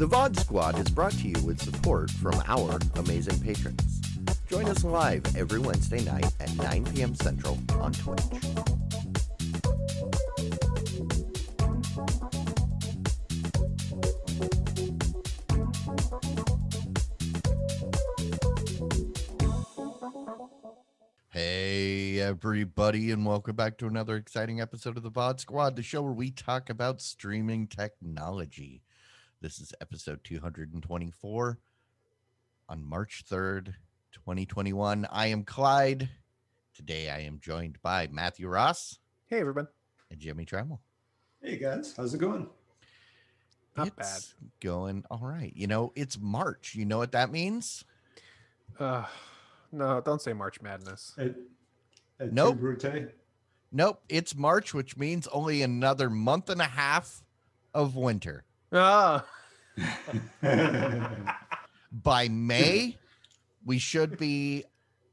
The 0.00 0.08
VOD 0.08 0.40
Squad 0.40 0.78
is 0.78 0.88
brought 0.88 1.12
to 1.12 1.28
you 1.28 1.38
with 1.44 1.60
support 1.60 2.10
from 2.10 2.42
our 2.46 2.78
amazing 2.96 3.38
patrons. 3.40 4.00
Join 4.48 4.66
us 4.66 4.82
live 4.82 5.22
every 5.36 5.58
Wednesday 5.58 6.02
night 6.02 6.24
at 6.40 6.56
9 6.56 6.84
p.m. 6.86 7.14
Central 7.14 7.58
on 7.78 7.92
Twitch. 7.92 8.22
Hey, 21.28 22.20
everybody, 22.20 23.10
and 23.10 23.26
welcome 23.26 23.54
back 23.54 23.76
to 23.76 23.86
another 23.86 24.16
exciting 24.16 24.62
episode 24.62 24.96
of 24.96 25.02
the 25.02 25.10
VOD 25.10 25.40
Squad, 25.40 25.76
the 25.76 25.82
show 25.82 26.00
where 26.00 26.10
we 26.10 26.30
talk 26.30 26.70
about 26.70 27.02
streaming 27.02 27.66
technology. 27.66 28.80
This 29.40 29.58
is 29.58 29.72
episode 29.80 30.20
224 30.24 31.58
on 32.68 32.84
March 32.84 33.24
3rd, 33.30 33.74
2021. 34.12 35.06
I 35.10 35.26
am 35.28 35.44
Clyde. 35.44 36.08
Today 36.74 37.08
I 37.10 37.20
am 37.20 37.38
joined 37.40 37.78
by 37.82 38.08
Matthew 38.10 38.48
Ross 38.48 38.98
Hey, 39.26 39.40
everyone. 39.40 39.68
and 40.10 40.20
Jimmy 40.20 40.44
Trammell. 40.44 40.80
Hey 41.42 41.56
guys, 41.56 41.94
how's 41.96 42.12
it 42.12 42.18
going? 42.18 42.48
Not 43.76 43.92
it's 43.98 44.34
going 44.60 45.04
all 45.10 45.20
right. 45.22 45.52
You 45.56 45.66
know, 45.66 45.92
it's 45.94 46.18
March. 46.20 46.74
You 46.74 46.84
know 46.84 46.98
what 46.98 47.12
that 47.12 47.32
means? 47.32 47.84
Uh, 48.78 49.04
no, 49.72 50.00
don't 50.02 50.20
say 50.20 50.32
March 50.34 50.60
Madness. 50.60 51.14
At, 51.16 51.34
at 52.18 52.32
Nope. 52.32 52.58
Brute? 52.58 53.14
Nope, 53.72 54.02
it's 54.08 54.34
March, 54.34 54.74
which 54.74 54.96
means 54.98 55.26
only 55.28 55.62
another 55.62 56.10
month 56.10 56.50
and 56.50 56.60
a 56.60 56.64
half 56.64 57.22
of 57.72 57.94
winter. 57.96 58.44
Ah, 58.72 59.24
By 61.92 62.28
May, 62.28 62.96
we 63.64 63.78
should 63.78 64.16
be 64.18 64.64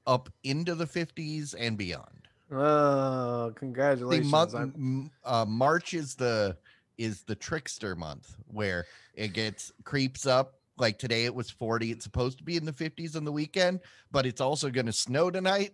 up 0.06 0.30
into 0.44 0.76
the 0.76 0.86
50s 0.86 1.56
and 1.58 1.78
beyond. 1.78 2.28
oh, 2.52 3.48
The 3.50 3.54
congratulations. 3.56 4.32
month 4.32 4.54
m- 4.56 5.12
uh, 5.24 5.46
March 5.48 5.94
is 5.94 6.16
the 6.16 6.58
is 6.98 7.24
the 7.24 7.36
trickster 7.36 7.96
month 7.96 8.36
where 8.48 8.86
it 9.14 9.34
gets 9.34 9.72
creeps 9.84 10.26
up. 10.26 10.54
Like 10.80 10.98
today, 11.00 11.26
it 11.26 11.34
was 11.34 11.50
40. 11.50 11.92
It's 11.92 12.04
supposed 12.04 12.38
to 12.40 12.44
be 12.44 12.56
in 12.58 12.66
the 12.66 12.72
50s 12.72 13.16
on 13.16 13.24
the 13.26 13.32
weekend, 13.32 13.80
but 14.12 14.26
it's 14.26 14.42
also 14.42 14.70
going 14.70 14.86
to 14.88 14.94
snow 14.94 15.30
tonight. 15.32 15.74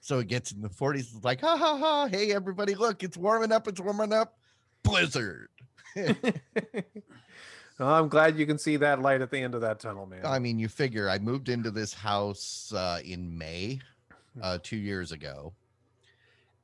So 0.00 0.18
it 0.20 0.28
gets 0.28 0.50
in 0.52 0.60
the 0.62 0.68
40s. 0.68 1.14
It's 1.14 1.24
like, 1.24 1.40
ha 1.40 1.56
ha 1.56 1.76
ha. 1.76 2.06
Hey, 2.06 2.32
everybody, 2.32 2.74
look, 2.74 3.02
it's 3.02 3.16
warming 3.16 3.52
up. 3.52 3.66
It's 3.68 3.80
warming 3.80 4.12
up. 4.12 4.38
Blizzard. 4.82 5.48
Oh, 7.82 7.86
I'm 7.86 8.08
glad 8.08 8.36
you 8.38 8.44
can 8.44 8.58
see 8.58 8.76
that 8.76 9.00
light 9.00 9.22
at 9.22 9.30
the 9.30 9.38
end 9.38 9.54
of 9.54 9.62
that 9.62 9.80
tunnel, 9.80 10.04
man. 10.04 10.26
I 10.26 10.38
mean, 10.38 10.58
you 10.58 10.68
figure 10.68 11.08
I 11.08 11.18
moved 11.18 11.48
into 11.48 11.70
this 11.70 11.94
house 11.94 12.74
uh, 12.76 13.00
in 13.02 13.38
May, 13.38 13.80
uh, 14.42 14.58
two 14.62 14.76
years 14.76 15.12
ago, 15.12 15.54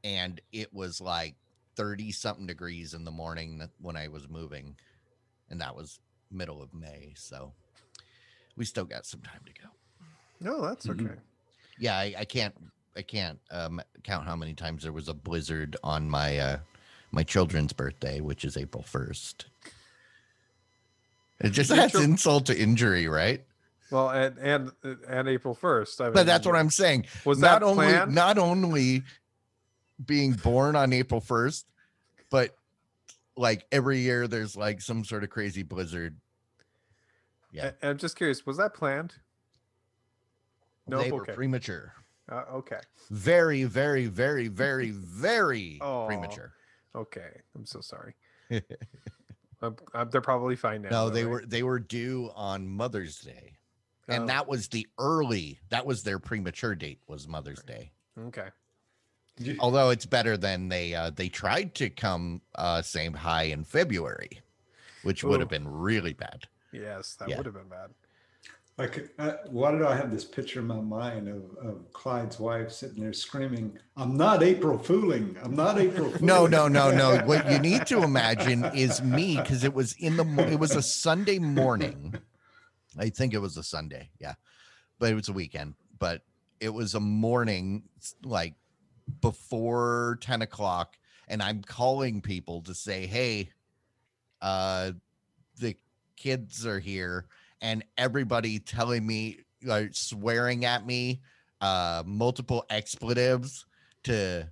and 0.04 0.38
it 0.52 0.70
was 0.74 1.00
like 1.00 1.34
30 1.76 2.12
something 2.12 2.46
degrees 2.46 2.92
in 2.92 3.04
the 3.04 3.10
morning 3.10 3.62
when 3.80 3.96
I 3.96 4.08
was 4.08 4.28
moving, 4.28 4.76
and 5.48 5.58
that 5.62 5.74
was 5.74 6.00
middle 6.30 6.60
of 6.62 6.74
May. 6.74 7.14
So 7.16 7.54
we 8.58 8.66
still 8.66 8.84
got 8.84 9.06
some 9.06 9.20
time 9.20 9.40
to 9.46 9.52
go. 9.62 9.68
no, 10.40 10.60
that's 10.60 10.86
Mhm. 10.86 11.06
okay. 11.06 11.20
Yeah, 11.78 11.96
I, 11.96 12.14
I 12.18 12.24
can't, 12.26 12.54
I 12.94 13.00
can't 13.00 13.38
um, 13.50 13.80
count 14.02 14.26
how 14.26 14.36
many 14.36 14.52
times 14.52 14.82
there 14.82 14.92
was 14.92 15.08
a 15.08 15.14
blizzard 15.14 15.76
on 15.82 16.10
my 16.10 16.36
uh, 16.38 16.58
my 17.10 17.22
children's 17.22 17.72
birthday, 17.72 18.20
which 18.20 18.44
is 18.44 18.56
April 18.56 18.84
1st. 18.86 19.44
It 21.40 21.50
just 21.50 21.70
adds 21.70 21.94
insult 21.94 22.46
to 22.46 22.58
injury, 22.58 23.08
right? 23.08 23.44
Well, 23.90 24.10
and 24.10 24.36
and 24.38 24.72
and 25.08 25.28
April 25.28 25.54
1st. 25.54 26.00
I 26.00 26.04
mean, 26.04 26.12
But 26.14 26.26
that's 26.26 26.46
what 26.46 26.56
I'm 26.56 26.70
saying. 26.70 27.06
Was 27.24 27.38
not 27.38 27.60
that 27.60 27.66
only 27.66 27.86
planned? 27.86 28.14
not 28.14 28.38
only 28.38 29.02
being 30.04 30.32
born 30.32 30.76
on 30.76 30.92
April 30.92 31.20
1st, 31.20 31.64
but 32.30 32.56
like 33.36 33.66
every 33.70 34.00
year 34.00 34.26
there's 34.26 34.56
like 34.56 34.80
some 34.80 35.04
sort 35.04 35.24
of 35.24 35.30
crazy 35.30 35.62
blizzard. 35.62 36.16
Yeah. 37.52 37.72
I, 37.82 37.88
am 37.88 37.98
just 37.98 38.16
curious. 38.16 38.44
Was 38.44 38.56
that 38.56 38.74
planned? 38.74 39.14
No. 40.86 41.02
they 41.02 41.12
were 41.12 41.22
okay. 41.22 41.32
premature. 41.32 41.92
uh, 42.30 42.42
okay. 42.54 42.80
Very, 43.10 43.64
very, 43.64 44.06
very, 44.06 44.48
very, 44.48 44.90
very 44.90 45.78
Aw. 45.82 46.06
premature. 46.06 46.52
Okay. 46.96 47.40
I'm 47.54 47.66
so 47.66 47.80
sorry. 47.80 48.14
I'm, 48.50 49.76
I'm- 49.94 50.08
they're 50.10 50.20
probably 50.20 50.56
fine 50.56 50.82
now. 50.82 50.88
No, 50.90 51.04
though, 51.08 51.10
they 51.14 51.24
right? 51.24 51.30
were 51.30 51.44
they 51.46 51.62
were 51.62 51.78
due 51.78 52.30
on 52.34 52.66
Mother's 52.68 53.18
Day. 53.20 53.52
And 54.08 54.24
Oh, 54.24 54.26
that 54.26 54.46
was 54.46 54.68
the 54.68 54.86
early, 54.98 55.58
that 55.70 55.84
was 55.84 56.04
their 56.04 56.20
premature 56.20 56.74
date 56.76 57.00
was 57.08 57.26
Mother's 57.26 57.62
Day. 57.62 57.90
okay. 58.28 58.48
Although 59.58 59.90
it's 59.90 60.06
better 60.06 60.36
than 60.38 60.68
they 60.68 60.94
uh 60.94 61.10
they 61.10 61.28
tried 61.28 61.74
to 61.76 61.90
come 61.90 62.40
uh 62.54 62.80
same 62.82 63.12
high 63.12 63.44
in 63.44 63.64
February, 63.64 64.40
which 65.02 65.22
would 65.24 65.40
have 65.40 65.50
been 65.50 65.68
really 65.68 66.14
bad. 66.14 66.44
Yes, 66.72 67.16
that 67.16 67.28
Yeah. 67.28 67.36
would 67.36 67.44
have 67.46 67.54
been 67.54 67.68
bad. 67.68 67.90
Like, 68.78 69.08
uh, 69.18 69.32
why 69.48 69.72
did 69.72 69.82
I 69.82 69.96
have 69.96 70.10
this 70.10 70.24
picture 70.24 70.60
in 70.60 70.66
my 70.66 70.80
mind 70.80 71.28
of, 71.28 71.44
of 71.66 71.90
Clyde's 71.94 72.38
wife 72.38 72.70
sitting 72.70 73.02
there 73.02 73.14
screaming, 73.14 73.78
"I'm 73.96 74.18
not 74.18 74.42
April 74.42 74.78
fooling! 74.78 75.34
I'm 75.42 75.56
not 75.56 75.78
April 75.78 76.10
fooling!" 76.10 76.26
No, 76.26 76.46
no, 76.46 76.68
no, 76.68 76.90
no. 76.90 77.16
What 77.24 77.50
you 77.50 77.58
need 77.58 77.86
to 77.86 78.02
imagine 78.02 78.66
is 78.74 79.02
me 79.02 79.36
because 79.36 79.64
it 79.64 79.72
was 79.72 79.94
in 79.94 80.18
the 80.18 80.24
it 80.52 80.58
was 80.58 80.76
a 80.76 80.82
Sunday 80.82 81.38
morning. 81.38 82.14
I 82.98 83.08
think 83.08 83.32
it 83.32 83.38
was 83.38 83.56
a 83.56 83.62
Sunday, 83.62 84.10
yeah, 84.18 84.34
but 84.98 85.10
it 85.10 85.14
was 85.14 85.30
a 85.30 85.32
weekend. 85.32 85.74
But 85.98 86.20
it 86.60 86.68
was 86.68 86.94
a 86.94 87.00
morning, 87.00 87.84
like 88.24 88.54
before 89.22 90.18
ten 90.20 90.42
o'clock, 90.42 90.98
and 91.28 91.42
I'm 91.42 91.62
calling 91.62 92.20
people 92.20 92.60
to 92.62 92.74
say, 92.74 93.06
"Hey, 93.06 93.48
uh, 94.42 94.92
the 95.58 95.76
kids 96.16 96.66
are 96.66 96.78
here," 96.78 97.26
and 97.60 97.84
everybody 97.96 98.58
telling 98.58 99.06
me, 99.06 99.40
like, 99.62 99.90
swearing 99.94 100.64
at 100.64 100.86
me, 100.86 101.20
uh, 101.60 102.02
multiple 102.06 102.64
expletives 102.70 103.66
to 104.04 104.48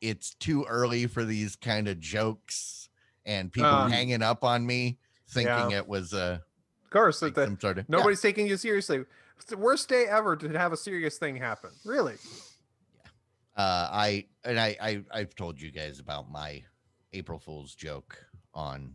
it's 0.00 0.34
too 0.34 0.64
early 0.68 1.06
for 1.06 1.24
these 1.24 1.56
kind 1.56 1.88
of 1.88 1.98
jokes 1.98 2.88
and 3.26 3.52
people 3.52 3.68
Um, 3.68 3.90
hanging 3.90 4.22
up 4.22 4.44
on 4.44 4.64
me 4.64 4.98
thinking 5.28 5.72
yeah. 5.72 5.78
it 5.78 5.88
was 5.88 6.12
a 6.12 6.42
Of 6.84 6.90
course, 6.90 7.20
like 7.20 7.34
that 7.34 7.50
the, 7.50 7.60
sort 7.60 7.78
of 7.78 7.84
yeah. 7.88 7.96
nobody's 7.96 8.20
taking 8.20 8.46
you 8.46 8.56
seriously. 8.56 9.04
It's 9.36 9.46
the 9.46 9.56
worst 9.56 9.88
day 9.88 10.06
ever 10.08 10.36
to 10.36 10.48
have 10.58 10.72
a 10.72 10.76
serious 10.76 11.18
thing 11.18 11.36
happen. 11.36 11.70
Really? 11.84 12.14
Yeah 12.94 13.10
uh 13.58 13.88
i 13.90 14.24
and 14.44 14.58
I, 14.58 14.76
I 14.80 15.02
i've 15.12 15.34
told 15.34 15.60
you 15.60 15.70
guys 15.70 15.98
about 15.98 16.30
my 16.30 16.62
april 17.12 17.38
fool's 17.38 17.74
joke 17.74 18.24
on 18.54 18.94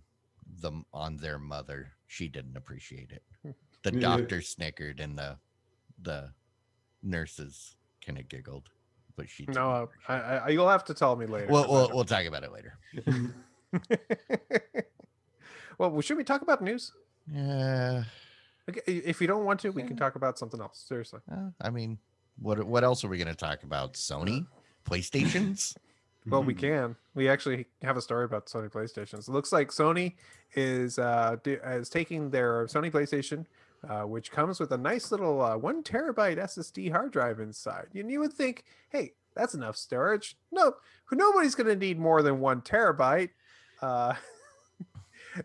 the 0.60 0.72
on 0.94 1.18
their 1.18 1.38
mother 1.40 1.92
she 2.08 2.28
didn't 2.28 2.58
appreciate 2.58 3.12
it 3.12 3.24
the 3.84 3.92
doctor 3.92 4.42
snickered 4.42 5.00
and 5.00 5.18
the 5.18 5.38
the 6.02 6.32
nurses 7.02 7.76
kind 8.06 8.18
of 8.18 8.28
giggled 8.30 8.70
but 9.16 9.30
she 9.30 9.46
No, 9.54 9.72
uh, 9.72 9.86
I. 10.08 10.16
I, 10.16 10.50
you'll 10.50 10.70
have 10.70 10.84
to 10.86 10.94
tell 10.94 11.16
me 11.16 11.26
later. 11.28 11.48
we'll, 11.50 11.64
'cause 11.64 11.70
I 11.70 11.74
we'll, 11.74 11.90
we'll 11.96 12.06
talk 12.06 12.26
about 12.26 12.44
it 12.44 12.52
later 12.52 12.78
well, 15.78 16.02
should 16.02 16.18
we 16.18 16.24
talk 16.24 16.42
about 16.42 16.62
news? 16.62 16.92
yeah 17.32 18.04
Okay, 18.70 18.82
if 18.88 19.20
you 19.20 19.28
don't 19.28 19.44
want 19.44 19.60
to, 19.62 19.72
we 19.72 19.84
can 19.84 19.98
talk 19.98 20.16
about 20.16 20.40
something 20.40 20.62
else. 20.62 20.86
Seriously. 20.88 21.20
uh, 21.32 21.50
i 21.62 21.70
mean 21.70 21.98
what 22.40 22.64
what 22.64 22.84
else 22.84 23.04
are 23.04 23.10
we 23.10 23.18
going 23.18 23.28
to 23.28 23.36
talk 23.36 23.64
about 23.64 23.94
sony 23.94 24.46
playstations 24.90 25.76
Well, 26.28 26.42
Mm-hmm. 26.42 26.48
we 26.48 26.54
can. 26.54 26.96
We 27.16 27.30
actually 27.30 27.66
have 27.82 27.98
a 27.98 28.02
story 28.02 28.26
about 28.26 28.46
Sony 28.48 28.72
PlayStations. 28.72 29.28
It 29.28 29.32
looks 29.32 29.52
like 29.52 29.70
Sony 29.70 30.14
is 30.56 30.98
uh, 31.00 31.38
is 31.46 31.90
taking 31.90 32.30
their 32.30 32.66
Sony 32.68 32.92
PlayStation, 32.92 33.46
uh, 33.90 34.04
which 34.04 34.32
comes 34.32 34.60
with 34.60 34.72
a 34.72 34.78
nice 34.78 35.12
little 35.12 35.42
uh, 35.42 35.58
one 35.58 35.84
terabyte 35.84 36.38
SSD 36.38 36.92
hard 36.92 37.12
drive 37.12 37.40
inside. 37.40 37.88
And 37.94 38.10
you 38.10 38.20
would 38.22 38.34
think, 38.34 38.64
hey, 38.90 39.14
that's 39.36 39.54
enough 39.54 39.76
storage. 39.76 40.38
No, 40.52 40.74
nobody's 41.12 41.56
going 41.56 41.68
to 41.68 41.76
need 41.76 42.00
more 42.00 42.22
than 42.22 42.40
one 42.40 42.62
terabyte. 42.62 43.30
Uh, 43.82 44.14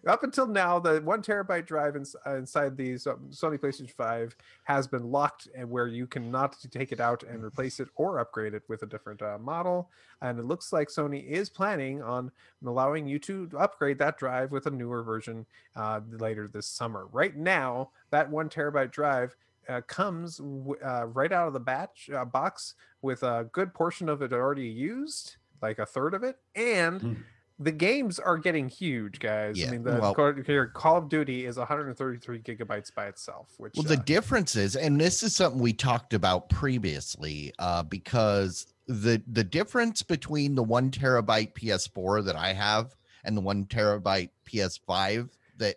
up 0.07 0.23
until 0.23 0.47
now, 0.47 0.79
the 0.79 1.01
one 1.03 1.23
terabyte 1.23 1.67
drive 1.67 1.97
ins- 1.97 2.17
inside 2.27 2.77
the 2.77 2.95
Sony 2.95 3.59
PlayStation 3.59 3.91
5 3.91 4.37
has 4.65 4.87
been 4.87 5.11
locked, 5.11 5.49
and 5.57 5.71
where 5.71 5.87
you 5.87 6.07
cannot 6.07 6.57
take 6.71 6.93
it 6.93 7.01
out 7.01 7.23
and 7.23 7.43
replace 7.45 7.81
it 7.81 7.89
or 7.97 8.19
upgrade 8.19 8.55
it 8.55 8.63
with 8.69 8.83
a 8.83 8.87
different 8.87 9.23
uh, 9.23 9.39
model. 9.39 9.91
And 10.23 10.39
it 10.39 10.45
looks 10.45 10.73
like 10.73 10.89
Sony 10.89 11.25
is 11.27 11.49
planning 11.49 12.03
on 12.03 12.31
allowing 12.67 13.07
you 13.07 13.19
to 13.21 13.49
upgrade 13.59 13.99
that 13.99 14.19
drive 14.19 14.51
with 14.53 14.67
a 14.67 14.71
newer 14.71 15.03
version 15.03 15.47
uh, 15.77 16.01
later 16.11 16.49
this 16.49 16.67
summer. 16.67 17.07
Right 17.13 17.37
now, 17.37 17.91
that 18.11 18.29
one 18.31 18.49
terabyte 18.49 18.91
drive 18.91 19.37
uh, 19.69 19.81
comes 19.87 20.39
w- 20.39 20.77
uh, 20.85 21.05
right 21.13 21.31
out 21.31 21.47
of 21.47 21.53
the 21.53 21.61
batch 21.61 22.09
uh, 22.11 22.25
box 22.25 22.75
with 23.03 23.23
a 23.23 23.49
good 23.53 23.73
portion 23.75 24.09
of 24.09 24.23
it 24.23 24.33
already 24.33 24.67
used, 24.67 25.37
like 25.61 25.79
a 25.79 25.87
third 25.87 26.15
of 26.15 26.23
it, 26.23 26.39
and 26.57 27.01
Hmm. 27.01 27.13
The 27.59 27.73
games 27.73 28.19
are 28.19 28.39
getting 28.39 28.69
huge, 28.69 29.19
guys. 29.19 29.59
Yeah, 29.59 29.69
I 29.69 29.71
mean, 29.73 29.83
the 29.83 29.99
well- 30.01 30.15
Call, 30.15 30.35
here, 30.47 30.67
Call 30.67 30.97
of 30.97 31.09
Duty 31.09 31.45
is 31.45 31.57
133 31.57 32.41
gigabytes 32.41 32.95
by 32.95 33.07
itself, 33.07 33.53
which 33.59 33.75
Well, 33.77 33.85
the 33.85 33.99
uh, 33.99 34.05
difference 34.05 34.55
is, 34.55 34.77
and 34.77 35.01
this 35.01 35.23
is 35.23 35.35
something 35.35 35.61
we 35.61 35.73
talked 35.73 36.15
about 36.15 36.49
previously, 36.49 37.53
uh, 37.59 37.83
because 37.83 38.67
the 38.87 39.23
the 39.27 39.45
difference 39.45 40.03
between 40.03 40.55
the 40.55 40.63
one 40.63 40.91
terabyte 40.91 41.53
PS4 41.55 42.25
that 42.25 42.37
I 42.37 42.53
have 42.55 42.97
and 43.25 43.37
the 43.37 43.41
one 43.43 43.67
terabyte 43.67 44.31
PS5 44.47 45.29
that 45.59 45.77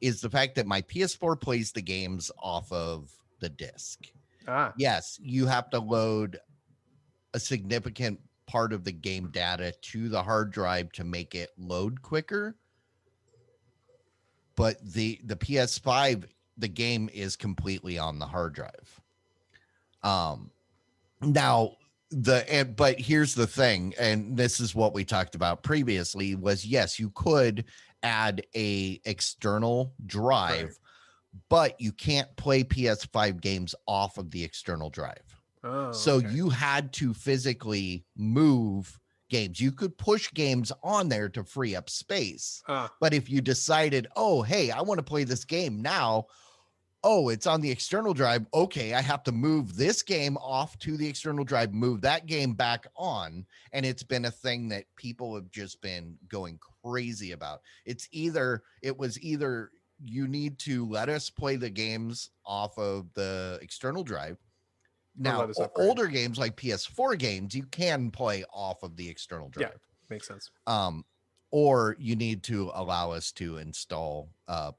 is 0.00 0.20
the 0.20 0.28
fact 0.28 0.56
that 0.56 0.66
my 0.66 0.82
PS4 0.82 1.40
plays 1.40 1.72
the 1.72 1.80
games 1.80 2.30
off 2.38 2.70
of 2.72 3.10
the 3.40 3.48
disc. 3.48 4.00
ah, 4.48 4.72
Yes, 4.76 5.18
you 5.22 5.46
have 5.46 5.70
to 5.70 5.78
load 5.78 6.38
a 7.32 7.40
significant 7.40 8.20
part 8.52 8.74
of 8.74 8.84
the 8.84 8.92
game 8.92 9.30
data 9.30 9.72
to 9.80 10.10
the 10.10 10.22
hard 10.22 10.52
drive 10.52 10.92
to 10.92 11.04
make 11.04 11.34
it 11.34 11.48
load 11.56 12.02
quicker. 12.02 12.54
But 14.56 14.76
the 14.84 15.18
the 15.24 15.36
PS5 15.36 16.24
the 16.58 16.68
game 16.68 17.08
is 17.14 17.34
completely 17.34 17.98
on 17.98 18.18
the 18.18 18.26
hard 18.26 18.52
drive. 18.54 19.00
Um 20.02 20.50
now 21.22 21.76
the 22.10 22.44
and 22.52 22.76
but 22.76 23.00
here's 23.00 23.34
the 23.34 23.46
thing 23.46 23.94
and 23.98 24.36
this 24.36 24.60
is 24.60 24.74
what 24.74 24.92
we 24.92 25.02
talked 25.02 25.34
about 25.34 25.62
previously 25.62 26.34
was 26.34 26.66
yes 26.66 26.98
you 26.98 27.08
could 27.14 27.64
add 28.02 28.44
a 28.54 29.00
external 29.06 29.94
drive 30.04 30.64
Right. 30.66 31.38
but 31.48 31.80
you 31.80 31.90
can't 31.90 32.28
play 32.36 32.64
PS5 32.64 33.40
games 33.40 33.74
off 33.86 34.18
of 34.18 34.30
the 34.30 34.44
external 34.44 34.90
drive. 34.90 35.41
Oh, 35.64 35.92
so 35.92 36.16
okay. 36.16 36.28
you 36.30 36.48
had 36.48 36.92
to 36.94 37.14
physically 37.14 38.04
move 38.16 38.98
games. 39.30 39.60
You 39.60 39.72
could 39.72 39.96
push 39.96 40.32
games 40.32 40.70
on 40.82 41.08
there 41.08 41.28
to 41.30 41.42
free 41.42 41.74
up 41.74 41.90
space. 41.90 42.62
Ah, 42.68 42.92
But 43.00 43.14
if 43.14 43.30
you 43.30 43.40
decided, 43.40 44.06
oh, 44.14 44.42
hey, 44.42 44.70
I 44.70 44.82
want 44.82 44.98
to 44.98 45.04
play 45.04 45.24
this 45.24 45.44
game 45.44 45.80
now, 45.80 46.26
oh, 47.04 47.30
it's 47.30 47.46
on 47.46 47.60
the 47.60 47.70
external 47.70 48.14
drive. 48.14 48.46
Okay, 48.54 48.94
I 48.94 49.00
have 49.00 49.22
to 49.24 49.32
move 49.32 49.76
this 49.76 50.02
game 50.02 50.36
off 50.36 50.78
to 50.80 50.96
the 50.96 51.08
external 51.08 51.44
drive, 51.44 51.72
move 51.72 52.00
that 52.02 52.26
game 52.26 52.52
back 52.52 52.86
on. 52.96 53.44
And 53.72 53.84
it's 53.84 54.02
been 54.02 54.26
a 54.26 54.30
thing 54.30 54.68
that 54.68 54.84
people 54.96 55.34
have 55.34 55.50
just 55.50 55.80
been 55.80 56.16
going 56.28 56.58
crazy 56.84 57.32
about. 57.32 57.62
It's 57.84 58.08
either, 58.12 58.62
it 58.82 58.96
was 58.96 59.20
either 59.20 59.70
you 60.04 60.28
need 60.28 60.58
to 60.58 60.88
let 60.88 61.08
us 61.08 61.30
play 61.30 61.56
the 61.56 61.70
games 61.70 62.30
off 62.44 62.78
of 62.78 63.12
the 63.14 63.58
external 63.62 64.04
drive. 64.04 64.38
Now, 65.16 65.40
let 65.40 65.50
us 65.50 65.58
o- 65.58 65.64
upgrade. 65.64 65.88
older 65.88 66.06
games 66.06 66.38
like 66.38 66.56
PS4 66.56 67.18
games, 67.18 67.54
you 67.54 67.64
can 67.64 68.10
play 68.10 68.44
off 68.52 68.82
of 68.82 68.96
the 68.96 69.08
external 69.08 69.48
drive 69.48 69.72
Yeah. 69.72 69.78
makes 70.10 70.26
sense. 70.28 70.50
um 70.66 71.04
or 71.50 71.96
you 71.98 72.16
need 72.16 72.42
to 72.44 72.70
allow 72.74 73.10
us 73.10 73.30
to 73.32 73.58
install 73.58 74.30
uh 74.48 74.72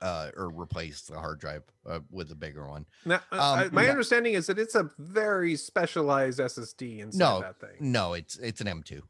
uh 0.00 0.30
or 0.36 0.48
replace 0.50 1.02
the 1.02 1.18
hard 1.18 1.38
drive 1.40 1.62
uh, 1.86 2.00
with 2.10 2.30
a 2.30 2.34
bigger 2.34 2.66
one 2.68 2.86
Now, 3.04 3.20
uh, 3.32 3.36
I- 3.36 3.64
Um, 3.66 3.70
my 3.74 3.84
no. 3.84 3.90
understanding 3.90 4.34
is 4.34 4.46
that 4.46 4.58
it's 4.58 4.74
a 4.74 4.90
very 4.98 5.56
specialized 5.56 6.38
SSD 6.40 7.00
inside 7.00 7.18
No, 7.18 7.40
that 7.40 7.58
thing. 7.60 7.76
no 7.80 8.12
it's 8.14 8.36
it's 8.38 8.60
an 8.60 8.66
m2 8.68 9.02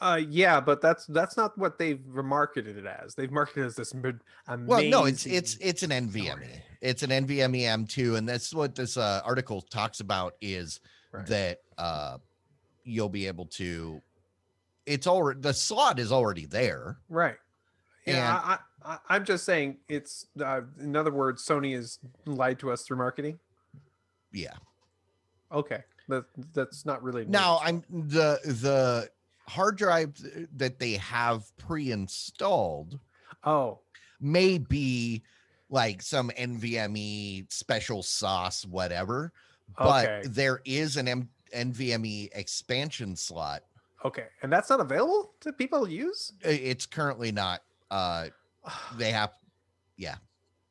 Uh, 0.00 0.20
yeah, 0.28 0.60
but 0.60 0.80
that's 0.80 1.06
that's 1.06 1.36
not 1.36 1.56
what 1.58 1.78
they've 1.78 2.04
marketed 2.06 2.76
it 2.78 2.86
as. 2.86 3.14
They've 3.14 3.30
marketed 3.30 3.64
it 3.64 3.66
as 3.66 3.76
this 3.76 3.94
mid- 3.94 4.20
amazing. 4.46 4.66
well 4.66 4.82
no 4.84 5.04
it's 5.06 5.26
it's 5.26 5.56
it's 5.60 5.82
an 5.82 5.90
nvme 5.90 6.38
it's 6.80 7.02
an 7.02 7.10
nvme 7.10 7.62
m2 7.62 8.16
and 8.16 8.28
that's 8.28 8.54
what 8.54 8.74
this 8.76 8.96
uh 8.96 9.20
article 9.24 9.60
talks 9.60 10.00
about 10.00 10.34
is 10.40 10.80
Right. 11.10 11.26
that 11.26 11.58
uh 11.78 12.18
you'll 12.84 13.08
be 13.08 13.26
able 13.26 13.46
to 13.46 14.00
it's 14.86 15.06
already 15.06 15.40
the 15.40 15.52
slot 15.54 15.98
is 15.98 16.12
already 16.12 16.46
there 16.46 16.98
right. 17.08 17.36
Yeah, 18.06 18.36
And- 18.36 18.52
I, 18.84 18.92
I, 18.94 18.98
I'm 19.10 19.24
just 19.24 19.44
saying 19.44 19.78
it's. 19.88 20.26
Uh, 20.40 20.60
in 20.80 20.96
other 20.96 21.10
words, 21.12 21.44
Sony 21.44 21.74
has 21.74 21.98
lied 22.24 22.58
to 22.60 22.70
us 22.70 22.82
through 22.82 22.96
marketing. 22.98 23.38
yeah 24.32 24.54
Okay, 25.52 25.82
that 26.08 26.24
that's 26.54 26.86
not 26.86 27.02
really 27.02 27.24
now 27.26 27.58
i'm 27.64 27.82
the 27.90 28.38
the 28.44 29.10
hard 29.48 29.76
drive 29.76 30.14
that 30.56 30.78
they 30.78 30.92
have 30.92 31.44
pre-installed 31.58 32.98
Oh, 33.44 33.80
may 34.20 34.58
be 34.58 35.22
like 35.70 36.02
some 36.02 36.30
NVMe 36.30 37.50
special 37.52 38.02
sauce, 38.02 38.64
whatever. 38.66 39.32
But 39.76 40.08
Okay. 40.08 40.28
there 40.28 40.60
is 40.64 40.96
an 40.96 41.08
M- 41.08 41.28
NVMe 41.54 42.30
expansion 42.32 43.14
slot. 43.16 43.62
okay, 44.04 44.26
and 44.42 44.52
that's 44.52 44.70
not 44.70 44.80
available 44.80 45.34
to 45.40 45.52
people 45.52 45.88
use. 45.88 46.32
It's 46.40 46.86
currently 46.86 47.32
not. 47.32 47.62
Uh, 47.90 48.28
they 48.96 49.12
have. 49.12 49.32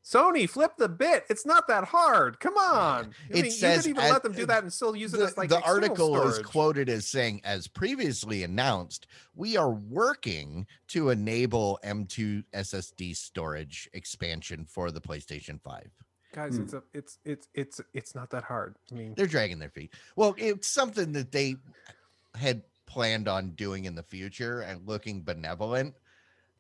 Sony, 0.07 0.49
flip 0.49 0.77
the 0.77 0.87
bit. 0.87 1.25
It's 1.29 1.45
not 1.45 1.67
that 1.67 1.83
hard. 1.83 2.39
Come 2.39 2.55
on. 2.55 3.13
I 3.33 3.37
It 3.37 3.41
mean, 3.43 3.51
says 3.51 3.85
you 3.85 3.93
could 3.93 3.99
even 3.99 4.09
at- 4.09 4.13
let 4.13 4.23
them 4.23 4.31
do 4.31 4.45
that 4.45 4.63
and 4.63 4.71
still 4.71 4.95
use 4.95 5.13
it 5.13 5.17
The, 5.17 5.25
as 5.25 5.37
like 5.37 5.49
the 5.49 5.57
external 5.57 5.75
article 6.15 6.21
is 6.27 6.39
quoted 6.39 6.87
as 6.87 7.05
saying, 7.05 7.41
as 7.43 7.67
previously 7.67 8.43
announced, 8.43 9.07
we 9.35 9.57
are 9.57 9.71
working 9.71 10.65
to 10.89 11.09
enable 11.09 11.77
M2 11.83 12.45
SSD 12.53 13.15
storage 13.17 13.89
expansion 13.91 14.65
for 14.65 14.91
the 14.91 15.01
PlayStation 15.01 15.59
5. 15.61 15.89
Guys, 16.33 16.55
Hmm. 16.55 16.63
it's 16.63 16.73
a, 16.73 16.83
it's 16.93 17.17
it's 17.25 17.47
it's 17.53 17.81
it's 17.93 18.15
not 18.15 18.29
that 18.29 18.43
hard. 18.43 18.75
I 18.91 18.95
mean, 18.95 19.13
they're 19.17 19.27
dragging 19.27 19.59
their 19.59 19.69
feet. 19.69 19.91
Well, 20.15 20.35
it's 20.37 20.67
something 20.67 21.11
that 21.13 21.31
they 21.31 21.55
had 22.35 22.61
planned 22.85 23.27
on 23.27 23.51
doing 23.51 23.85
in 23.85 23.95
the 23.95 24.03
future 24.03 24.61
and 24.61 24.87
looking 24.87 25.23
benevolent, 25.23 25.95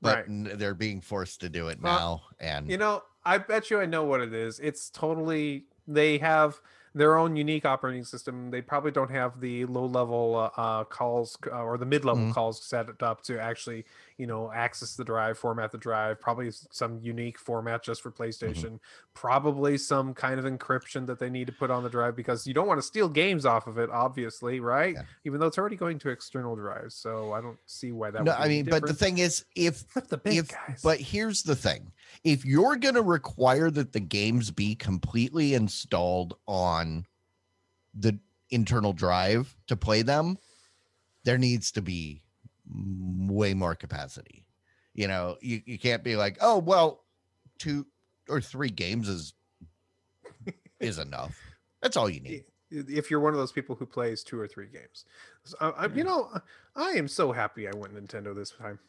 but 0.01 0.27
Right. 0.27 0.57
they're 0.59 0.73
being 0.73 0.99
forced 0.99 1.39
to 1.41 1.49
do 1.49 1.67
it 1.69 1.79
Well, 1.81 2.23
now. 2.39 2.45
And 2.45 2.69
You 2.71 2.77
know, 2.77 3.03
I 3.33 3.37
bet 3.39 3.69
you 3.69 3.79
I 3.79 3.85
know 3.85 4.03
what 4.03 4.21
it 4.21 4.33
is. 4.33 4.59
It's 4.59 4.89
totally 4.89 5.65
they 5.87 6.17
have 6.19 6.61
their 6.95 7.17
own 7.17 7.35
unique 7.35 7.65
operating 7.65 8.03
system. 8.03 8.49
They 8.51 8.61
probably 8.61 8.91
don't 8.91 9.11
have 9.11 9.39
the 9.39 9.65
low 9.65 9.85
level 9.85 10.35
uh, 10.35 10.61
uh, 10.61 10.83
calls 10.85 11.37
uh, 11.45 11.61
or 11.63 11.77
the 11.77 11.85
mid 11.85 12.05
level 12.05 12.25
Mhm. 12.25 12.33
calls 12.33 12.63
set 12.63 13.01
up 13.03 13.21
to 13.23 13.39
actually, 13.39 13.85
you 14.17 14.25
know, 14.25 14.51
access 14.51 14.95
the 14.95 15.03
drive, 15.03 15.37
format 15.37 15.71
the 15.71 15.77
drive. 15.77 16.19
Probably 16.19 16.49
some 16.71 16.99
unique 17.01 17.37
format 17.37 17.83
just 17.83 18.01
for 18.01 18.11
mm-hmm. 18.11 18.23
PlayStation. 18.23 18.79
Probably 19.13 19.77
some 19.77 20.13
kind 20.13 20.39
of 20.39 20.45
encryption 20.45 21.05
that 21.05 21.19
they 21.19 21.29
need 21.29 21.47
to 21.47 21.53
put 21.53 21.69
on 21.69 21.83
the 21.83 21.89
drive 21.89 22.15
because 22.15 22.47
you 22.47 22.53
don't 22.53 22.67
want 22.67 22.79
to 22.79 22.85
steal 22.85 23.09
games 23.09 23.45
off 23.45 23.67
of 23.67 23.77
it, 23.77 23.89
obviously, 23.91 24.59
right? 24.59 24.95
Yeah. 24.95 25.03
Even 25.25 25.39
though 25.39 25.45
it's 25.45 25.57
already 25.57 25.75
going 25.75 25.99
to 25.99 26.09
external 26.09 26.55
drives, 26.55 26.95
so 26.95 27.31
I 27.33 27.41
don't 27.41 27.59
see 27.67 27.91
why 27.91 28.09
that. 28.09 28.23
no, 28.23 28.31
would 28.31 28.37
be 28.37 28.43
I 28.43 28.47
mean, 28.47 28.65
but 28.65 28.87
the 28.87 28.93
thing 28.93 29.19
is, 29.19 29.45
if 29.55 29.83
if 30.25 30.49
guys. 30.49 30.81
but 30.83 30.99
here's 30.99 31.43
the 31.43 31.55
thing: 31.55 31.91
if 32.23 32.43
you're 32.43 32.75
going 32.75 32.95
to 32.95 33.03
require 33.03 33.69
that 33.71 33.93
the 33.93 33.99
games 33.99 34.49
be 34.49 34.75
completely 34.75 35.53
installed 35.53 36.37
on 36.47 37.05
the 37.93 38.17
internal 38.49 38.93
drive 38.93 39.55
to 39.67 39.75
play 39.75 40.01
them, 40.01 40.37
there 41.23 41.37
needs 41.37 41.71
to 41.73 41.81
be 41.81 42.23
way 42.73 43.53
more 43.53 43.75
capacity. 43.75 44.45
You 44.93 45.07
know, 45.07 45.37
you, 45.41 45.61
you 45.65 45.77
can't 45.77 46.03
be 46.03 46.15
like, 46.15 46.37
oh 46.41 46.57
well, 46.57 47.03
two 47.59 47.85
or 48.29 48.41
three 48.41 48.69
games 48.69 49.07
is 49.07 49.33
is 50.79 50.97
enough. 50.99 51.35
That's 51.81 51.97
all 51.97 52.09
you 52.09 52.19
need. 52.19 52.43
if 52.71 53.09
you're 53.11 53.19
one 53.19 53.33
of 53.33 53.39
those 53.39 53.51
people 53.51 53.75
who 53.75 53.85
plays 53.85 54.23
two 54.23 54.39
or 54.39 54.47
three 54.47 54.67
games. 54.67 55.05
So, 55.43 55.55
I, 55.61 55.69
I, 55.69 55.87
you 55.87 56.03
know, 56.03 56.29
I 56.75 56.91
am 56.91 57.07
so 57.07 57.31
happy 57.31 57.67
I 57.67 57.71
went 57.75 57.95
Nintendo 57.95 58.35
this 58.35 58.51
time. 58.51 58.79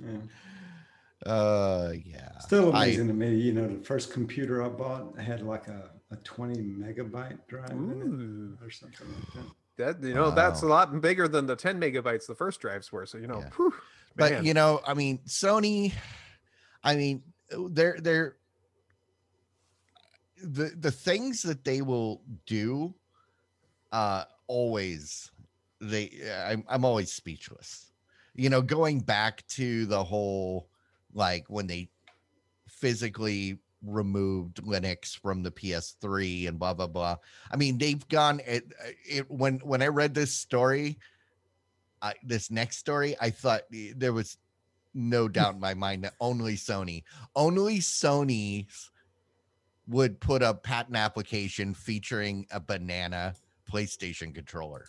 Yeah. 0.00 1.30
Uh, 1.30 1.92
yeah. 2.04 2.38
Still 2.38 2.74
I- 2.74 2.86
amazing 2.86 3.08
to 3.08 3.14
me. 3.14 3.34
You 3.34 3.52
know, 3.52 3.68
the 3.68 3.84
first 3.84 4.12
computer 4.12 4.62
I 4.62 4.68
bought 4.68 5.18
had 5.18 5.42
like 5.42 5.68
a, 5.68 5.90
a 6.10 6.16
20 6.16 6.56
megabyte 6.60 7.38
drive 7.48 7.70
in 7.70 8.58
it 8.60 8.64
or 8.64 8.70
something 8.70 9.06
like 9.08 9.34
that. 9.34 9.52
That 9.78 10.02
you 10.02 10.14
know, 10.14 10.30
that's 10.30 10.62
a 10.62 10.66
lot 10.66 11.00
bigger 11.00 11.28
than 11.28 11.46
the 11.46 11.56
10 11.56 11.80
megabytes 11.80 12.26
the 12.26 12.34
first 12.34 12.60
drives 12.60 12.92
were. 12.92 13.06
So 13.06 13.18
you 13.18 13.26
know, 13.26 13.40
Yeah. 13.40 13.50
whew, 13.56 13.74
but 14.16 14.44
you 14.44 14.54
know 14.54 14.80
i 14.86 14.94
mean 14.94 15.18
sony 15.26 15.92
i 16.84 16.94
mean 16.94 17.22
they're 17.70 17.96
they're 18.00 18.36
the 20.42 20.72
the 20.78 20.90
things 20.90 21.42
that 21.42 21.64
they 21.64 21.82
will 21.82 22.22
do 22.46 22.94
uh 23.92 24.24
always 24.46 25.30
they 25.80 26.10
i'm, 26.46 26.64
I'm 26.68 26.84
always 26.84 27.12
speechless 27.12 27.90
you 28.34 28.50
know 28.50 28.62
going 28.62 29.00
back 29.00 29.46
to 29.48 29.86
the 29.86 30.02
whole 30.02 30.68
like 31.14 31.44
when 31.48 31.66
they 31.66 31.90
physically 32.68 33.58
removed 33.84 34.62
linux 34.62 35.18
from 35.18 35.42
the 35.42 35.50
ps3 35.50 36.48
and 36.48 36.58
blah 36.58 36.72
blah 36.72 36.86
blah 36.86 37.16
i 37.50 37.56
mean 37.56 37.78
they've 37.78 38.06
gone 38.08 38.40
it, 38.46 38.64
it 39.04 39.30
when 39.30 39.58
when 39.60 39.82
i 39.82 39.88
read 39.88 40.14
this 40.14 40.32
story 40.32 40.98
I, 42.02 42.14
this 42.24 42.50
next 42.50 42.78
story, 42.78 43.16
I 43.20 43.30
thought 43.30 43.62
eh, 43.72 43.92
there 43.96 44.12
was 44.12 44.36
no 44.92 45.26
hmm. 45.26 45.32
doubt 45.32 45.54
in 45.54 45.60
my 45.60 45.74
mind 45.74 46.04
that 46.04 46.14
only 46.20 46.56
Sony, 46.56 47.04
only 47.36 47.78
Sony 47.78 48.66
would 49.86 50.20
put 50.20 50.42
a 50.42 50.52
patent 50.52 50.96
application 50.96 51.74
featuring 51.74 52.46
a 52.50 52.60
banana 52.60 53.34
PlayStation 53.70 54.34
controller. 54.34 54.86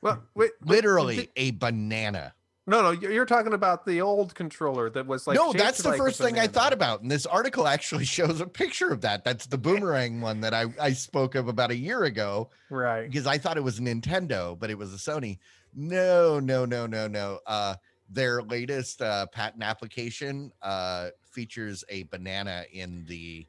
well, 0.00 0.22
wait, 0.34 0.52
wait, 0.62 0.70
Literally 0.70 1.16
did- 1.16 1.30
a 1.36 1.50
banana. 1.52 2.32
No, 2.70 2.82
no, 2.82 2.90
you're 2.92 3.26
talking 3.26 3.52
about 3.52 3.84
the 3.84 4.00
old 4.00 4.32
controller 4.36 4.88
that 4.90 5.04
was 5.04 5.26
like. 5.26 5.34
no, 5.34 5.52
that's 5.52 5.82
the 5.82 5.88
like 5.88 5.98
first 5.98 6.20
thing 6.20 6.38
I 6.38 6.46
thought 6.46 6.72
about. 6.72 7.02
And 7.02 7.10
this 7.10 7.26
article 7.26 7.66
actually 7.74 8.04
shows 8.04 8.40
a 8.40 8.46
picture 8.46 8.90
of 8.92 9.00
that. 9.00 9.24
That's 9.24 9.46
the 9.46 9.58
boomerang 9.58 10.20
one 10.20 10.40
that 10.42 10.54
I, 10.54 10.66
I 10.80 10.92
spoke 10.92 11.34
of 11.34 11.48
about 11.48 11.72
a 11.72 11.76
year 11.76 12.04
ago 12.04 12.50
Right. 12.70 13.10
because 13.10 13.26
I 13.26 13.38
thought 13.38 13.56
it 13.56 13.64
was 13.64 13.80
Nintendo, 13.80 14.56
but 14.56 14.70
it 14.70 14.78
was 14.78 14.94
a 14.94 14.98
Sony. 14.98 15.38
No, 15.74 16.38
no, 16.38 16.64
no, 16.64 16.86
no, 16.86 17.08
no. 17.08 17.40
Uh, 17.44 17.74
their 18.08 18.40
latest 18.42 19.02
uh, 19.02 19.26
patent 19.26 19.64
application 19.64 20.52
uh, 20.62 21.08
features 21.24 21.82
a 21.88 22.04
banana 22.04 22.64
in 22.72 23.04
the 23.06 23.48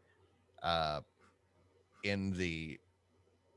uh, 0.63 1.01
in 2.03 2.31
the 2.33 2.79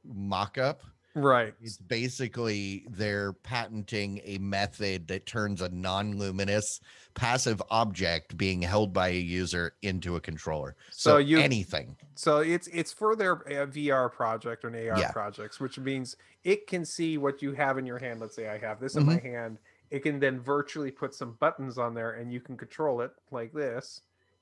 mock-up. 0.05 0.83
Right. 1.15 1.55
It's 1.61 1.77
basically 1.77 2.87
they're 2.91 3.33
patenting 3.33 4.21
a 4.25 4.39
method 4.39 5.07
that 5.09 5.27
turns 5.27 5.61
a 5.63 5.69
non-luminous 5.69 6.81
passive 7.15 7.63
object 7.71 8.37
being 8.37 8.61
held 8.61 8.93
by 8.93 9.09
a 9.09 9.19
user 9.21 9.75
into 9.83 10.17
a 10.17 10.21
controller. 10.21 10.75
So 10.91 11.11
So, 11.13 11.17
you- 11.19 11.39
anything. 11.39 11.97
So 12.17 12.39
it's 12.39 12.67
it's 12.69 12.93
for 12.93 13.15
their 13.15 13.35
uh, 13.47 13.67
VR 13.67 14.09
project 14.11 14.65
or 14.65 14.69
an 14.69 14.75
AR 14.75 14.99
Yeah. 14.99 15.11
projects, 15.13 15.61
which 15.61 15.79
means 15.79 16.17
it 16.43 16.67
can 16.67 16.85
see 16.85 17.17
what 17.19 17.41
you 17.43 17.53
have 17.53 17.79
in 17.79 17.87
your 17.87 17.99
hand. 17.99 18.21
Let's 18.21 18.35
say 18.35 18.49
I 18.49 18.59
have 18.59 18.81
this 18.81 18.97
in 18.97 19.07
my 19.07 19.17
Mm-hmm. 19.17 19.27
hand. 19.27 19.59
It 19.91 20.01
can 20.03 20.19
then 20.19 20.41
virtually 20.41 20.91
put 20.91 21.15
some 21.15 21.35
buttons 21.35 21.79
on 21.79 21.95
there, 21.95 22.13
and 22.13 22.33
you 22.33 22.41
can 22.41 22.57
control 22.57 23.01
it 23.03 23.13
like 23.31 23.53
this, 23.53 24.01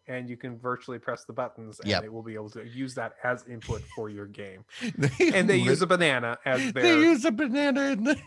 and 0.09 0.28
you 0.28 0.37
can 0.37 0.59
virtually 0.59 0.99
press 0.99 1.25
the 1.25 1.32
buttons, 1.32 1.80
and 1.80 1.88
Yep. 1.88 2.04
it 2.04 2.12
will 2.12 2.23
be 2.23 2.35
able 2.35 2.50
to 2.50 2.66
use 2.66 2.94
that 2.94 3.14
as 3.23 3.47
input 3.47 3.82
for 3.94 4.09
your 4.09 4.26
game. 4.26 4.64
They 4.99 5.32
And 5.32 5.49
they 5.49 5.56
use 5.56 5.82
a 5.82 5.87
banana 5.87 6.38
as 6.44 6.73
they 6.73 6.94
use 6.94 7.25
a 7.25 7.30
banana 7.30 7.92
in 7.92 8.04
the 8.04 8.18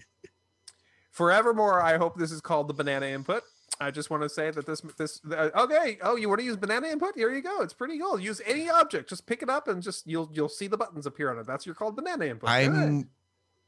forevermore. 1.10 1.82
I 1.82 1.96
hope 1.96 2.18
this 2.18 2.32
is 2.32 2.40
called 2.40 2.68
the 2.68 2.74
banana 2.74 3.06
input. 3.06 3.42
I 3.80 3.90
just 3.90 4.08
want 4.10 4.22
to 4.22 4.28
say 4.28 4.50
that 4.50 4.66
this 4.66 4.80
this 4.96 5.20
uh, 5.30 5.50
okay. 5.54 5.98
Oh, 6.02 6.16
you 6.16 6.28
want 6.28 6.40
to 6.40 6.46
use 6.46 6.56
banana 6.56 6.88
input? 6.88 7.14
Here 7.14 7.32
you 7.34 7.42
go. 7.42 7.60
It's 7.60 7.74
pretty 7.74 7.98
cool. 7.98 8.18
Use 8.18 8.40
any 8.46 8.70
object. 8.70 9.08
Just 9.08 9.26
pick 9.26 9.42
it 9.42 9.50
up 9.50 9.68
and 9.68 9.82
just 9.82 10.06
you'll 10.06 10.30
you'll 10.32 10.48
see 10.48 10.66
the 10.66 10.78
buttons 10.78 11.04
appear 11.04 11.30
on 11.30 11.38
it. 11.38 11.46
That's 11.46 11.66
your 11.66 11.74
called 11.74 11.94
banana 11.96 12.24
input. 12.24 12.48
I'm 12.48 13.08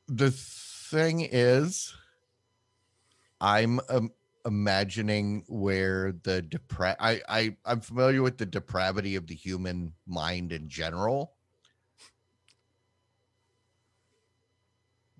the 0.09 0.30
thing 0.30 1.28
is 1.30 1.95
I'm 3.40 3.80
um, 3.90 4.11
imagining 4.49 5.45
where 5.47 6.14
the 6.23 6.43
depra 6.43 6.97
I, 6.99 7.21
I 7.28 7.57
I'm 7.67 7.81
familiar 7.81 8.23
with 8.23 8.38
the 8.38 8.47
depravity 8.47 9.14
of 9.14 9.26
the 9.26 9.35
human 9.35 9.93
mind 10.07 10.52
in 10.52 10.71
general. 10.71 11.35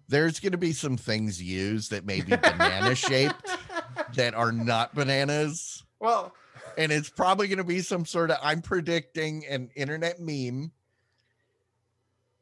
There's 0.09 0.41
going 0.41 0.53
to 0.53 0.59
be 0.59 0.73
some 0.73 0.97
things 0.97 1.43
used 1.43 1.91
that 1.91 2.07
may 2.07 2.23
be 2.23 2.35
banana 2.35 2.95
shaped 2.95 3.47
that 4.15 4.33
are 4.33 4.51
not 4.51 4.95
bananas. 4.95 5.85
Well, 6.01 6.33
and 6.79 6.91
it's 6.91 7.11
probably 7.11 7.49
going 7.49 7.59
to 7.59 7.65
be 7.65 7.81
some 7.81 8.07
sort 8.07 8.31
of 8.31 8.39
i'm 8.43 8.63
predicting 8.63 9.45
an 9.47 9.71
internet 9.77 10.19
meme. 10.21 10.73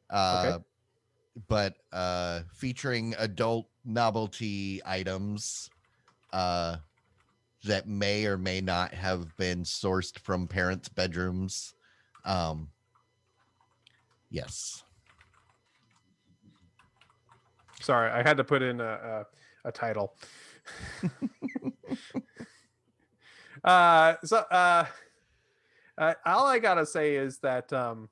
Uh 0.09 0.59
but 1.49 1.75
uh 1.91 2.41
featuring 2.55 3.13
adult 3.19 3.67
novelty 3.83 4.81
items 4.85 5.69
uh 6.33 6.77
that 7.63 7.87
may 7.87 8.25
or 8.25 8.37
may 8.37 8.61
not 8.61 8.93
have 8.93 9.35
been 9.37 9.63
sourced 9.63 10.19
from 10.19 10.47
parents 10.47 10.89
bedrooms 10.89 11.73
um 12.25 12.69
yes 14.29 14.83
sorry, 17.87 18.11
I 18.11 18.21
had 18.21 18.37
to 18.37 18.43
put 18.43 18.61
in 18.61 18.79
a 18.81 19.25
a, 19.63 19.69
a 19.69 19.71
title. 19.71 20.13
uh, 23.63 24.15
so 24.23 24.37
uh, 24.37 24.85
uh, 25.97 26.13
all 26.25 26.45
I 26.45 26.59
gotta 26.59 26.85
say 26.85 27.15
is 27.15 27.39
that 27.39 27.73
um, 27.73 28.09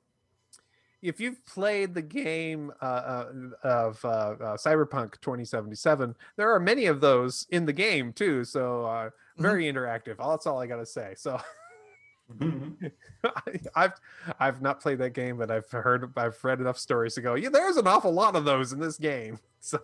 if 1.02 1.20
you've 1.20 1.44
played 1.46 1.94
the 1.94 2.02
game 2.02 2.72
uh, 2.80 2.84
uh, 2.84 3.32
of 3.62 4.04
uh, 4.04 4.08
uh, 4.08 4.56
Cyberpunk 4.56 5.20
2077, 5.20 6.14
there 6.36 6.52
are 6.52 6.60
many 6.60 6.86
of 6.86 7.00
those 7.00 7.46
in 7.50 7.66
the 7.66 7.72
game 7.72 8.12
too. 8.12 8.44
So 8.44 8.86
uh, 8.86 9.10
very 9.38 9.64
interactive. 9.64 10.16
That's 10.18 10.46
all 10.46 10.60
I 10.60 10.66
gotta 10.66 10.86
say. 10.86 11.14
So. 11.16 11.40
I've 13.76 13.92
I've 14.40 14.60
not 14.60 14.80
played 14.80 14.98
that 14.98 15.10
game, 15.10 15.36
but 15.36 15.48
I've 15.48 15.70
heard 15.70 16.12
I've 16.16 16.42
read 16.42 16.60
enough 16.60 16.76
stories 16.76 17.14
to 17.14 17.20
go. 17.20 17.34
Yeah, 17.34 17.50
there's 17.50 17.76
an 17.76 17.86
awful 17.86 18.10
lot 18.12 18.34
of 18.34 18.44
those 18.44 18.72
in 18.72 18.80
this 18.80 18.98
game. 18.98 19.38
So 19.58 19.80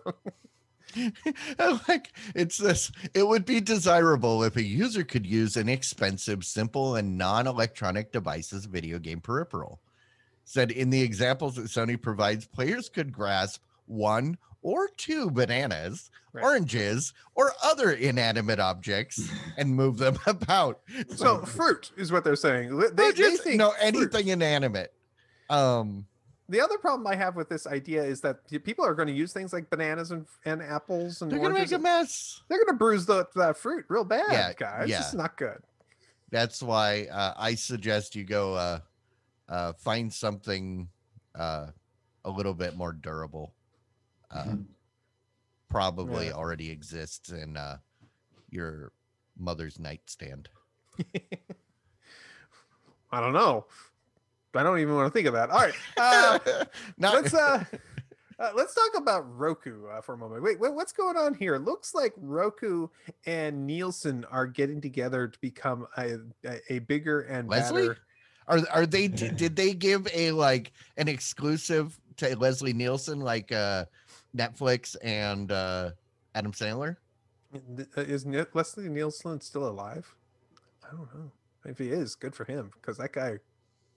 like 1.87 2.13
it's 2.35 2.57
this 2.57 2.91
it 3.13 3.27
would 3.27 3.45
be 3.45 3.59
desirable 3.59 4.43
if 4.43 4.55
a 4.55 4.63
user 4.63 5.03
could 5.03 5.25
use 5.25 5.57
an 5.57 5.67
expensive 5.67 6.45
simple 6.45 6.95
and 6.95 7.17
non-electronic 7.17 8.11
devices 8.11 8.65
video 8.65 8.99
game 8.99 9.19
peripheral 9.19 9.81
said 10.45 10.71
in 10.71 10.89
the 10.89 11.01
examples 11.01 11.55
that 11.55 11.65
sony 11.65 11.99
provides 12.01 12.45
players 12.45 12.89
could 12.89 13.11
grasp 13.11 13.61
one 13.85 14.37
or 14.61 14.87
two 14.97 15.29
bananas 15.31 16.09
Right. 16.35 16.43
oranges 16.45 17.13
or 17.35 17.51
other 17.63 17.91
inanimate 17.91 18.59
objects 18.59 19.29
and 19.57 19.69
move 19.69 19.99
them 19.99 20.17
about 20.25 20.79
so 21.15 21.39
fruit 21.45 21.91
is 21.95 22.11
what 22.11 22.23
they're 22.23 22.35
saying. 22.35 22.69
They, 22.75 22.87
No, 22.87 22.89
they 22.89 23.11
just, 23.13 23.43
think 23.43 23.57
no 23.57 23.69
fruit. 23.69 23.81
anything 23.83 24.27
inanimate 24.29 24.91
um 25.51 26.07
The 26.49 26.59
other 26.59 26.79
problem 26.79 27.05
I 27.05 27.13
have 27.15 27.35
with 27.35 27.49
this 27.49 27.67
idea 27.67 28.01
is 28.03 28.19
that 28.21 28.37
people 28.63 28.83
are 28.83 28.95
going 28.95 29.09
to 29.09 29.13
use 29.13 29.31
things 29.31 29.53
like 29.53 29.69
bananas 29.69 30.09
and, 30.09 30.25
and 30.45 30.63
apples 30.63 31.21
and 31.21 31.31
they're 31.31 31.37
gonna 31.37 31.53
make 31.53 31.71
a 31.71 31.77
mess 31.77 32.41
they're 32.49 32.57
going 32.57 32.67
to 32.73 32.73
bruise 32.79 33.05
the 33.05 33.27
that 33.35 33.55
fruit 33.55 33.85
real 33.87 34.03
bad, 34.03 34.23
Yeah, 34.31 34.53
guys. 34.57 34.89
yeah. 34.89 34.97
This 34.99 35.09
is 35.09 35.13
not 35.13 35.37
good. 35.37 35.59
that's 36.31 36.63
why 36.63 37.07
uh, 37.11 37.33
I 37.37 37.53
suggest 37.53 38.15
you 38.15 38.23
go 38.23 38.55
uh, 38.55 38.79
uh, 39.49 39.73
find 39.73 40.11
something 40.11 40.89
uh, 41.35 41.67
a 42.25 42.29
little 42.29 42.53
bit 42.53 42.75
more 42.75 42.93
durable. 42.93 43.53
Uh, 44.31 44.43
Mhm. 44.43 44.65
Probably 45.69 46.27
Yeah. 46.27 46.33
already 46.33 46.69
exists 46.69 47.29
in 47.29 47.57
uh, 47.57 47.79
your 48.49 48.91
mother's 49.37 49.79
nightstand. 49.79 50.49
I 53.11 53.19
don't 53.19 53.33
know. 53.33 53.65
I 54.55 54.61
don't 54.63 54.77
even 54.79 54.93
want 54.93 55.07
to 55.07 55.11
think 55.11 55.27
of 55.27 55.33
that. 55.33 55.49
All 55.49 55.59
right. 55.59 55.73
Uh, 55.97 56.39
Not, 56.97 57.15
let's 57.15 57.33
uh, 57.33 57.63
uh 58.39 58.51
let's 58.55 58.75
talk 58.75 58.91
about 58.95 59.21
Roku 59.35 59.87
uh, 59.87 60.01
for 60.01 60.13
a 60.13 60.17
moment. 60.17 60.43
Wait, 60.43 60.59
wait, 60.59 60.73
what's 60.73 60.91
going 60.91 61.17
on 61.17 61.33
here? 61.33 61.57
Looks 61.57 61.95
like 61.95 62.13
Roku 62.17 62.87
and 63.25 63.65
Nielsen 63.65 64.25
are 64.25 64.45
getting 64.45 64.79
together 64.79 65.27
to 65.27 65.39
become 65.39 65.87
a 65.97 66.17
a, 66.45 66.73
a 66.73 66.79
bigger 66.79 67.21
and 67.21 67.49
Leslie? 67.49 67.81
better. 67.81 67.97
Are 68.47 68.59
are 68.71 68.85
they 68.85 69.07
did, 69.07 69.37
did 69.37 69.55
they 69.55 69.73
give 69.73 70.07
a 70.13 70.31
like 70.31 70.71
an 70.97 71.07
exclusive 71.07 71.99
to 72.17 72.37
Leslie 72.37 72.73
Nielsen 72.73 73.19
like 73.19 73.51
uh, 73.51 73.85
Netflix 74.35 74.95
and 75.03 75.51
uh, 75.51 75.91
Adam 76.35 76.51
Sandler? 76.51 76.97
Uh, 77.53 78.01
Is 78.01 78.25
Leslie 78.25 78.89
Nielsen 78.89 79.39
still 79.41 79.67
alive? 79.67 80.15
I 80.83 80.95
don't 80.95 81.13
know. 81.13 81.31
If 81.65 81.77
he 81.77 81.89
is, 81.89 82.15
good 82.15 82.35
for 82.35 82.45
him 82.45 82.71
because 82.73 82.97
that 82.97 83.13
guy. 83.13 83.37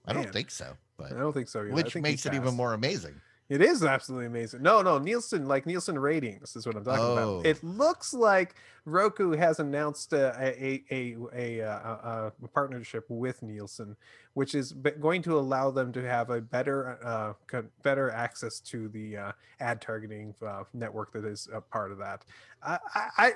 I 0.05 0.13
don't 0.13 0.31
think 0.31 0.51
so, 0.51 0.73
but 0.97 1.11
I 1.11 1.19
don't 1.19 1.33
think 1.33 1.49
so. 1.49 1.59
Either. 1.59 1.71
I 1.71 1.73
which 1.73 1.93
think 1.93 2.03
makes 2.03 2.25
it 2.25 2.33
even 2.33 2.53
more 2.53 2.73
amazing. 2.73 3.19
It 3.49 3.61
is 3.61 3.81
absolutely 3.81 4.25
amazing. 4.25 4.61
No, 4.61 4.81
no, 4.81 4.97
Nielsen, 4.97 5.47
like 5.47 5.65
Nielsen 5.65 5.97
ratings 5.97 6.55
is 6.57 6.65
what 6.65 6.75
I'm 6.75 6.83
talking 6.83 7.01
Oh. 7.01 7.13
about. 7.39 7.45
It 7.45 7.63
looks 7.63 8.13
like 8.13 8.55
Roku 8.83 9.31
has 9.31 9.59
announced 9.59 10.11
a 10.11 10.35
a 10.37 10.83
a 10.91 11.15
a, 11.33 11.61
a, 11.61 11.65
uh, 11.65 12.29
a 12.43 12.47
partnership 12.53 13.05
with 13.07 13.41
Nielsen, 13.41 13.95
which 14.33 14.53
is 14.53 14.73
going 14.99 15.21
to 15.21 15.39
allow 15.39 15.71
them 15.71 15.93
to 15.93 16.01
have 16.05 16.29
a 16.29 16.41
better 16.41 16.99
uh, 17.05 17.61
better 17.83 18.11
access 18.11 18.59
to 18.61 18.89
the 18.89 19.15
uh, 19.15 19.31
ad 19.61 19.79
targeting 19.81 20.35
uh, 20.45 20.63
network 20.73 21.13
that 21.13 21.23
is 21.23 21.47
a 21.53 21.61
part 21.61 21.93
of 21.93 21.97
that. 21.99 22.25
I, 22.61 22.79
I, 22.95 23.09
I 23.17 23.31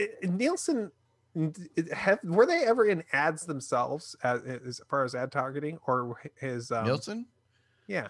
I- 0.00 0.08
Nielsen. 0.22 0.90
Have 1.92 2.18
were 2.24 2.46
they 2.46 2.64
ever 2.64 2.86
in 2.86 3.04
ads 3.12 3.44
themselves 3.46 4.16
as, 4.24 4.42
as 4.66 4.80
far 4.88 5.04
as 5.04 5.14
ad 5.14 5.30
targeting 5.30 5.78
or 5.86 6.18
his 6.40 6.72
um, 6.72 6.86
Nielsen? 6.86 7.26
yeah. 7.86 8.08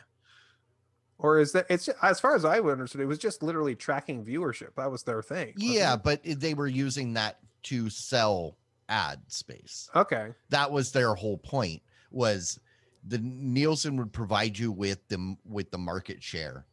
Or 1.22 1.38
is 1.38 1.52
that 1.52 1.66
it's 1.68 1.88
as 2.02 2.18
far 2.18 2.34
as 2.34 2.44
I 2.44 2.60
understood, 2.60 3.00
it 3.02 3.06
was 3.06 3.18
just 3.18 3.42
literally 3.42 3.74
tracking 3.76 4.24
viewership. 4.24 4.74
That 4.76 4.90
was 4.90 5.02
their 5.02 5.22
thing. 5.22 5.52
Yeah, 5.56 5.94
it? 5.94 6.02
but 6.02 6.20
they 6.24 6.54
were 6.54 6.66
using 6.66 7.12
that 7.14 7.38
to 7.64 7.90
sell 7.90 8.56
ad 8.88 9.20
space. 9.28 9.88
Okay. 9.94 10.30
That 10.48 10.70
was 10.70 10.92
their 10.92 11.14
whole 11.14 11.36
point 11.36 11.82
was 12.10 12.58
the 13.06 13.18
Nielsen 13.18 13.96
would 13.98 14.12
provide 14.12 14.58
you 14.58 14.72
with 14.72 15.06
them 15.08 15.36
with 15.44 15.70
the 15.70 15.78
market 15.78 16.22
share 16.22 16.64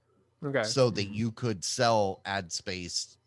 Okay. 0.43 0.63
so 0.63 0.89
that 0.91 1.09
you 1.09 1.31
could 1.31 1.63
sell 1.63 2.21
ad 2.25 2.51
space 2.51 3.17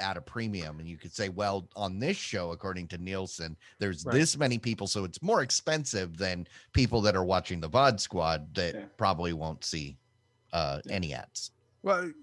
at 0.00 0.16
a 0.16 0.20
premium 0.20 0.78
and 0.78 0.88
you 0.88 0.96
could 0.96 1.12
say 1.12 1.28
well 1.28 1.68
on 1.74 1.98
this 1.98 2.16
show 2.16 2.52
according 2.52 2.86
to 2.88 2.98
Nielsen 2.98 3.56
there's 3.80 4.04
Right. 4.04 4.12
this 4.14 4.36
many 4.38 4.56
people 4.56 4.86
so 4.86 5.02
it's 5.04 5.20
more 5.22 5.42
expensive 5.42 6.16
than 6.16 6.46
people 6.72 7.00
that 7.02 7.16
are 7.16 7.24
watching 7.24 7.60
the 7.60 7.68
VOD 7.68 7.98
squad 7.98 8.54
that 8.54 8.74
Yeah. 8.76 8.84
probably 8.96 9.32
won't 9.32 9.64
see 9.64 9.96
uh 10.52 10.80
any 10.90 11.14
ads. 11.14 11.50
Well, 11.82 12.10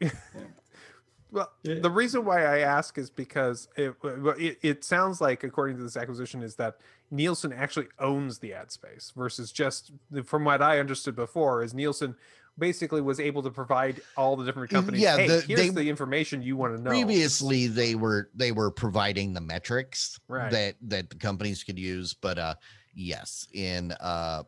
Well, 1.31 1.51
Yeah. 1.63 1.79
the 1.79 1.89
reason 1.89 2.23
why 2.23 2.45
I 2.45 2.59
ask 2.59 2.97
is 2.97 3.09
because 3.09 3.67
it, 3.75 3.93
it 4.03 4.57
it 4.61 4.83
sounds 4.85 5.19
like, 5.19 5.43
according 5.43 5.75
to 5.77 5.83
this 5.83 5.97
acquisition, 5.97 6.41
is 6.41 6.55
that 6.55 6.77
Nielsen 7.11 7.51
actually 7.51 7.87
owns 7.99 8.39
the 8.39 8.53
ad 8.53 8.71
space 8.71 9.11
versus 9.15 9.51
just 9.51 9.91
from 10.23 10.45
what 10.45 10.61
I 10.61 10.79
understood 10.79 11.15
before 11.15 11.61
is 11.63 11.73
Nielsen 11.73 12.15
basically 12.57 13.01
was 13.01 13.19
able 13.19 13.43
to 13.43 13.49
provide 13.51 14.01
all 14.15 14.37
the 14.37 14.45
different 14.45 14.69
companies. 14.69 15.01
Yeah, 15.01 15.17
hey, 15.17 15.27
the- 15.27 15.41
here's 15.41 15.59
they- 15.59 15.69
the 15.69 15.89
information 15.89 16.41
you 16.41 16.55
want 16.55 16.77
to 16.77 16.81
know. 16.81 16.89
previously 16.91 17.67
they 17.67 17.95
were 17.95 18.29
they 18.33 18.53
were 18.53 18.71
providing 18.71 19.33
the 19.33 19.41
metrics 19.41 20.17
Right. 20.29 20.51
that 20.51 20.75
that 20.83 21.09
the 21.09 21.17
companies 21.17 21.63
could 21.65 21.77
use 21.77 22.13
but 22.13 22.37
uh 22.39 22.55
yes 22.93 23.45
in 23.51 23.91
uh 23.99 24.43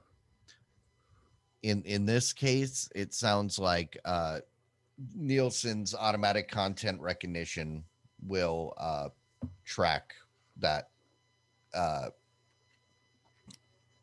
in 1.64 1.82
in 1.84 2.06
this 2.06 2.34
case 2.34 2.90
it 2.96 3.14
sounds 3.14 3.58
like 3.58 3.98
uh 4.06 4.40
nielsen's 5.16 5.94
automatic 5.96 6.50
content 6.50 7.00
recognition 7.02 7.84
will 8.26 8.74
uh 8.78 9.10
track 9.66 10.14
that 10.58 10.90
uh 11.74 12.08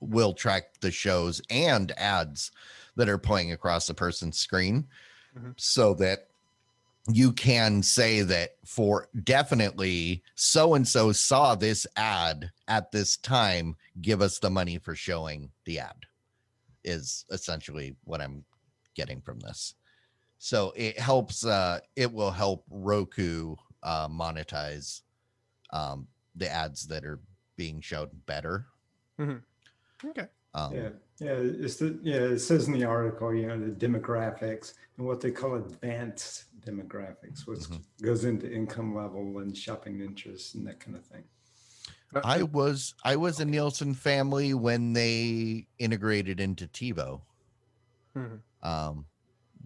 will 0.01 0.35
track 0.35 0.79
the 0.81 0.91
shows 0.91 1.41
and 1.51 1.93
ads 1.99 2.53
that 2.97 3.09
are 3.09 3.19
playing 3.19 3.53
across 3.53 3.87
the 3.87 3.95
person's 3.95 4.39
screen 4.39 4.87
Mhm. 5.37 5.55
so 5.57 5.95
that 5.95 6.29
you 7.09 7.33
can 7.33 7.83
say 7.83 8.23
that 8.23 8.57
for 8.65 9.09
definitely 9.25 10.23
so 10.37 10.75
and 10.75 10.87
so 10.87 11.13
saw 11.13 11.55
this 11.55 11.87
ad 11.97 12.51
at 12.69 12.91
this 12.93 13.17
time 13.17 13.77
give 14.01 14.23
us 14.23 14.39
the 14.39 14.49
money 14.51 14.79
for 14.79 14.95
showing 14.95 15.51
the 15.65 15.79
ad 15.81 16.07
is 16.85 17.25
essentially 17.31 17.97
what 18.05 18.21
i'm 18.21 18.45
getting 18.95 19.21
from 19.21 19.39
this 19.41 19.75
so 20.39 20.73
it 20.77 20.99
helps 20.99 21.45
uh 21.45 21.79
it 21.97 22.13
will 22.13 22.31
help 22.31 22.65
roku 22.71 23.55
uh 23.83 24.09
monetize 24.09 25.03
um 25.73 26.07
the 26.37 26.51
ads 26.51 26.87
that 26.87 27.05
are 27.05 27.21
being 27.57 27.81
shown 27.81 28.09
better 28.27 28.67
Okay. 30.05 30.27
um 30.55 30.73
Yeah, 30.75 30.89
yeah, 31.21 31.37
it's 31.65 31.77
the, 31.77 31.99
yeah, 32.03 32.17
it 32.17 32.41
says 32.41 32.67
in 32.67 32.75
the 32.75 32.85
article, 32.85 33.33
you 33.33 33.47
know, 33.47 33.59
the 33.59 33.71
demographics 33.71 34.75
and 34.99 35.07
what 35.07 35.21
they 35.21 35.31
call 35.31 35.55
advanced 35.55 36.47
demographics, 36.61 37.47
which 37.47 37.61
Mhm. 37.61 37.83
goes 38.03 38.25
into 38.25 38.53
income 38.53 38.95
level 38.95 39.39
and 39.39 39.57
shopping 39.57 40.01
interests 40.01 40.55
and 40.55 40.67
that 40.67 40.81
kind 40.81 40.97
of 40.97 41.07
thing. 41.07 41.25
But- 42.15 42.25
I 42.25 42.43
was 42.43 42.95
I 43.05 43.17
was 43.17 43.41
a 43.41 43.45
Nielsen 43.45 43.95
family 43.95 44.55
when 44.55 44.93
they 44.93 45.67
integrated 45.79 46.41
into 46.41 46.67
TiVo. 46.67 47.21
Mhm. 48.17 48.41
Um, 48.63 49.07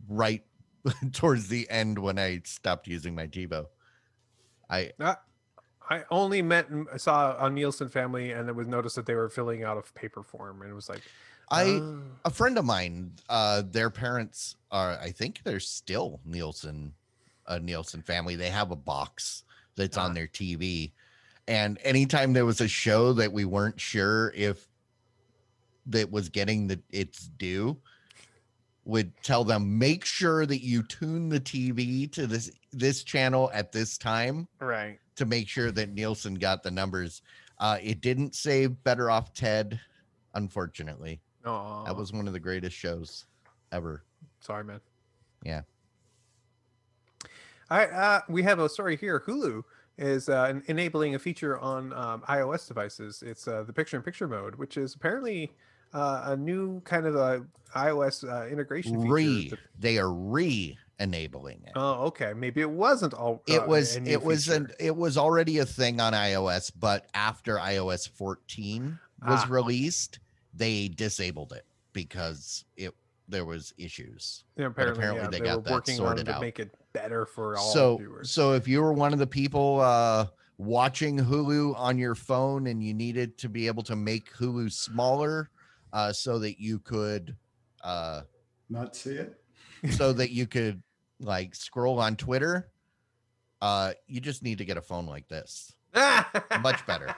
right 0.08 0.44
towards 1.12 1.48
the 1.48 1.68
end 1.70 1.98
when 1.98 2.18
I 2.18 2.40
stopped 2.44 2.86
using 2.88 3.14
my 3.14 3.26
TiVo. 3.26 3.66
I 4.70 4.92
I 5.90 6.04
only 6.10 6.42
met 6.42 6.68
I 6.92 6.96
saw 6.96 7.44
a 7.44 7.50
Nielsen 7.50 7.88
family 7.88 8.32
and 8.32 8.48
it 8.48 8.54
was 8.54 8.66
noticed 8.68 8.96
that 8.96 9.06
they 9.06 9.14
were 9.14 9.28
filling 9.28 9.64
out 9.64 9.76
a 9.78 9.92
paper 9.92 10.22
form 10.22 10.62
and 10.62 10.70
it 10.70 10.74
was 10.74 10.88
like 10.88 11.02
I 11.50 11.64
"Oh." 11.64 12.02
a 12.26 12.30
friend 12.30 12.58
of 12.58 12.64
mine, 12.64 13.12
uh, 13.28 13.62
their 13.66 13.90
parents 13.90 14.56
are 14.70 14.98
I 14.98 15.10
think 15.12 15.42
they're 15.44 15.60
still 15.60 16.20
Nielsen, 16.24 16.94
a 17.46 17.58
Nielsen 17.60 18.02
family. 18.02 18.36
They 18.36 18.50
have 18.50 18.70
a 18.70 18.76
box 18.76 19.44
that's 19.76 19.96
on 19.96 20.12
their 20.14 20.26
TV. 20.26 20.92
And 21.48 21.78
anytime 21.82 22.34
there 22.34 22.44
was 22.44 22.60
a 22.60 22.68
show 22.68 23.14
that 23.14 23.32
we 23.32 23.46
weren't 23.46 23.80
sure 23.80 24.32
if 24.36 24.68
that 25.86 26.10
was 26.10 26.28
getting 26.28 26.66
the 26.66 26.78
its 26.90 27.30
due, 27.38 27.78
would 28.84 29.10
tell 29.22 29.44
them 29.44 29.78
make 29.78 30.04
sure 30.04 30.44
that 30.44 30.62
you 30.62 30.82
tune 30.82 31.30
the 31.30 31.40
TV 31.40 32.10
to 32.12 32.26
this 32.26 32.50
this 32.72 33.02
channel 33.02 33.50
at 33.54 33.72
this 33.72 33.96
time 33.96 34.46
right. 34.60 34.98
to 35.16 35.24
make 35.24 35.48
sure 35.48 35.70
that 35.70 35.88
Nielsen 35.90 36.34
got 36.34 36.62
the 36.62 36.70
numbers. 36.70 37.22
Uh, 37.58 37.78
it 37.82 38.02
didn't 38.02 38.34
say 38.34 38.66
Better 38.66 39.10
Off 39.10 39.32
Ted, 39.32 39.80
unfortunately. 40.34 41.18
Oh, 41.46 41.82
That 41.86 41.96
was 41.96 42.12
one 42.12 42.26
of 42.26 42.34
the 42.34 42.40
greatest 42.40 42.76
shows 42.76 43.24
ever. 43.72 44.04
sorry, 44.40 44.64
man. 44.64 44.80
Yeah. 45.42 45.62
I 47.70 47.86
uh, 47.86 48.20
we 48.28 48.42
have 48.42 48.58
a 48.58 48.68
story 48.68 48.96
here. 48.96 49.22
Hulu 49.26 49.62
is 49.98 50.28
uh, 50.28 50.60
enabling 50.66 51.14
a 51.14 51.18
feature 51.18 51.58
on 51.58 51.92
um, 51.92 52.22
iOS 52.28 52.66
devices. 52.68 53.22
It's 53.26 53.46
uh, 53.48 53.64
the 53.64 53.72
picture-in-picture 53.72 54.28
mode, 54.28 54.54
which 54.54 54.76
is 54.76 54.94
apparently 54.94 55.52
uh, 55.92 56.22
a 56.26 56.36
new 56.36 56.80
kind 56.82 57.06
of 57.06 57.16
a 57.16 57.44
iOS 57.74 58.26
uh, 58.28 58.46
integration 58.48 59.00
feature. 59.02 59.12
Re, 59.12 59.52
they 59.78 59.98
are 59.98 60.12
re-enabling 60.12 61.62
it. 61.66 61.72
oh, 61.74 62.06
okay. 62.06 62.32
Maybe 62.34 62.60
it 62.60 62.70
wasn't 62.70 63.14
all. 63.14 63.42
it 63.46 63.60
uh, 63.62 63.66
was 63.66 63.96
a 63.96 64.00
new 64.00 64.10
it 64.12 64.22
was 64.22 64.48
an 64.48 64.70
it 64.78 64.96
was 64.96 65.18
already 65.18 65.58
a 65.58 65.66
thing 65.66 66.00
on 66.00 66.12
iOS, 66.12 66.70
but 66.78 67.06
after 67.14 67.56
iOS 67.56 68.08
14 68.08 68.98
was 69.26 69.42
Ah. 69.42 69.46
released, 69.48 70.20
they 70.54 70.88
disabled 70.88 71.52
it 71.52 71.64
because 71.92 72.64
it 72.76 72.94
there 73.28 73.44
was 73.44 73.74
issues. 73.76 74.44
Yeah, 74.56 74.66
apparently, 74.66 74.98
apparently 75.04 75.24
yeah, 75.24 75.30
they 75.30 75.38
they, 75.40 75.44
got 75.44 75.70
were 75.70 75.80
that 75.80 75.86
sorted 75.88 76.26
to 76.26 76.36
out. 76.36 76.40
make 76.40 76.58
it 76.58 76.70
better 76.92 77.26
for 77.26 77.56
all 77.56 77.72
so 77.72 77.96
viewers. 77.98 78.30
so 78.30 78.52
if 78.52 78.66
you 78.66 78.80
were 78.80 78.92
one 78.92 79.12
of 79.12 79.18
the 79.18 79.26
people 79.26 79.80
uh 79.80 80.26
watching 80.56 81.18
hulu 81.18 81.78
on 81.78 81.98
your 81.98 82.14
phone 82.14 82.66
and 82.66 82.82
you 82.82 82.94
needed 82.94 83.36
to 83.38 83.48
be 83.48 83.66
able 83.66 83.82
to 83.82 83.94
make 83.94 84.32
hulu 84.34 84.70
smaller 84.72 85.50
uh 85.92 86.12
so 86.12 86.38
that 86.38 86.60
you 86.60 86.78
could 86.80 87.36
uh 87.84 88.22
Not 88.68 88.96
see 88.96 89.14
it? 89.14 89.40
so 89.90 90.12
that 90.14 90.30
you 90.30 90.46
could 90.46 90.82
like 91.20 91.54
scroll 91.54 92.00
on 92.00 92.16
twitter 92.16 92.70
uh 93.60 93.92
you 94.06 94.20
just 94.20 94.42
need 94.42 94.58
to 94.58 94.64
get 94.64 94.76
a 94.76 94.82
phone 94.82 95.06
like 95.06 95.28
this 95.28 95.74
much 96.60 96.84
better 96.86 97.14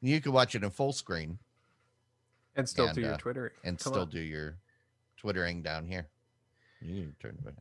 you 0.00 0.20
could 0.20 0.32
watch 0.32 0.54
it 0.54 0.62
in 0.62 0.70
full 0.70 0.92
screen 0.92 1.38
and 2.56 2.68
still 2.68 2.86
and, 2.86 2.94
do 2.94 3.00
your 3.02 3.14
uh, 3.14 3.16
Twitter 3.16 3.52
and 3.64 3.78
Come 3.78 3.92
still 3.92 4.02
on. 4.02 4.08
do 4.10 4.20
your 4.20 4.56
twittering 5.16 5.62
down 5.62 5.86
here 5.86 6.08
you 6.80 7.02
can 7.02 7.14
turn 7.20 7.38
it 7.46 7.54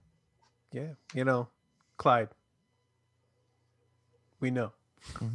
Yeah, 0.72 0.94
you 1.14 1.24
know, 1.24 1.48
Clyde. 1.98 2.30
We 4.40 4.52
know. 4.52 4.72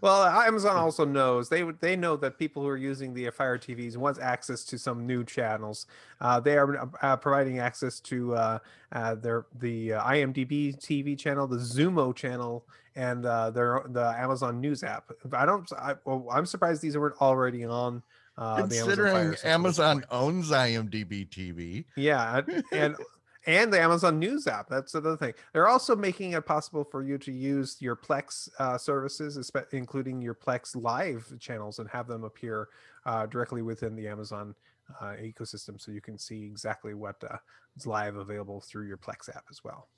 well, 0.00 0.24
Amazon 0.24 0.76
also 0.76 1.04
knows 1.04 1.48
they 1.48 1.62
they 1.80 1.96
know 1.96 2.16
that 2.16 2.38
people 2.38 2.62
who 2.62 2.68
are 2.68 2.76
using 2.76 3.12
the 3.12 3.28
Fire 3.30 3.58
TVs 3.58 3.96
wants 3.96 4.18
access 4.18 4.64
to 4.66 4.78
some 4.78 5.06
new 5.06 5.24
channels. 5.24 5.86
Uh, 6.20 6.40
they 6.40 6.56
are 6.56 6.88
uh, 7.02 7.16
providing 7.16 7.58
access 7.58 8.00
to 8.00 8.34
uh, 8.34 8.58
uh, 8.92 9.14
their 9.16 9.46
the 9.58 9.94
uh, 9.94 10.04
IMDb 10.04 10.78
TV 10.78 11.18
channel, 11.18 11.46
the 11.46 11.56
Xumo 11.56 12.14
channel, 12.14 12.64
and 12.94 13.26
uh, 13.26 13.50
their 13.50 13.82
the 13.88 14.14
Amazon 14.16 14.60
News 14.60 14.82
app. 14.82 15.10
I 15.32 15.44
don't. 15.44 15.70
I, 15.72 15.96
well, 16.04 16.26
I'm 16.32 16.46
surprised 16.46 16.80
these 16.80 16.96
weren't 16.96 17.20
already 17.20 17.64
on. 17.64 18.02
Uh, 18.38 18.54
the 18.54 18.62
Amazon 18.62 18.86
considering 18.86 19.30
this 19.32 19.44
amazon 19.44 20.04
owns 20.12 20.50
imdb 20.50 21.28
tv 21.28 21.84
Yeah, 21.96 22.38
and- 22.46 22.64
and 22.72 22.96
and 23.46 23.72
the 23.72 23.80
Amazon 23.80 24.18
News 24.18 24.46
app. 24.46 24.68
That's 24.68 24.94
another 24.94 25.16
thing. 25.16 25.32
They're 25.54 25.68
also 25.68 25.96
making 25.96 26.32
it 26.32 26.44
possible 26.44 26.84
for 26.84 27.02
you 27.02 27.16
to 27.18 27.32
use 27.32 27.78
your 27.80 27.96
Plex 27.96 28.46
uh, 28.58 28.76
services, 28.76 29.50
including 29.72 30.20
your 30.20 30.34
Plex 30.34 30.76
Live 30.76 31.32
channels, 31.40 31.78
and 31.78 31.88
have 31.88 32.06
them 32.06 32.24
appear 32.24 32.68
uh, 33.06 33.24
directly 33.24 33.62
within 33.62 33.96
the 33.96 34.06
Amazon 34.06 34.54
uh, 35.00 35.14
ecosystem, 35.22 35.80
so 35.80 35.90
you 35.92 36.02
can 36.02 36.18
see 36.18 36.44
exactly 36.44 36.92
what 36.92 37.16
uh, 37.24 37.36
is 37.74 37.86
live 37.86 38.16
available 38.16 38.60
through 38.60 38.86
your 38.86 38.98
Plex 38.98 39.34
app 39.34 39.44
as 39.50 39.64
well. 39.64 39.88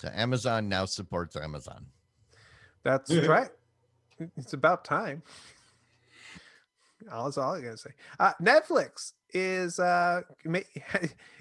So 0.00 0.10
Amazon 0.12 0.68
now 0.68 0.86
supports 0.86 1.36
Amazon. 1.36 1.86
That's 2.82 3.14
right. 3.28 3.50
It's 4.36 4.54
about 4.54 4.84
time. 4.84 5.22
That's 7.10 7.38
all 7.38 7.54
I 7.54 7.60
gotta 7.60 7.76
say. 7.78 7.90
Uh, 8.18 8.32
Netflix 8.40 9.12
is 9.32 9.78
uh, 9.78 10.22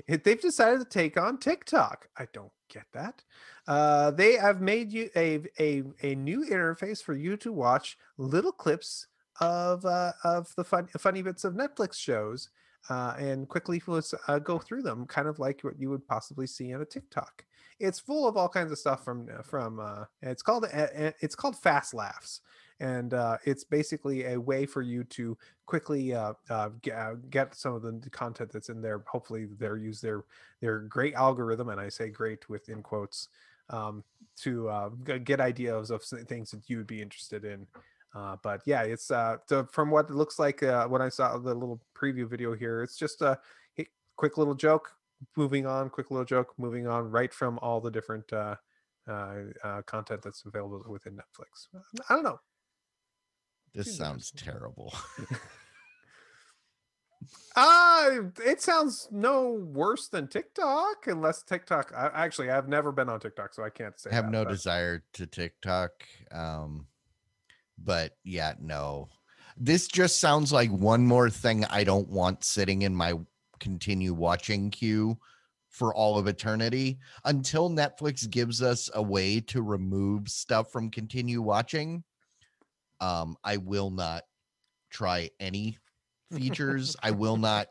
they've 0.08 0.42
decided 0.42 0.80
to 0.80 0.86
take 0.90 1.18
on 1.18 1.38
TikTok. 1.38 2.08
I 2.18 2.28
don't 2.34 2.52
get 2.70 2.86
that. 2.94 3.24
Uh, 3.68 4.12
they 4.12 4.34
have 4.34 4.62
made 4.62 4.92
you 4.92 5.10
a, 5.16 5.42
a 5.60 5.84
a 6.02 6.16
new 6.16 6.46
interface 6.46 7.04
for 7.04 7.14
you 7.14 7.38
to 7.38 7.52
watch 7.52 7.98
little 8.18 8.52
clips 8.52 9.08
of 9.40 9.86
uh, 9.86 10.14
of 10.24 10.54
the 10.56 10.64
fun, 10.64 10.88
funny 10.98 11.22
bits 11.22 11.44
of 11.44 11.54
Netflix 11.54 11.96
shows 11.96 12.50
uh, 12.90 13.14
and 13.18 13.48
quickly 13.48 13.82
uh, 14.28 14.40
go 14.40 14.60
through 14.60 14.82
them, 14.82 15.06
kind 15.06 15.28
of 15.28 15.40
like 15.40 15.62
what 15.62 15.80
you 15.80 15.90
would 15.90 16.08
possibly 16.08 16.48
see 16.48 16.74
on 16.74 16.82
a 16.82 16.86
TikTok. 16.86 17.46
It's 17.80 18.00
full 18.00 18.28
of 18.28 18.38
all 18.38 18.50
kinds 18.50 18.72
of 18.72 18.80
stuff 18.80 19.04
from 19.04 19.28
from. 19.44 19.80
Uh, 19.80 20.06
it's 20.22 20.42
called 20.42 20.66
uh, 20.66 20.88
uh, 20.98 21.12
it's 21.20 21.36
called 21.36 21.56
Fast 21.58 21.94
Laughs, 21.94 22.42
and 22.80 23.14
uh, 23.14 23.38
it's 23.46 23.64
basically 23.64 24.26
a 24.26 24.40
way 24.40 24.66
for 24.66 24.82
you 24.82 25.04
to 25.06 25.38
quickly 25.66 26.14
uh, 26.14 26.34
uh, 26.50 26.70
get, 26.82 26.96
uh, 26.96 27.46
some 27.52 27.74
of 27.74 27.82
the 27.82 28.10
content 28.12 28.52
that's 28.52 28.70
in 28.70 28.82
there. 28.82 29.04
Hopefully, 29.08 29.48
they're 29.58 29.78
use 29.78 30.02
their 30.02 30.24
their 30.62 30.80
great 30.80 31.14
algorithm, 31.16 31.70
and 31.70 31.80
I 31.80 31.90
say 31.90 32.10
great 32.10 32.48
within 32.50 32.84
quotes, 32.84 33.30
um, 33.70 34.04
to 34.38 34.70
uh, 34.70 34.90
get 35.24 35.40
ideas 35.42 35.92
of 35.92 36.04
things 36.04 36.52
that 36.52 36.70
you 36.70 36.78
would 36.78 36.88
be 36.88 37.02
interested 37.02 37.46
in. 37.46 37.68
Uh, 38.16 38.38
but 38.42 38.62
yeah, 38.66 38.84
it's 38.84 39.08
from 39.72 39.92
what 39.92 40.10
it 40.10 40.16
looks 40.16 40.40
like 40.40 40.62
when 40.62 41.02
I 41.02 41.10
saw 41.10 41.38
the 41.38 41.54
little 41.54 41.82
preview 41.96 42.28
video 42.28 42.56
here. 42.56 42.82
It's 42.82 42.98
just 42.98 43.22
a 43.22 43.38
quick 44.16 44.38
little 44.38 44.56
joke. 44.56 44.92
moving 45.36 45.66
on, 45.66 45.90
quick 45.90 46.12
little 46.12 46.26
joke, 46.26 46.54
moving 46.58 46.88
on 46.88 47.10
right 47.10 47.34
from 47.34 47.60
all 47.62 47.82
the 47.82 47.92
different 47.92 48.32
uh, 48.34 48.56
uh, 49.08 49.82
content 49.86 50.22
that's 50.22 50.44
available 50.46 50.84
within 50.88 51.14
Netflix. 51.14 51.68
I 52.10 52.14
don't 52.14 52.24
know. 52.24 52.40
This 53.74 53.98
sounds 53.98 54.32
terrible. 54.32 54.94
Uh, 57.56 58.20
it 58.46 58.62
sounds 58.62 59.08
no 59.12 59.54
worse 59.54 60.10
than 60.10 60.28
TikTok, 60.28 61.08
unless 61.08 61.42
TikTok. 61.42 61.92
I, 61.96 62.12
actually, 62.14 62.52
I've 62.52 62.68
never 62.68 62.92
been 62.92 63.10
on 63.10 63.20
TikTok, 63.20 63.54
so 63.54 63.64
I 63.64 63.70
can't 63.72 64.00
say. 64.00 64.12
I 64.12 64.16
have 64.16 64.26
that, 64.26 64.32
no 64.32 64.44
but- 64.46 64.52
desire 64.52 65.04
to 65.14 65.26
TikTok. 65.26 65.92
Um, 66.32 66.86
but 67.78 68.16
yeah, 68.24 68.54
no. 68.62 69.10
This 69.58 69.88
just 69.88 70.20
sounds 70.20 70.54
like 70.54 70.70
one 70.70 71.06
more 71.06 71.32
thing 71.32 71.66
I 71.66 71.84
don't 71.84 72.08
want 72.10 72.44
sitting 72.44 72.84
in 72.84 72.96
my 72.96 73.14
continue 73.60 74.14
watching 74.14 74.70
queue 74.70 75.18
for 75.70 75.96
all 75.96 76.20
of 76.20 76.28
eternity 76.28 77.00
until 77.26 77.70
Netflix 77.70 78.30
gives 78.30 78.62
us 78.62 78.90
a 78.94 79.02
way 79.02 79.40
to 79.42 79.64
remove 79.64 80.30
stuff 80.30 80.72
from 80.72 80.92
continue 80.92 81.42
watching. 81.42 82.04
Um, 83.00 83.36
I 83.44 83.58
will 83.58 83.90
not 83.92 84.24
try 84.90 85.30
any 85.40 85.78
features. 86.32 86.96
I 87.02 87.12
will 87.12 87.38
not 87.52 87.68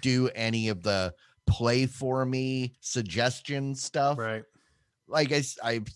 do 0.00 0.28
any 0.34 0.68
of 0.68 0.82
the 0.82 1.14
play 1.46 1.86
for 1.86 2.24
me 2.24 2.74
suggestion 2.80 3.74
stuff 3.74 4.16
Right. 4.18 4.44
like 5.08 5.32
I've 5.64 5.88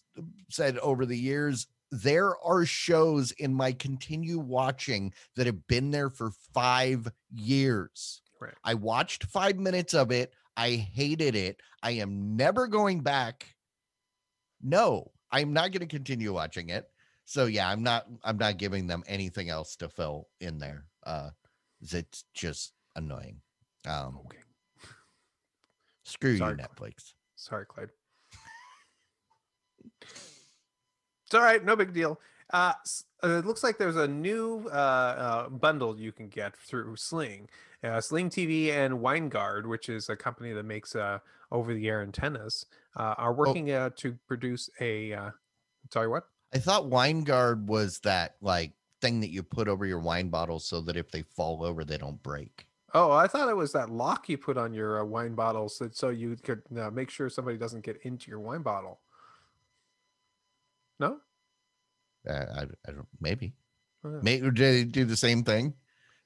said 0.50 0.78
over 0.78 1.06
the 1.06 1.16
years, 1.16 1.68
there 1.92 2.36
are 2.44 2.64
shows 2.66 3.30
in 3.32 3.54
my 3.54 3.72
continue 3.72 4.38
watching 4.40 5.12
that 5.36 5.46
have 5.46 5.64
been 5.68 5.90
there 5.92 6.10
for 6.10 6.32
five 6.52 7.06
years. 7.32 8.20
Right. 8.40 8.54
I 8.64 8.74
watched 8.74 9.24
five 9.26 9.56
minutes 9.58 9.94
of 9.94 10.10
it. 10.10 10.32
I 10.56 10.70
hated 10.70 11.36
it. 11.36 11.60
I 11.82 11.92
am 11.92 12.36
never 12.36 12.66
going 12.66 13.00
back. 13.00 13.46
No, 14.60 15.12
I'm 15.30 15.52
not 15.52 15.70
going 15.70 15.80
to 15.80 15.86
continue 15.86 16.32
watching 16.32 16.70
it. 16.70 16.88
So 17.24 17.46
yeah, 17.46 17.68
I'm 17.68 17.82
not. 17.82 18.06
I'm 18.22 18.36
not 18.36 18.58
giving 18.58 18.86
them 18.86 19.02
anything 19.06 19.48
else 19.48 19.76
to 19.76 19.88
fill 19.88 20.28
in 20.40 20.58
there. 20.58 20.84
Uh, 21.04 21.30
it's 21.80 22.24
just 22.34 22.72
annoying. 22.96 23.40
Um, 23.86 24.20
Okay. 24.26 24.38
screw 26.04 26.36
Sorry, 26.36 26.56
you, 26.56 26.62
Netflix. 26.62 27.14
Sorry, 27.36 27.66
Clyde. 27.66 27.90
It's 30.00 31.34
all 31.34 31.40
right, 31.40 31.64
no 31.64 31.76
big 31.76 31.92
deal. 31.92 32.20
Uh, 32.52 32.74
uh, 33.22 33.38
it 33.38 33.46
looks 33.46 33.62
like 33.64 33.78
there's 33.78 33.96
a 33.96 34.06
new 34.06 34.68
uh, 34.68 34.76
uh, 34.76 35.48
bundle 35.48 35.98
you 35.98 36.12
can 36.12 36.28
get 36.28 36.54
through 36.56 36.96
Sling, 36.96 37.48
uh, 37.82 38.00
Sling 38.00 38.28
TV 38.28 38.70
and 38.70 38.94
Winegard, 39.00 39.66
which 39.66 39.88
is 39.88 40.08
a 40.10 40.16
company 40.16 40.52
that 40.52 40.64
makes 40.64 40.94
uh, 40.94 41.18
over-the-air 41.50 42.02
antennas, 42.02 42.66
uh, 42.96 43.14
are 43.16 43.32
working 43.32 43.70
uh, 43.70 43.90
to 43.96 44.16
produce 44.28 44.68
a. 44.80 45.12
Uh, 45.14 45.30
sorry, 45.90 46.08
what? 46.08 46.28
I 46.54 46.58
thought 46.58 46.86
wine 46.86 47.24
guard 47.24 47.68
was 47.68 47.98
that 48.00 48.36
like 48.40 48.72
thing 49.00 49.20
that 49.20 49.30
you 49.30 49.42
put 49.42 49.68
over 49.68 49.84
your 49.84 49.98
wine 49.98 50.28
bottle 50.28 50.60
so 50.60 50.80
that 50.82 50.96
if 50.96 51.10
they 51.10 51.22
fall 51.22 51.64
over, 51.64 51.84
they 51.84 51.98
don't 51.98 52.22
break. 52.22 52.66
Oh, 52.94 53.10
I 53.10 53.26
thought 53.26 53.48
it 53.48 53.56
was 53.56 53.72
that 53.72 53.90
lock 53.90 54.28
you 54.28 54.38
put 54.38 54.56
on 54.56 54.72
your 54.72 55.00
uh, 55.00 55.04
wine 55.04 55.34
bottles 55.34 55.76
so, 55.76 55.88
so 55.92 56.10
you 56.10 56.36
could 56.36 56.62
uh, 56.78 56.90
make 56.90 57.10
sure 57.10 57.28
somebody 57.28 57.58
doesn't 57.58 57.84
get 57.84 58.00
into 58.02 58.30
your 58.30 58.38
wine 58.38 58.62
bottle. 58.62 59.00
No, 61.00 61.20
Uh, 62.28 62.32
I, 62.32 62.62
I 62.88 62.92
don't, 62.92 63.08
maybe. 63.20 63.54
Oh, 64.04 64.20
Maybe 64.22 64.50
do 64.50 64.62
they 64.62 64.84
do 64.84 65.04
the 65.04 65.16
same 65.16 65.42
thing? 65.42 65.74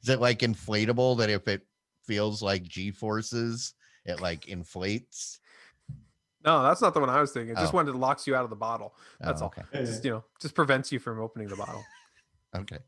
Is 0.02 0.08
it 0.08 0.20
like 0.20 0.40
inflatable 0.40 1.18
that 1.18 1.30
if 1.30 1.48
it 1.48 1.66
feels 2.04 2.42
like 2.42 2.62
G 2.64 2.90
forces, 2.90 3.74
it 4.04 4.20
like 4.20 4.46
inflates? 4.48 5.40
No, 6.48 6.62
that's 6.62 6.80
not 6.80 6.94
the 6.94 7.00
one 7.00 7.10
I 7.10 7.20
was 7.20 7.32
thinking. 7.32 7.54
Just 7.56 7.74
Oh. 7.74 7.76
one 7.76 7.84
that 7.86 7.94
locks 7.94 8.26
you 8.26 8.34
out 8.34 8.44
of 8.44 8.48
the 8.50 8.56
bottle. 8.56 8.94
That's 9.20 9.42
Oh, 9.42 9.46
all. 9.46 9.54
Okay. 9.58 9.84
Just, 9.84 10.02
you 10.04 10.10
know, 10.12 10.24
just 10.40 10.54
prevents 10.54 10.90
you 10.90 10.98
from 10.98 11.20
opening 11.20 11.48
the 11.48 11.56
bottle. 11.56 11.84
Okay. 12.56 12.78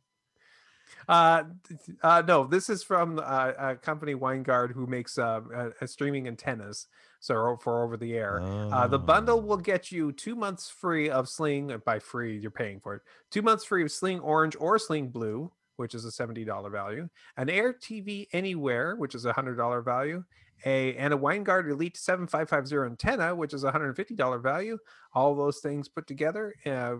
Uh, 1.06 1.42
th- 1.68 1.98
uh, 2.02 2.22
no, 2.26 2.46
this 2.46 2.70
is 2.70 2.82
from 2.82 3.18
uh, 3.18 3.52
a 3.58 3.76
company 3.76 4.14
Winegard 4.14 4.72
who 4.72 4.86
makes 4.86 5.18
uh, 5.18 5.40
uh, 5.54 5.70
uh, 5.80 5.86
streaming 5.86 6.26
antennas. 6.26 6.86
So 7.20 7.58
for 7.62 7.82
over 7.84 7.98
the 7.98 8.14
air. 8.14 8.40
Uh, 8.40 8.86
the 8.86 8.98
bundle 8.98 9.38
Oh. 9.38 9.42
will 9.42 9.56
get 9.58 9.92
you 9.92 10.12
two 10.12 10.34
months 10.34 10.70
free 10.70 11.10
of 11.10 11.28
Sling. 11.28 11.70
uh, 11.72 11.76
By 11.78 11.98
free, 11.98 12.38
you're 12.38 12.50
paying 12.50 12.80
for 12.80 12.94
it. 12.94 13.02
Two 13.30 13.42
months 13.42 13.64
free 13.64 13.82
of 13.82 13.92
Sling 13.92 14.20
Orange 14.20 14.56
or 14.58 14.78
Sling 14.78 15.08
Blue, 15.10 15.52
which 15.76 15.94
is 15.94 16.06
a 16.06 16.10
seventy 16.10 16.44
dollar 16.44 16.70
value. 16.70 17.08
An 17.36 17.50
Air 17.50 17.74
TV 17.74 18.28
Anywhere, 18.32 18.96
which 18.96 19.14
is 19.14 19.26
a 19.26 19.32
hundred 19.34 19.56
dollar 19.56 19.82
value. 19.82 20.24
A 20.64 20.94
and 20.96 21.14
a 21.14 21.16
Winegard 21.16 21.70
Elite 21.70 21.96
seven 21.96 22.26
five 22.26 22.48
five 22.48 22.66
zero 22.68 22.86
antenna, 22.86 23.34
which 23.34 23.54
is 23.54 23.62
hundred 23.64 23.86
and 23.86 23.96
fifty 23.96 24.14
dollar 24.14 24.38
value. 24.38 24.78
All 25.14 25.34
those 25.34 25.58
things 25.60 25.88
put 25.88 26.06
together 26.06 26.54
uh, 26.66 26.96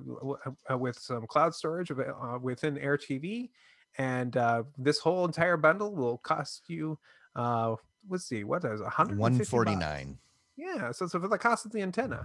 uh, 0.71 0.79
with 0.79 0.99
some 0.99 1.27
cloud 1.27 1.55
storage 1.55 1.91
uh, 1.91 2.39
within 2.41 2.79
Air 2.79 2.97
TV, 2.97 3.51
and 3.99 4.37
uh, 4.37 4.63
this 4.79 4.99
whole 4.99 5.25
entire 5.25 5.57
bundle 5.57 5.95
will 5.95 6.19
cost 6.19 6.65
you. 6.69 6.99
Uh, 7.37 7.77
let's 8.09 8.25
see, 8.25 8.45
what 8.45 8.65
is 8.65 8.81
a 8.81 8.89
hundred? 8.89 9.19
one 9.19 9.43
forty 9.45 9.77
nine. 9.77 10.19
Yeah, 10.57 10.93
so, 10.93 11.07
so 11.07 11.19
for 11.21 11.29
the 11.29 11.39
cost 11.39 11.65
of 11.65 11.73
the 11.73 11.81
antenna, 11.81 12.23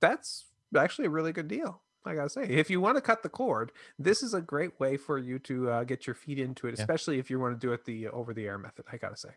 that's 0.00 0.46
actually 0.76 1.06
a 1.06 1.10
really 1.10 1.32
good 1.32 1.48
deal. 1.48 1.80
I 2.06 2.14
gotta 2.14 2.28
say, 2.28 2.44
if 2.44 2.68
you 2.68 2.80
want 2.82 2.96
to 2.98 3.00
cut 3.00 3.22
the 3.22 3.30
cord, 3.30 3.72
this 3.98 4.22
is 4.22 4.34
a 4.34 4.42
great 4.42 4.78
way 4.78 4.98
for 4.98 5.16
you 5.18 5.38
to 5.40 5.70
uh, 5.70 5.84
get 5.84 6.06
your 6.06 6.14
feet 6.14 6.38
into 6.38 6.66
it, 6.66 6.74
Yeah. 6.76 6.82
especially 6.82 7.18
if 7.18 7.30
you 7.30 7.40
want 7.40 7.58
to 7.58 7.66
do 7.66 7.72
it 7.72 7.84
the 7.86 8.08
over 8.08 8.34
the 8.34 8.46
air 8.46 8.58
method. 8.58 8.84
I 8.92 8.98
gotta 8.98 9.16
say. 9.16 9.30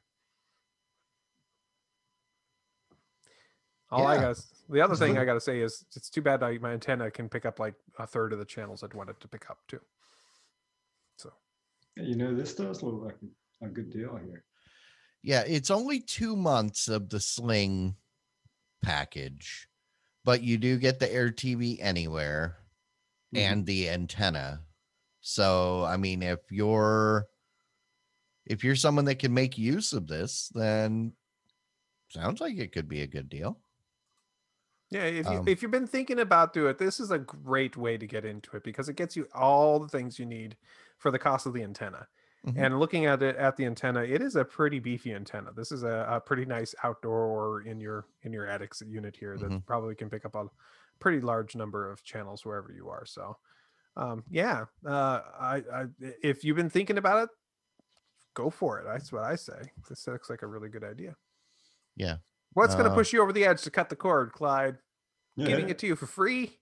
All 3.89 4.06
I 4.06 4.17
got, 4.19 4.38
the 4.69 4.82
other 4.82 4.95
thing. 4.95 5.17
I 5.17 5.23
gotta 5.26 5.39
say 5.39 5.62
is, 5.62 5.86
it's 5.95 6.10
too 6.10 6.21
bad 6.21 6.43
I, 6.43 6.58
my 6.58 6.73
antenna 6.73 7.10
can 7.10 7.30
pick 7.30 7.45
up 7.45 7.60
like 7.60 7.76
a 8.00 8.06
third 8.06 8.34
of 8.34 8.39
the 8.39 8.45
channels 8.45 8.84
I'd 8.84 8.93
want 8.93 9.10
it 9.10 9.19
to 9.21 9.28
pick 9.28 9.50
up 9.50 9.60
too. 9.67 9.80
So 11.17 11.32
You 11.95 12.15
know, 12.15 12.36
this 12.36 12.54
does 12.54 12.84
look 12.84 13.02
like 13.04 13.15
a, 13.62 13.65
a 13.67 13.69
good 13.69 13.91
deal 13.91 14.15
here. 14.17 14.43
Yeah, 15.23 15.43
it's 15.47 15.71
only 15.71 16.00
two 16.02 16.36
months 16.36 16.88
of 16.89 17.10
the 17.10 17.19
sling 17.19 17.95
package, 18.84 19.67
but 20.26 20.41
you 20.43 20.58
do 20.58 20.78
get 20.78 21.00
the 21.00 21.12
Air 21.12 21.32
TV 21.32 21.78
anywhere 21.82 22.58
Mhm. 23.34 23.39
and 23.39 23.65
the 23.65 23.89
antenna. 23.89 24.62
So 25.21 25.84
I 25.86 25.97
mean, 25.97 26.23
if 26.23 26.39
you're 26.52 27.28
if 28.45 28.63
you're 28.63 28.76
someone 28.76 29.06
that 29.06 29.19
can 29.19 29.34
make 29.34 29.58
use 29.58 29.91
of 29.93 30.08
this, 30.08 30.50
then 30.54 31.13
sounds 32.10 32.39
like 32.39 32.58
it 32.58 32.71
could 32.71 32.88
be 32.88 33.02
a 33.02 33.08
good 33.08 33.28
deal. 33.30 33.60
Yeah, 34.89 35.04
if 35.04 35.30
you 35.30 35.39
Um, 35.39 35.45
if 35.45 35.62
you've 35.62 35.71
been 35.71 35.88
thinking 35.88 36.19
about 36.19 36.54
doing 36.54 36.69
it, 36.71 36.78
this 36.78 37.00
is 37.00 37.12
a 37.12 37.19
great 37.19 37.76
way 37.76 37.97
to 37.97 38.08
get 38.08 38.23
into 38.23 38.56
it 38.56 38.63
because 38.63 38.88
it 38.88 38.95
gets 38.95 39.15
you 39.17 39.28
all 39.34 39.80
the 39.80 39.89
things 39.89 40.17
you 40.17 40.26
need 40.26 40.58
for 40.97 41.12
the 41.12 41.19
cost 41.19 41.45
of 41.45 41.54
the 41.54 41.62
antenna. 41.63 42.08
Mhm. 42.43 42.63
And 42.63 42.80
looking 42.80 43.06
at 43.06 43.21
it 43.21 43.36
at 43.36 43.58
the 43.58 43.65
antenna, 43.65 44.02
it 44.04 44.21
is 44.21 44.36
a 44.36 44.45
pretty 44.45 44.80
beefy 44.80 45.13
antenna. 45.13 45.52
This 45.52 45.71
is 45.71 45.84
a, 45.84 46.08
a 46.10 46.21
pretty 46.21 46.45
nice 46.45 46.73
outdoor 46.84 47.26
or 47.26 47.62
in 47.62 47.82
your 47.82 48.08
in 48.21 48.32
your 48.34 48.47
attic 48.47 48.71
unit 48.82 49.17
here 49.17 49.38
that 49.38 49.52
Mhm. 49.52 49.65
probably 49.65 49.93
can 49.95 50.10
pick 50.10 50.26
up 50.26 50.36
a 50.36 50.47
pretty 51.00 51.19
large 51.19 51.56
number 51.56 51.89
of 51.91 52.04
channels 52.04 52.45
wherever 52.45 52.71
you 52.71 52.89
are. 52.89 53.06
So, 53.06 53.38
um, 53.97 54.26
yeah, 54.30 54.65
uh, 54.86 55.21
I, 55.39 55.63
I 55.73 55.86
if 56.23 56.43
you've 56.45 56.58
been 56.58 56.69
thinking 56.71 56.97
about 56.97 57.26
it, 57.26 57.30
go 58.34 58.50
for 58.50 58.80
it. 58.80 58.84
That's 58.86 59.12
what 59.12 59.23
I 59.23 59.36
say. 59.36 59.71
This 59.89 60.08
looks 60.08 60.30
like 60.30 60.41
a 60.41 60.47
really 60.47 60.69
good 60.69 60.84
idea. 60.84 61.15
Yeah. 61.95 62.17
What's 62.58 62.74
going 62.74 62.86
to 62.86 62.91
Uh, 62.91 62.96
push 62.96 63.13
you 63.13 63.22
over 63.22 63.32
the 63.32 63.46
edge 63.46 63.62
to 63.62 63.70
cut 63.70 63.88
the 63.89 63.96
cord, 63.96 64.32
Clyde? 64.32 64.80
Giving 65.38 65.70
it 65.70 65.78
to 65.78 65.86
you 65.86 65.96
for 65.96 66.08
free? 66.08 66.58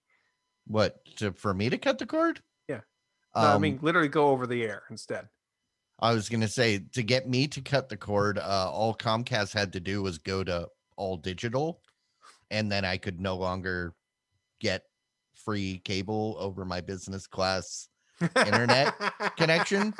What 0.67 0.99
to, 1.19 1.31
for 1.31 1.53
me 1.53 1.69
to 1.69 1.77
cut 1.77 1.99
the 1.99 2.05
cord? 2.05 2.41
Yeah. 2.67 2.81
No, 3.33 3.41
I 3.41 3.53
Um, 3.53 3.61
mean, 3.61 3.79
literally 3.81 4.09
go 4.09 4.27
over 4.27 4.45
the 4.45 4.61
air 4.65 4.83
instead. 4.89 5.29
I 5.99 6.11
was 6.13 6.27
gonna 6.27 6.49
say 6.49 6.79
to 6.91 7.01
get 7.01 7.29
me 7.29 7.47
to 7.47 7.61
cut 7.61 7.87
the 7.87 7.95
cord, 7.95 8.37
uh, 8.37 8.69
all 8.69 8.93
Comcast 8.93 9.53
had 9.53 9.71
to 9.71 9.79
do 9.79 10.01
was 10.03 10.17
go 10.17 10.43
to 10.43 10.67
all 10.97 11.15
digital, 11.15 11.81
and 12.51 12.69
then 12.69 12.83
I 12.83 12.97
could 12.97 13.21
no 13.21 13.37
longer 13.37 13.95
get 14.59 14.83
free 15.45 15.77
cable 15.85 16.35
over 16.39 16.65
my 16.65 16.81
business 16.81 17.25
class. 17.25 17.87
Internet 18.35 18.93
connection? 19.37 19.93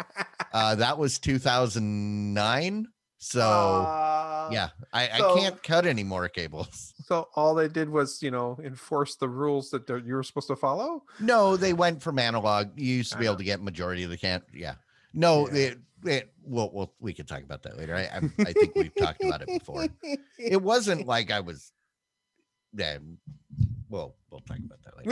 Uh, 0.51 0.75
that 0.75 0.97
was 0.97 1.19
2009. 1.19 2.87
So 3.27 3.41
Uh, 3.41 4.49
yeah, 4.51 4.69
I, 4.93 5.17
so- 5.17 5.35
I 5.35 5.39
can't 5.39 5.63
cut 5.63 5.85
any 5.87 6.03
more 6.03 6.29
cables. 6.29 6.93
So 7.05 7.27
all 7.35 7.53
they 7.53 7.67
did 7.67 7.89
was, 7.89 8.23
you 8.23 8.31
know, 8.31 8.57
enforce 8.63 9.15
the 9.15 9.29
rules 9.29 9.69
that 9.69 9.87
you 10.05 10.15
were 10.15 10.23
supposed 10.23 10.47
to 10.47 10.55
follow. 10.55 11.03
No, 11.19 11.55
they 11.55 11.71
went 11.73 12.01
from 12.01 12.17
analog. 12.17 12.69
You 12.75 12.95
used 12.95 13.11
to 13.11 13.17
be 13.19 13.25
able 13.25 13.35
to 13.37 13.43
get 13.43 13.61
majority 13.61 14.03
of 14.03 14.09
the 14.09 14.17
can't. 14.17 14.43
Yeah. 14.51 14.75
No, 15.13 15.47
Yeah. 15.49 15.55
it, 15.55 15.77
it 16.03 16.33
well, 16.43 16.71
well, 16.73 16.93
we 16.99 17.13
could 17.13 17.27
talk 17.27 17.43
about 17.43 17.61
that 17.63 17.77
later. 17.77 17.95
I, 17.95 18.05
I, 18.05 18.21
I 18.39 18.53
think 18.53 18.73
we've 18.75 18.95
talked 18.95 19.23
about 19.23 19.41
it 19.43 19.47
before. 19.47 19.87
It 20.39 20.61
wasn't 20.61 21.05
like 21.05 21.29
I 21.31 21.41
was. 21.41 21.71
Yeah. 22.75 22.97
Well, 23.89 24.15
we'll 24.31 24.41
talk 24.41 24.57
about 24.57 24.79
that 24.83 24.97
later. 24.97 25.11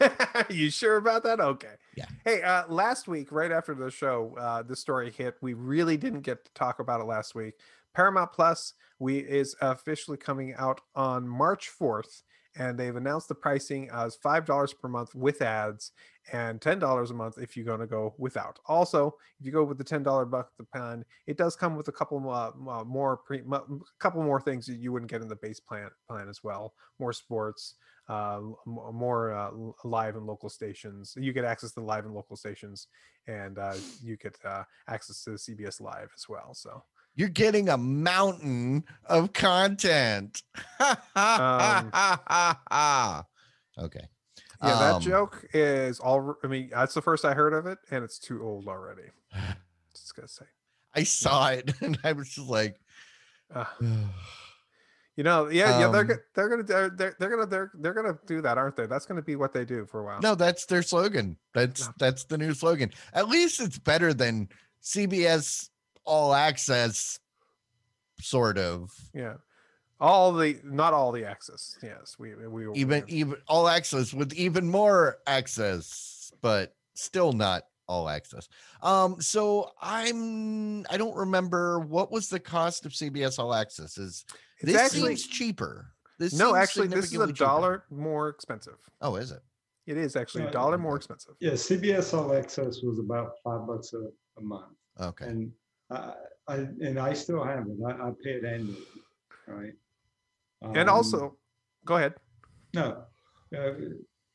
Yeah, 0.00 0.42
you 0.50 0.70
sure 0.70 0.96
about 0.96 1.22
that? 1.24 1.40
Okay. 1.40 1.74
Yeah. 1.96 2.06
Hey, 2.24 2.42
uh, 2.42 2.64
last 2.68 3.08
week, 3.08 3.30
right 3.30 3.52
after 3.52 3.74
the 3.74 3.90
show, 3.90 4.34
uh, 4.38 4.62
the 4.62 4.76
story 4.76 5.10
hit. 5.10 5.36
We 5.42 5.54
really 5.54 5.96
didn't 5.96 6.22
get 6.22 6.44
to 6.44 6.50
talk 6.54 6.78
about 6.80 7.00
it 7.00 7.04
last 7.04 7.34
week. 7.34 7.54
Paramount 7.94 8.32
Plus 8.32 8.74
we 8.98 9.18
is 9.18 9.56
officially 9.60 10.16
coming 10.16 10.54
out 10.54 10.80
on 10.94 11.28
March 11.28 11.70
4th 11.80 12.22
and 12.56 12.78
they've 12.78 12.96
announced 12.96 13.28
the 13.28 13.34
pricing 13.34 13.88
as 13.92 14.16
$5 14.16 14.78
per 14.80 14.88
month 14.88 15.14
with 15.14 15.42
ads 15.42 15.92
and 16.32 16.60
$10 16.60 17.10
a 17.10 17.14
month 17.14 17.38
if 17.38 17.56
you're 17.56 17.66
going 17.66 17.80
to 17.80 17.86
go 17.86 18.14
without. 18.18 18.58
Also, 18.66 19.14
if 19.38 19.46
you 19.46 19.52
go 19.52 19.62
with 19.62 19.78
the 19.78 19.84
$10 19.84 20.30
buck 20.30 20.50
the 20.58 20.64
plan, 20.64 21.04
it 21.26 21.36
does 21.36 21.54
come 21.54 21.76
with 21.76 21.88
a 21.88 21.92
couple 21.92 22.30
uh, 22.30 22.84
more 22.84 23.18
pre, 23.18 23.42
couple 23.98 24.22
more 24.22 24.40
things 24.40 24.66
that 24.66 24.76
you 24.76 24.92
wouldn't 24.92 25.10
get 25.10 25.22
in 25.22 25.28
the 25.28 25.36
base 25.36 25.60
plan 25.60 25.90
plan 26.08 26.28
as 26.28 26.42
well. 26.42 26.74
More 26.98 27.12
sports, 27.12 27.74
uh, 28.08 28.40
more 28.66 29.32
uh, 29.32 29.50
live 29.84 30.16
and 30.16 30.26
local 30.26 30.48
stations. 30.48 31.14
You 31.16 31.32
get 31.32 31.44
access 31.44 31.72
to 31.72 31.80
live 31.80 32.04
and 32.04 32.14
local 32.14 32.36
stations, 32.36 32.88
and 33.26 33.58
uh, 33.58 33.74
you 34.02 34.16
get 34.16 34.36
uh, 34.44 34.64
access 34.88 35.22
to 35.24 35.30
CBS 35.30 35.80
Live 35.80 36.08
as 36.14 36.28
well. 36.28 36.54
So 36.54 36.82
you're 37.16 37.28
getting 37.30 37.68
a 37.70 37.78
mountain 37.78 38.84
of 39.06 39.32
content. 39.32 40.42
um, 41.14 41.90
okay. 43.78 44.06
Yeah, 44.62 44.78
that 44.78 44.94
um, 44.94 45.00
joke 45.02 45.46
is 45.52 45.98
all. 45.98 46.36
I 46.42 46.46
mean, 46.46 46.70
that's 46.72 46.94
the 46.94 47.02
first 47.02 47.24
I 47.24 47.34
heard 47.34 47.52
of 47.52 47.66
it, 47.66 47.78
and 47.90 48.04
it's 48.04 48.18
too 48.18 48.42
old 48.42 48.68
already. 48.68 49.08
Just 49.92 50.14
gonna 50.14 50.28
say. 50.28 50.44
I 50.94 51.02
saw 51.02 51.48
it, 51.48 51.72
and 51.80 51.98
I 52.04 52.12
was 52.12 52.30
just 52.30 52.48
like, 52.48 52.80
uh, 53.54 53.64
you 55.16 55.24
know, 55.24 55.48
yeah, 55.48 55.74
um, 55.74 55.80
yeah, 55.80 55.88
they're 55.88 56.24
they're 56.34 56.48
gonna 56.48 56.62
they're, 56.62 56.90
they're 56.90 57.16
they're 57.18 57.30
gonna 57.30 57.46
they're 57.46 57.70
they're 57.74 57.94
gonna 57.94 58.18
do 58.26 58.40
that, 58.40 58.56
aren't 58.56 58.76
they? 58.76 58.86
That's 58.86 59.04
gonna 59.04 59.22
be 59.22 59.36
what 59.36 59.52
they 59.52 59.66
do 59.66 59.84
for 59.84 60.00
a 60.00 60.04
while. 60.04 60.20
No, 60.20 60.34
that's 60.34 60.64
their 60.64 60.82
slogan. 60.82 61.36
That's 61.52 61.88
that's 61.98 62.24
the 62.24 62.38
new 62.38 62.54
slogan. 62.54 62.92
At 63.12 63.28
least 63.28 63.60
it's 63.60 63.78
better 63.78 64.14
than 64.14 64.48
CBS 64.82 65.68
all 66.06 66.32
access 66.32 67.18
sort 68.20 68.58
of. 68.58 68.92
Yeah. 69.14 69.34
All 69.98 70.32
the 70.32 70.60
not 70.62 70.92
all 70.92 71.10
the 71.10 71.24
access 71.24 71.78
yes 71.82 72.16
we 72.18 72.34
we 72.34 72.70
even 72.74 73.02
even 73.08 73.38
all 73.48 73.66
access 73.66 74.12
with 74.12 74.34
even 74.34 74.68
more 74.68 75.18
access 75.26 76.30
but 76.42 76.74
still 76.92 77.32
not 77.32 77.62
all 77.88 78.08
access. 78.10 78.48
Um 78.82 79.20
so 79.22 79.70
i'm 79.80 80.84
i 80.90 80.98
don't 80.98 81.16
remember 81.16 81.78
what 81.78 82.12
was 82.12 82.28
the 82.28 82.40
cost 82.40 82.84
of 82.84 82.92
cbs 82.92 83.38
all 83.38 83.54
access? 83.54 83.96
Is 83.96 84.26
it's 84.58 84.72
this 84.72 84.76
actually 84.76 85.16
seems 85.16 85.28
cheaper. 85.28 85.92
This 86.18 86.34
no 86.34 86.54
actually 86.54 86.88
this 86.88 87.12
is 87.12 87.18
a 87.18 87.32
dollar 87.32 87.84
more 87.90 88.28
expensive. 88.28 88.76
Oh 89.00 89.16
is 89.16 89.30
it? 89.30 89.40
It 89.86 89.96
is 89.96 90.14
actually 90.14 90.44
a 90.44 90.50
dollar 90.50 90.76
more 90.76 90.96
expensive. 90.96 91.36
Yeah 91.40 91.52
cbs 91.52 92.12
all 92.12 92.36
access 92.36 92.82
was 92.82 92.98
about 92.98 93.32
five 93.42 93.66
bucks 93.66 93.94
a, 93.94 94.08
a 94.38 94.42
month. 94.42 94.74
Okay. 95.00 95.24
And 95.24 95.52
uh, 95.90 96.12
I, 96.48 96.54
and 96.54 96.98
I 96.98 97.12
still 97.12 97.42
have 97.42 97.66
it. 97.66 97.76
I, 97.86 97.90
I 97.90 98.10
pay 98.22 98.30
it 98.30 98.44
annually, 98.44 98.78
right? 99.46 99.72
and 100.62 100.88
um, 100.88 100.96
also, 100.96 101.36
go 101.84 101.96
ahead. 101.96 102.14
No. 102.74 103.04
Uh, 103.54 103.72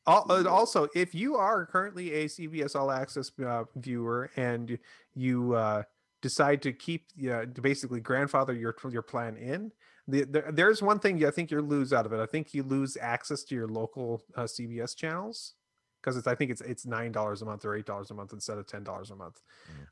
uh, 0.06 0.44
also, 0.48 0.88
if 0.94 1.14
you 1.14 1.36
are 1.36 1.66
currently 1.66 2.12
a 2.12 2.24
CBS 2.26 2.74
All 2.74 2.90
Access 2.90 3.30
uh, 3.44 3.64
viewer 3.76 4.30
and 4.36 4.78
you 5.14 5.54
uh, 5.54 5.82
decide 6.22 6.62
to 6.62 6.72
keep, 6.72 7.06
uh, 7.20 7.46
to 7.46 7.60
basically 7.60 8.00
grandfather 8.00 8.52
your 8.52 8.74
your 8.90 9.02
plan 9.02 9.36
in, 9.36 9.70
the, 10.08 10.24
the, 10.24 10.44
there's 10.52 10.82
one 10.82 10.98
thing 10.98 11.24
I 11.24 11.30
think 11.30 11.50
you 11.50 11.60
lose 11.60 11.92
out 11.92 12.06
of 12.06 12.12
it. 12.12 12.20
I 12.20 12.26
think 12.26 12.54
you 12.54 12.62
lose 12.64 12.96
access 13.00 13.44
to 13.44 13.54
your 13.54 13.68
local 13.68 14.22
uh, 14.36 14.42
CBS 14.42 14.96
channels 14.96 15.54
because 16.00 16.16
it's 16.16 16.26
I 16.26 16.34
think 16.34 16.50
it's 16.50 16.60
it's 16.60 16.84
nine 16.84 17.12
dollars 17.12 17.42
a 17.42 17.44
month 17.44 17.64
or 17.64 17.76
eight 17.76 17.86
dollars 17.86 18.10
a 18.10 18.14
month 18.14 18.32
instead 18.32 18.58
of 18.58 18.66
ten 18.66 18.82
dollars 18.82 19.10
a 19.10 19.16
month. 19.16 19.40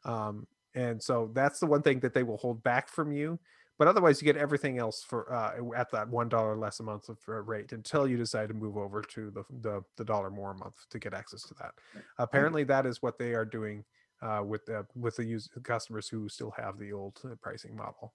Mm. 0.05 0.11
Um, 0.11 0.47
and 0.75 1.03
so 1.03 1.31
that's 1.35 1.59
the 1.61 1.67
one 1.67 1.83
thing 1.83 2.01
that 2.01 2.15
they 2.15 2.23
will 2.23 2.37
hold 2.37 2.63
back 2.63 2.89
from 2.89 3.13
you 3.13 3.39
but 3.81 3.89
otherwise 3.89 4.21
you 4.21 4.27
get 4.27 4.37
everything 4.37 4.77
else 4.77 5.03
for 5.03 5.33
uh, 5.33 5.53
at 5.75 5.91
that 5.91 6.07
one 6.07 6.29
dollar 6.29 6.55
less 6.55 6.81
a 6.81 6.83
month 6.83 7.09
of 7.09 7.17
uh, 7.27 7.33
rate 7.33 7.73
until 7.73 8.07
you 8.07 8.19
decide 8.19 8.49
to 8.49 8.55
move 8.55 8.77
over 8.77 9.01
to 9.01 9.31
the, 9.31 9.43
the 9.63 9.83
the 9.97 10.05
dollar 10.05 10.31
more 10.31 10.51
a 10.51 10.59
month 10.59 10.75
to 10.91 10.99
get 10.99 11.15
access 11.15 11.41
to 11.45 11.55
that. 11.55 11.73
Apparently 12.19 12.63
that 12.65 12.85
is 12.85 13.01
what 13.01 13.19
they 13.19 13.33
are 13.33 13.47
doing 13.47 13.83
uh, 14.21 14.43
with 14.45 14.67
the 14.67 14.85
with 14.95 15.17
the 15.17 15.25
use 15.25 15.49
customers 15.63 16.09
who 16.09 16.29
still 16.29 16.51
have 16.51 16.79
the 16.79 16.93
old 16.93 17.19
uh, 17.25 17.35
pricing 17.41 17.75
model. 17.75 18.13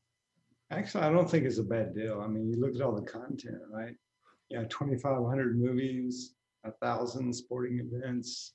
Actually 0.70 1.04
i 1.04 1.12
don't 1.12 1.30
think 1.30 1.46
it's 1.46 1.58
a 1.58 1.64
bad 1.64 1.96
deal. 1.96 2.22
I 2.22 2.28
mean 2.28 2.48
you 2.48 2.60
look 2.60 2.76
at 2.76 2.82
all 2.82 2.96
the 2.96 3.02
content 3.02 3.58
right? 3.72 3.96
Yeah 4.50 4.66
2500 4.70 5.58
movies 5.58 6.36
a 6.64 6.72
thousand 6.74 7.34
sporting 7.34 7.80
events 7.80 8.54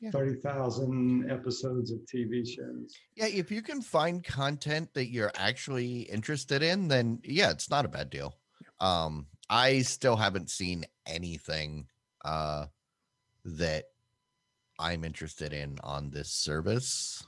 yeah. 0.00 0.10
30,000 0.10 1.30
episodes 1.30 1.90
of 1.90 1.98
TV 2.00 2.46
shows. 2.46 2.94
Yeah, 3.16 3.26
if 3.26 3.50
you 3.50 3.62
can 3.62 3.82
find 3.82 4.22
content 4.22 4.92
that 4.94 5.10
you're 5.10 5.32
actually 5.36 6.02
interested 6.02 6.62
in, 6.62 6.88
then 6.88 7.20
yeah, 7.24 7.50
it's 7.50 7.70
not 7.70 7.84
a 7.84 7.88
bad 7.88 8.10
deal. 8.10 8.34
Um, 8.80 9.26
I 9.50 9.80
still 9.82 10.16
haven't 10.16 10.50
seen 10.50 10.84
anything 11.06 11.86
uh 12.24 12.66
that 13.44 13.84
I'm 14.78 15.04
interested 15.04 15.52
in 15.52 15.78
on 15.82 16.10
this 16.10 16.30
service. 16.30 17.24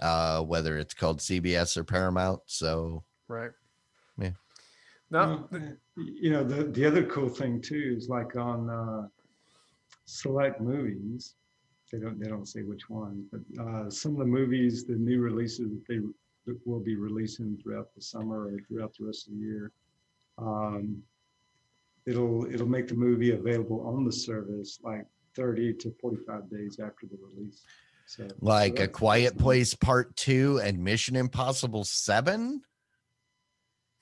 Uh 0.00 0.42
whether 0.42 0.78
it's 0.78 0.94
called 0.94 1.20
CBS 1.20 1.76
or 1.76 1.84
Paramount, 1.84 2.40
so 2.46 3.04
right. 3.28 3.50
Yeah. 4.18 4.30
No, 5.10 5.48
well, 5.50 5.72
you 5.96 6.30
know 6.30 6.44
the 6.44 6.64
the 6.64 6.84
other 6.84 7.04
cool 7.04 7.28
thing 7.28 7.60
too 7.60 7.94
is 7.96 8.08
like 8.08 8.36
on 8.36 8.68
uh 8.68 9.08
select 10.04 10.60
movies 10.60 11.34
they 11.92 11.98
don't 11.98 12.18
they 12.18 12.28
don't 12.28 12.48
say 12.48 12.62
which 12.62 12.88
ones, 12.88 13.26
but 13.30 13.62
uh, 13.62 13.90
some 13.90 14.12
of 14.12 14.18
the 14.18 14.24
movies, 14.24 14.84
the 14.84 14.94
new 14.94 15.20
releases 15.20 15.70
that 15.70 15.84
they 15.86 16.00
will 16.64 16.80
be 16.80 16.96
releasing 16.96 17.56
throughout 17.62 17.94
the 17.94 18.00
summer 18.00 18.46
or 18.46 18.58
throughout 18.66 18.94
the 18.98 19.04
rest 19.06 19.28
of 19.28 19.34
the 19.34 19.40
year. 19.40 19.70
Um, 20.38 21.02
it'll 22.06 22.46
it'll 22.52 22.68
make 22.68 22.88
the 22.88 22.94
movie 22.94 23.32
available 23.32 23.86
on 23.86 24.04
the 24.04 24.12
service 24.12 24.80
like 24.82 25.06
30 25.36 25.74
to 25.74 25.94
45 26.00 26.50
days 26.50 26.80
after 26.80 27.06
the 27.06 27.18
release. 27.34 27.62
So, 28.06 28.26
like 28.40 28.78
so 28.78 28.84
a 28.84 28.88
Quiet 28.88 29.38
Place 29.38 29.74
Part 29.74 30.16
Two 30.16 30.60
and 30.64 30.82
Mission 30.82 31.14
Impossible 31.14 31.84
Seven. 31.84 32.62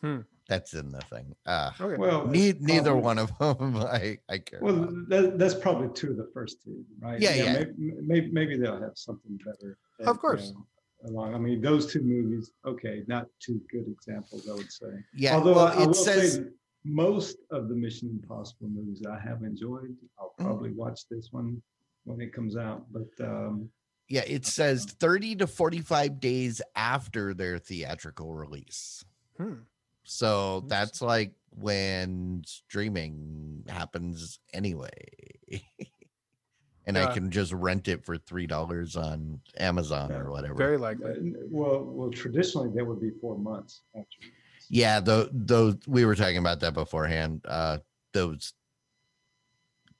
Hmm 0.01 0.21
that's 0.51 0.75
in 0.75 0.91
the 0.91 1.01
thing. 1.03 1.35
Uh, 1.47 1.71
okay. 1.81 1.97
Well, 1.97 2.27
ne- 2.27 2.59
neither 2.59 2.97
one 2.97 3.19
of 3.19 3.31
them 3.39 3.77
I, 3.77 4.19
I 4.29 4.39
care. 4.39 4.59
Well, 4.61 4.89
that, 5.09 5.39
that's 5.39 5.55
probably 5.55 5.89
two 5.95 6.11
of 6.11 6.17
the 6.17 6.29
first 6.35 6.63
two, 6.65 6.85
right? 7.01 7.21
Yeah, 7.21 7.35
yeah. 7.35 7.53
Maybe, 7.53 7.73
maybe, 8.03 8.31
maybe 8.33 8.59
they'll 8.59 8.81
have 8.81 8.97
something 8.97 9.39
better. 9.45 9.79
Of 10.01 10.19
course. 10.19 10.53
along, 11.07 11.35
I 11.35 11.39
mean, 11.39 11.63
those 11.63 11.91
two 11.91 12.03
movies, 12.03 12.51
okay, 12.67 13.05
not 13.07 13.27
two 13.39 13.61
good 13.71 13.87
examples, 13.89 14.49
I 14.51 14.55
would 14.55 14.73
say. 14.73 14.93
Yeah. 15.15 15.37
Although 15.37 15.55
well, 15.55 15.69
I, 15.69 15.85
I 15.85 15.87
will 15.87 15.95
says... 15.95 16.35
say 16.35 16.43
most 16.85 17.37
of 17.53 17.69
the 17.69 17.75
Mission 17.75 18.09
Impossible 18.11 18.69
movies 18.69 19.03
I 19.09 19.21
have 19.21 19.43
enjoyed. 19.45 19.95
I'll 20.19 20.35
mm. 20.41 20.45
probably 20.45 20.71
mm. 20.71 20.77
watch 20.77 21.03
this 21.09 21.29
one 21.31 21.63
when 22.05 22.21
it 22.21 22.33
comes 22.33 22.57
out, 22.57 22.87
but 22.91 23.25
um, 23.25 23.71
yeah, 24.09 24.25
it 24.27 24.45
says 24.45 24.87
30 24.99 25.37
to 25.37 25.47
45 25.47 26.19
days 26.19 26.61
after 26.75 27.33
their 27.33 27.59
theatrical 27.59 28.35
release. 28.35 29.05
Hmm. 29.37 29.55
So 30.13 30.65
that's 30.67 31.01
like 31.01 31.35
when 31.51 32.43
streaming 32.45 33.63
happens 33.69 34.41
anyway. 34.53 34.91
and 36.87 36.97
yeah. 36.97 37.07
I 37.07 37.15
can 37.15 37.31
just 37.31 37.53
rent 37.53 37.87
it 37.87 38.05
for 38.05 38.19
three 38.19 38.49
dollars 38.49 38.97
on 38.97 39.41
Amazon 39.59 40.11
yeah, 40.11 40.17
or 40.17 40.33
whatever. 40.33 40.55
Very 40.55 40.79
likely. 40.79 41.13
Well, 41.49 41.85
well, 41.85 42.11
traditionally 42.11 42.71
that 42.75 42.85
would 42.85 43.01
be 43.01 43.13
four 43.21 43.39
months. 43.39 43.83
Actually. 43.97 44.33
Yeah, 44.69 44.99
though, 44.99 45.29
those 45.31 45.77
we 45.87 46.05
were 46.05 46.17
talking 46.17 46.39
about 46.39 46.59
that 46.59 46.75
beforehand. 46.75 47.43
Uh, 47.47 47.79
those 48.13 48.53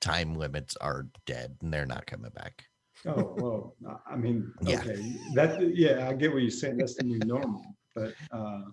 time 0.01 0.35
limits 0.35 0.75
are 0.81 1.07
dead, 1.25 1.55
and 1.61 1.73
they're 1.73 1.85
not 1.85 2.05
coming 2.05 2.31
back. 2.31 2.65
Oh 3.07 3.33
well, 3.37 3.75
I 4.05 4.17
mean, 4.17 4.51
okay, 4.67 4.97
yeah. 4.99 5.35
that 5.35 5.73
yeah, 5.73 6.09
I 6.09 6.13
get 6.13 6.33
what 6.33 6.41
you're 6.41 6.51
saying. 6.51 6.75
That's 6.75 6.95
the 6.95 7.03
new 7.03 7.19
normal, 7.19 7.63
but 7.95 8.13
uh, 8.31 8.63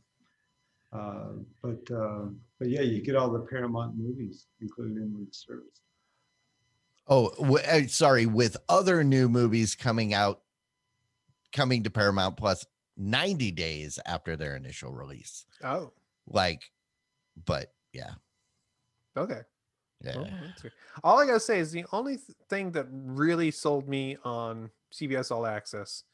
uh, 0.93 1.33
but 1.63 1.91
uh, 1.95 2.27
but 2.59 2.69
yeah, 2.69 2.81
you 2.81 3.03
get 3.03 3.17
all 3.17 3.31
the 3.31 3.41
Paramount 3.41 3.97
movies 3.97 4.47
included 4.61 4.97
in 4.97 5.13
the 5.13 5.27
service. 5.33 5.83
Oh, 7.09 7.31
w- 7.39 7.59
uh, 7.59 7.87
sorry. 7.89 8.27
With 8.27 8.57
other 8.69 9.03
new 9.05 9.29
movies 9.29 9.75
coming 9.75 10.15
out, 10.15 10.43
coming 11.53 11.83
to 11.85 11.91
Paramount 11.91 12.37
Plus 12.37 12.67
90 12.97 13.51
days 13.53 13.99
after 14.07 14.37
their 14.37 14.57
initial 14.57 14.93
release. 14.93 15.47
Oh, 15.65 15.93
like, 16.27 16.71
but 17.47 17.73
yeah. 17.93 18.13
Okay. 19.17 19.41
Yeah. 20.05 20.17
Oh, 20.17 20.69
all 21.03 21.19
I 21.19 21.27
gotta 21.27 21.41
say 21.41 21.59
is 21.59 21.73
the 21.73 21.85
only 21.93 22.17
th- 22.17 22.37
thing 22.49 22.71
that 22.73 22.87
really 22.91 23.51
sold 23.51 23.89
me 23.89 24.17
on 24.25 24.71
CBS 24.93 25.33
All 25.33 25.45
Access 25.45 26.05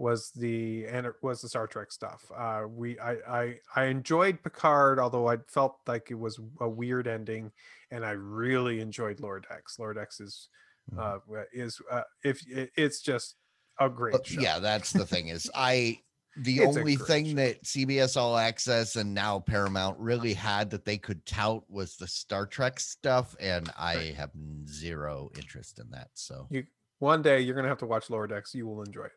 was 0.00 0.30
the 0.34 0.86
and 0.86 1.06
it 1.06 1.12
was 1.22 1.42
the 1.42 1.48
Star 1.48 1.66
Trek 1.66 1.92
stuff. 1.92 2.24
Uh, 2.36 2.62
we 2.66 2.98
I, 2.98 3.16
I 3.28 3.54
I 3.76 3.84
enjoyed 3.84 4.42
Picard, 4.42 4.98
although 4.98 5.28
I 5.28 5.36
felt 5.46 5.76
like 5.86 6.10
it 6.10 6.18
was 6.18 6.40
a 6.60 6.68
weird 6.68 7.06
ending, 7.06 7.52
and 7.90 8.04
I 8.04 8.12
really 8.12 8.80
enjoyed 8.80 9.20
Lower 9.20 9.40
Decks. 9.40 9.78
Lower 9.78 9.92
Decks 9.92 10.18
is 10.18 10.48
mm-hmm. 10.92 11.00
uh, 11.32 11.42
is 11.52 11.80
uh, 11.92 12.02
if 12.24 12.42
it's 12.48 13.02
just 13.02 13.36
a 13.78 13.88
great 13.88 14.26
show. 14.26 14.40
yeah 14.40 14.58
that's 14.58 14.92
the 14.92 15.06
thing 15.06 15.28
is 15.28 15.50
I 15.54 15.98
the 16.36 16.58
It's 16.58 16.76
only 16.76 16.96
thing 16.96 17.30
show. 17.30 17.34
that 17.34 17.62
CBS 17.64 18.16
All 18.16 18.36
Access 18.36 18.96
and 18.96 19.12
now 19.12 19.40
Paramount 19.40 19.98
really 19.98 20.32
had 20.32 20.70
that 20.70 20.84
they 20.84 20.96
could 20.96 21.24
tout 21.26 21.64
was 21.68 21.96
the 21.96 22.06
Star 22.06 22.46
Trek 22.46 22.80
stuff, 22.80 23.36
and 23.40 23.70
I 23.78 24.14
have 24.16 24.30
zero 24.66 25.30
interest 25.36 25.78
in 25.78 25.90
that. 25.90 26.08
So 26.14 26.46
You 26.50 26.64
one 27.00 27.20
day 27.20 27.40
you're 27.40 27.54
gonna 27.54 27.68
have 27.68 27.78
to 27.78 27.86
watch 27.86 28.08
Lower 28.08 28.26
Decks. 28.26 28.54
You 28.54 28.66
will 28.66 28.82
enjoy 28.82 29.04
it. 29.04 29.12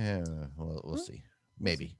Yeah, 0.00 0.24
we'll, 0.56 0.80
we'll 0.84 0.96
see. 0.98 1.22
Maybe. 1.58 1.96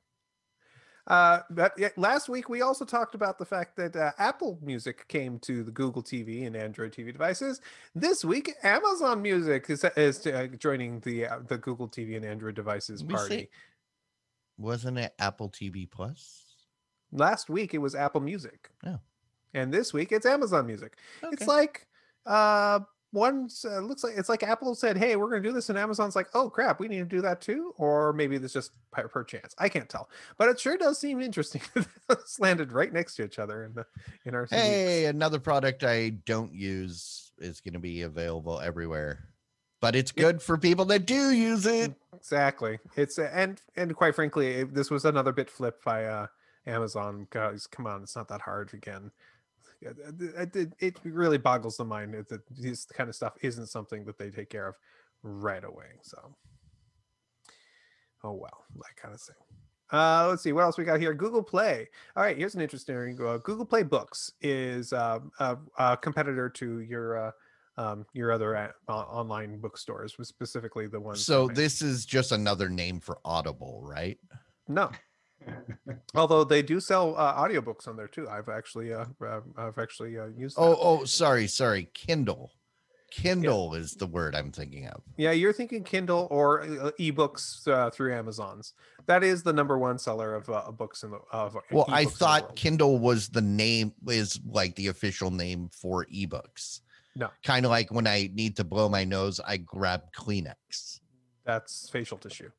Uh, 1.06 1.40
that 1.50 1.72
yeah, 1.76 1.88
last 1.96 2.28
week 2.28 2.48
we 2.48 2.62
also 2.62 2.84
talked 2.84 3.14
about 3.14 3.38
the 3.38 3.44
fact 3.44 3.76
that 3.76 3.96
uh, 3.96 4.12
Apple 4.18 4.58
Music 4.62 5.08
came 5.08 5.38
to 5.40 5.64
the 5.64 5.70
Google 5.70 6.02
TV 6.02 6.46
and 6.46 6.54
Android 6.54 6.92
TV 6.92 7.12
devices. 7.12 7.60
This 7.94 8.24
week, 8.24 8.52
Amazon 8.62 9.20
Music 9.20 9.68
is 9.68 9.84
is 9.96 10.26
uh, 10.26 10.46
joining 10.58 11.00
the 11.00 11.26
uh, 11.26 11.38
the 11.48 11.58
Google 11.58 11.88
TV 11.88 12.16
and 12.16 12.24
Android 12.24 12.54
devices 12.54 13.02
We 13.02 13.14
party. 13.14 13.50
Wasn't 14.56 14.98
it 14.98 15.14
Apple 15.18 15.48
TV 15.48 15.90
Plus? 15.90 16.44
Last 17.12 17.50
week 17.50 17.74
it 17.74 17.78
was 17.78 17.94
Apple 17.94 18.20
Music. 18.20 18.70
Oh. 18.86 19.00
And 19.52 19.72
this 19.72 19.92
week 19.92 20.12
it's 20.12 20.26
Amazon 20.26 20.66
Music. 20.66 20.96
Okay. 21.24 21.32
It's 21.32 21.46
like 21.46 21.88
uh 22.26 22.80
one 23.12 23.48
uh, 23.64 23.80
looks 23.80 24.04
like 24.04 24.14
it's 24.16 24.28
like 24.28 24.42
Apple 24.42 24.74
said, 24.74 24.96
"Hey, 24.96 25.16
we're 25.16 25.28
going 25.28 25.42
to 25.42 25.48
do 25.48 25.52
this," 25.52 25.68
and 25.68 25.78
Amazon's 25.78 26.14
like, 26.14 26.28
"Oh 26.34 26.48
crap, 26.48 26.78
we 26.78 26.88
need 26.88 26.98
to 26.98 27.04
do 27.04 27.20
that 27.22 27.40
too," 27.40 27.74
or 27.76 28.12
maybe 28.12 28.38
this 28.38 28.52
just 28.52 28.72
per, 28.92 29.08
per 29.08 29.24
chance. 29.24 29.54
I 29.58 29.68
can't 29.68 29.88
tell, 29.88 30.08
but 30.38 30.48
it 30.48 30.60
sure 30.60 30.76
does 30.76 30.98
seem 30.98 31.20
interesting. 31.20 31.62
it's 32.10 32.38
landed 32.38 32.72
right 32.72 32.92
next 32.92 33.16
to 33.16 33.24
each 33.24 33.38
other 33.38 33.64
in 33.64 33.74
the 33.74 33.86
in 34.24 34.34
our 34.34 34.46
Hey, 34.50 35.06
another 35.06 35.40
product 35.40 35.82
I 35.82 36.10
don't 36.10 36.54
use 36.54 37.32
is 37.38 37.60
going 37.60 37.74
to 37.74 37.80
be 37.80 38.02
available 38.02 38.60
everywhere, 38.60 39.24
but 39.80 39.96
it's 39.96 40.12
good 40.12 40.40
for 40.40 40.56
people 40.56 40.84
that 40.86 41.06
do 41.06 41.30
use 41.30 41.66
it. 41.66 41.94
Exactly. 42.14 42.78
It's 42.96 43.18
uh, 43.18 43.30
and 43.32 43.60
and 43.76 43.94
quite 43.96 44.14
frankly, 44.14 44.62
this 44.62 44.90
was 44.90 45.04
another 45.04 45.32
bit 45.32 45.50
flip 45.50 45.82
by 45.84 46.04
uh 46.04 46.26
Amazon. 46.66 47.26
Guys, 47.30 47.66
come 47.66 47.86
on, 47.86 48.02
it's 48.02 48.14
not 48.14 48.28
that 48.28 48.42
hard 48.42 48.72
again. 48.72 49.10
It, 49.82 49.96
it- 50.56 50.74
it- 50.78 50.98
really 51.04 51.38
boggles 51.38 51.76
the 51.76 51.84
mind 51.84 52.14
that 52.28 52.40
this 52.50 52.84
kind 52.86 53.08
of 53.08 53.14
stuff 53.16 53.34
isn't 53.42 53.66
something 53.68 54.04
that 54.04 54.18
they 54.18 54.30
take 54.30 54.50
care 54.50 54.68
of 54.68 54.74
right 55.22 55.64
away. 55.64 55.86
So, 56.02 56.34
oh 58.24 58.32
well, 58.32 58.64
that 58.76 58.96
kind 58.96 59.14
of 59.14 59.20
thing. 59.20 59.36
Uh, 59.92 60.28
let's 60.28 60.42
see 60.42 60.52
what 60.52 60.62
else 60.62 60.78
we 60.78 60.84
got 60.84 61.00
here. 61.00 61.12
Google 61.14 61.42
Play. 61.42 61.88
All 62.14 62.22
right, 62.22 62.36
here's 62.36 62.54
an 62.54 62.60
interesting. 62.60 63.18
Uh, 63.20 63.38
Google 63.38 63.64
Play 63.66 63.82
Books 63.82 64.32
is 64.40 64.92
uh, 64.92 65.18
a, 65.40 65.56
a 65.78 65.96
competitor 65.96 66.48
to 66.50 66.80
your 66.80 67.18
uh, 67.28 67.30
um, 67.76 68.06
your 68.12 68.30
other 68.30 68.56
uh, 68.56 68.92
online 68.92 69.58
bookstores, 69.58 70.14
specifically 70.22 70.86
the 70.86 71.00
ones. 71.00 71.24
So 71.24 71.48
this 71.48 71.82
is 71.82 72.04
just 72.04 72.30
another 72.32 72.68
name 72.68 73.00
for 73.00 73.18
Audible, 73.24 73.80
right? 73.82 74.18
no, 74.68 74.90
although 76.14 76.44
they 76.44 76.62
do 76.62 76.80
sell 76.80 77.14
uh, 77.16 77.34
audiobooks 77.34 77.88
on 77.88 77.96
there 77.96 78.08
too. 78.08 78.28
I've 78.28 78.48
actually 78.48 78.92
uh, 78.92 79.06
I've 79.56 79.78
actually 79.78 80.18
uh, 80.18 80.26
used. 80.36 80.56
Oh, 80.58 80.70
that. 80.70 80.78
oh, 80.80 81.04
sorry, 81.04 81.46
sorry. 81.46 81.88
Kindle. 81.94 82.52
Kindle 83.10 83.74
is 83.74 83.94
the 83.94 84.06
word 84.06 84.36
I'm 84.36 84.52
thinking 84.52 84.86
of. 84.86 85.02
yeah, 85.16 85.32
you're 85.32 85.52
thinking 85.52 85.82
Kindle 85.82 86.28
or 86.30 86.62
uh, 86.62 86.90
ebooks 87.00 87.66
uh, 87.66 87.90
through 87.90 88.14
Amazon's. 88.14 88.74
That 89.06 89.24
is 89.24 89.42
the 89.42 89.52
number 89.52 89.78
one 89.78 89.98
seller 89.98 90.34
of 90.34 90.48
uh, 90.48 90.70
books 90.70 91.02
in 91.02 91.10
the 91.10 91.18
of 91.32 91.56
Well, 91.72 91.86
I 91.88 92.04
ebooks 92.04 92.04
in 92.04 92.04
the 92.04 92.10
thought. 92.12 92.56
Kindle 92.56 92.98
was 92.98 93.28
the 93.28 93.40
name 93.40 93.92
is 94.06 94.38
like 94.46 94.76
the 94.76 94.86
official 94.88 95.30
name 95.30 95.70
for 95.72 96.06
ebooks. 96.06 96.80
No. 97.16 97.30
Kind 97.42 97.66
of 97.66 97.70
like 97.70 97.90
when 97.90 98.06
I 98.06 98.30
need 98.32 98.56
to 98.56 98.64
blow 98.64 98.88
my 98.88 99.04
nose, 99.04 99.40
I 99.44 99.56
grab 99.56 100.12
Kleenex. 100.16 101.00
that's 101.44 101.88
facial 101.90 102.18
tissue. 102.18 102.50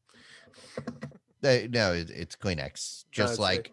Uh, 1.43 1.67
no, 1.69 1.93
it, 1.93 2.09
it's 2.09 2.35
Kleenex. 2.35 3.05
Just 3.11 3.39
a- 3.39 3.41
like 3.41 3.71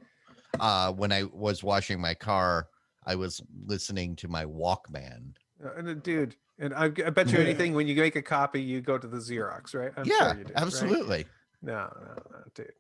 uh, 0.61 0.93
when 0.93 1.13
I 1.13 1.25
was 1.25 1.63
washing 1.63 2.01
my 2.01 2.15
car, 2.15 2.69
I 3.07 3.15
was 3.15 3.43
listening 3.67 4.17
to 4.17 4.29
my 4.29 4.45
Walkman. 4.45 5.35
Uh, 5.65 5.75
and 5.77 5.89
uh, 5.89 5.95
dude, 5.95 6.37
and 6.59 6.75
I, 6.75 6.85
I 6.85 7.11
bet 7.11 7.31
you 7.31 7.39
anything 7.39 7.75
when 7.75 7.87
you 7.87 7.97
make 7.97 8.17
a 8.17 8.23
copy, 8.23 8.61
you 8.61 8.81
go 8.81 8.99
to 8.99 9.07
the 9.07 9.19
Xerox, 9.19 9.75
right? 9.75 9.93
I'm 9.97 10.07
yeah, 10.07 10.33
sure 10.33 10.39
you 10.39 10.45
do, 10.45 10.53
right? 10.55 10.63
absolutely. 10.63 11.27
No, 11.63 11.93
no, 12.01 12.23
no, 12.33 12.45
dude. 12.55 12.73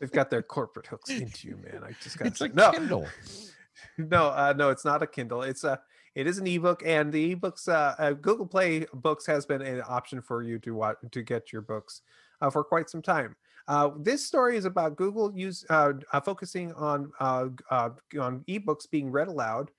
They've 0.00 0.12
got 0.12 0.30
their 0.30 0.42
corporate 0.42 0.86
hooks 0.86 1.10
into 1.10 1.48
you, 1.48 1.56
man. 1.56 1.82
I 1.84 1.92
just 2.02 2.18
got 2.18 2.28
It's 2.28 2.40
a 2.40 2.48
no, 2.48 2.72
Kindle. 2.72 3.06
no, 3.98 4.28
uh, 4.28 4.54
no. 4.56 4.70
It's 4.70 4.84
not 4.84 5.02
a 5.02 5.06
Kindle. 5.06 5.42
It's 5.42 5.64
a. 5.64 5.80
It 6.14 6.26
is 6.26 6.38
an 6.38 6.46
ebook, 6.46 6.82
and 6.84 7.12
the 7.12 7.36
ebooks. 7.36 7.68
Uh, 7.68 7.94
uh, 7.98 8.12
Google 8.12 8.46
Play 8.46 8.86
Books 8.92 9.26
has 9.26 9.46
been 9.46 9.62
an 9.62 9.82
option 9.86 10.20
for 10.20 10.42
you 10.42 10.58
to 10.60 10.74
watch 10.74 10.96
to 11.12 11.22
get 11.22 11.52
your 11.52 11.62
books 11.62 12.02
uh, 12.40 12.50
for 12.50 12.64
quite 12.64 12.90
some 12.90 13.02
time. 13.02 13.36
Uh, 13.68 13.90
this 13.98 14.26
story 14.26 14.56
is 14.56 14.64
about 14.64 14.96
Google 14.96 15.30
use 15.36 15.64
uh, 15.68 15.92
uh, 16.12 16.20
focusing 16.20 16.72
on 16.72 17.12
uh, 17.20 17.48
on 17.70 18.44
ebooks 18.48 18.90
being 18.90 19.10
read 19.10 19.28
aloud 19.28 19.70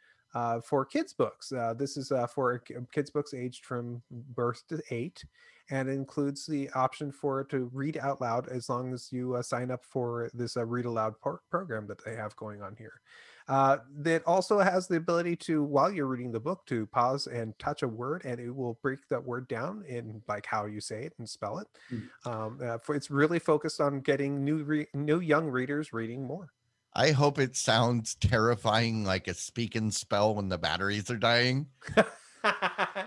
for 0.63 0.85
kids 0.85 1.11
books. 1.13 1.51
This 1.75 1.97
is 1.97 2.11
for 2.33 2.61
kids 2.91 3.09
books 3.09 3.33
aged 3.33 3.65
from 3.65 4.01
birth 4.11 4.63
to 4.69 4.79
eight, 4.91 5.23
and 5.71 5.89
includes 5.89 6.45
the 6.45 6.69
option 6.71 7.11
for 7.11 7.41
it 7.41 7.49
to 7.49 7.69
read 7.73 7.97
out 7.97 8.21
loud 8.21 8.47
as 8.49 8.69
long 8.69 8.93
as 8.93 9.11
you 9.11 9.35
sign 9.41 9.71
up 9.71 9.83
for 9.83 10.29
this 10.35 10.55
read 10.55 10.85
aloud 10.85 11.19
par- 11.19 11.41
program 11.49 11.87
that 11.87 12.03
they 12.05 12.15
have 12.15 12.35
going 12.35 12.61
on 12.61 12.75
here. 12.77 13.01
Uh, 13.49 13.77
that 13.97 14.23
also 14.27 14.59
has 14.59 14.87
the 14.87 14.95
ability 14.95 15.35
to, 15.35 15.63
while 15.63 15.91
you're 15.91 16.05
reading 16.05 16.31
the 16.31 16.39
book, 16.39 16.63
to 16.67 16.85
pause 16.85 17.25
and 17.25 17.57
touch 17.57 17.81
a 17.81 17.87
word, 17.87 18.21
and 18.23 18.39
it 18.39 18.55
will 18.55 18.77
break 18.83 18.99
that 19.09 19.23
word 19.23 19.47
down 19.47 19.83
in 19.87 20.21
like 20.27 20.45
how 20.45 20.67
you 20.67 20.79
say 20.79 21.03
it 21.03 21.13
and 21.17 21.27
spell 21.27 21.57
it. 21.57 21.67
Mm. 21.91 22.09
Um, 22.31 22.59
uh, 22.63 22.77
for, 22.77 22.93
it's 22.93 23.09
really 23.09 23.39
focused 23.39 23.81
on 23.81 24.01
getting 24.01 24.45
new 24.45 24.63
re- 24.63 24.87
new 24.93 25.19
young 25.19 25.47
readers 25.49 25.91
reading 25.93 26.27
more. 26.27 26.49
I 26.93 27.09
hope 27.09 27.39
it 27.39 27.55
sounds 27.55 28.13
terrifying 28.15 29.03
like 29.03 29.27
a 29.27 29.33
speak 29.33 29.75
and 29.75 29.91
spell 29.91 30.35
when 30.35 30.49
the 30.49 30.59
batteries 30.59 31.09
are 31.09 31.17
dying. 31.17 31.67
I, 32.43 33.05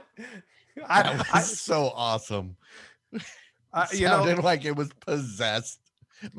That 0.76 1.18
was 1.18 1.26
I, 1.32 1.40
so 1.42 1.92
awesome. 1.94 2.56
I- 3.72 3.84
It 3.84 3.94
you 4.00 4.06
know, 4.06 4.24
sounded 4.24 4.42
like 4.42 4.64
it 4.64 4.74
was 4.74 4.90
possessed. 4.94 5.78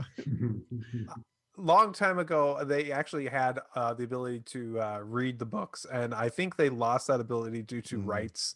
long 1.57 1.93
time 1.93 2.19
ago 2.19 2.63
they 2.63 2.91
actually 2.91 3.27
had 3.27 3.59
uh, 3.75 3.93
the 3.93 4.03
ability 4.03 4.39
to 4.39 4.79
uh, 4.79 4.99
read 5.03 5.37
the 5.37 5.45
books 5.45 5.85
and 5.91 6.13
i 6.13 6.27
think 6.29 6.55
they 6.55 6.69
lost 6.69 7.07
that 7.07 7.19
ability 7.19 7.61
due 7.61 7.81
to 7.81 7.99
Mm. 7.99 8.07
rights 8.07 8.55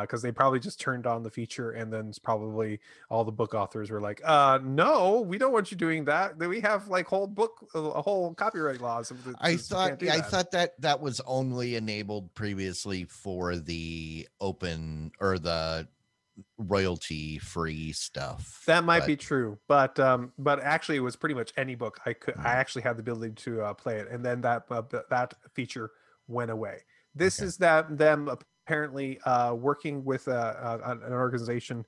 because 0.00 0.22
they 0.22 0.30
probably 0.30 0.60
just 0.60 0.80
turned 0.80 1.08
on 1.08 1.24
the 1.24 1.30
feature 1.30 1.72
and 1.72 1.92
then 1.92 2.12
probably 2.22 2.78
all 3.10 3.24
the 3.24 3.32
book 3.32 3.52
authors 3.52 3.90
were 3.90 4.00
like 4.00 4.20
uh 4.24 4.58
no 4.62 5.20
we 5.20 5.38
don't 5.38 5.52
want 5.52 5.72
you 5.72 5.76
doing 5.76 6.04
that 6.04 6.38
we 6.38 6.60
have 6.60 6.86
like 6.86 7.06
whole 7.06 7.26
book 7.26 7.68
uh, 7.74 7.80
a 7.80 8.00
whole 8.00 8.32
copyright 8.34 8.80
laws 8.80 9.08
that 9.08 9.34
I 9.40 9.56
thought 9.56 10.00
I 10.02 10.20
that." 10.20 10.30
thought 10.30 10.50
that 10.52 10.80
that 10.80 11.00
was 11.00 11.20
only 11.26 11.74
enabled 11.74 12.32
previously 12.34 13.04
for 13.04 13.56
the 13.56 14.28
open 14.40 15.10
or 15.20 15.38
the 15.40 15.88
royalty 16.58 17.38
free 17.38 17.92
stuff. 17.92 18.62
that 18.66 18.84
might 18.84 19.00
but- 19.00 19.06
be 19.06 19.16
true 19.16 19.58
but 19.68 19.98
um 20.00 20.32
but 20.38 20.60
actually 20.60 20.96
it 20.96 21.00
was 21.00 21.16
pretty 21.16 21.34
much 21.34 21.52
any 21.56 21.74
book 21.74 21.98
i 22.06 22.12
could 22.12 22.34
i 22.38 22.42
Mm. 22.54 22.60
actually 22.60 22.82
had 22.82 22.96
the 22.96 23.00
ability 23.00 23.34
to 23.34 23.62
uh, 23.62 23.74
play 23.74 23.96
it 23.98 24.08
and 24.10 24.24
then 24.24 24.40
that 24.42 24.64
uh, 24.70 24.82
that 25.10 25.34
feature 25.54 25.90
went 26.28 26.50
away 26.50 26.78
this 27.14 27.38
Okay. 27.40 27.46
is 27.46 27.56
that 27.58 27.96
them 27.98 28.28
apparently 28.28 29.18
uh 29.20 29.54
working 29.54 30.04
with 30.04 30.28
uh, 30.28 30.32
uh, 30.32 30.78
an 30.84 31.02
an 31.02 31.12
organization 31.12 31.84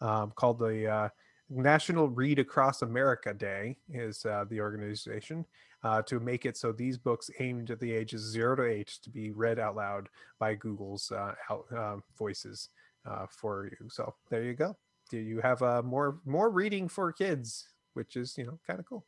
um, 0.00 0.30
called 0.36 0.58
the 0.58 0.86
uh, 0.86 1.08
national 1.50 2.08
read 2.08 2.38
across 2.38 2.82
america 2.82 3.32
day 3.34 3.76
is 3.88 4.24
uh, 4.26 4.44
the 4.50 4.60
organization 4.60 5.44
uh, 5.84 6.02
to 6.02 6.18
make 6.20 6.44
it 6.44 6.56
so 6.56 6.72
these 6.72 6.98
books 6.98 7.30
aimed 7.38 7.70
at 7.70 7.80
the 7.80 7.90
ages 7.92 8.20
zero 8.22 8.54
to 8.56 8.64
eight 8.64 8.88
to 9.02 9.10
be 9.10 9.30
read 9.30 9.58
out 9.58 9.74
loud 9.76 10.08
by 10.38 10.54
google's 10.54 11.10
uh, 11.12 11.34
out, 11.50 11.64
uh, 11.74 11.96
voices 12.18 12.68
uh, 13.06 13.26
for 13.30 13.66
you 13.66 13.88
so 13.88 14.14
there 14.30 14.42
you 14.42 14.54
go 14.54 14.76
do 15.10 15.18
you 15.18 15.40
have 15.40 15.62
uh, 15.62 15.82
more 15.82 16.18
more 16.24 16.50
reading 16.50 16.88
for 16.88 17.12
kids 17.12 17.68
which 17.94 18.16
is 18.16 18.36
you 18.38 18.44
know 18.44 18.58
kind 18.66 18.78
of 18.80 18.86
cool 18.86 19.06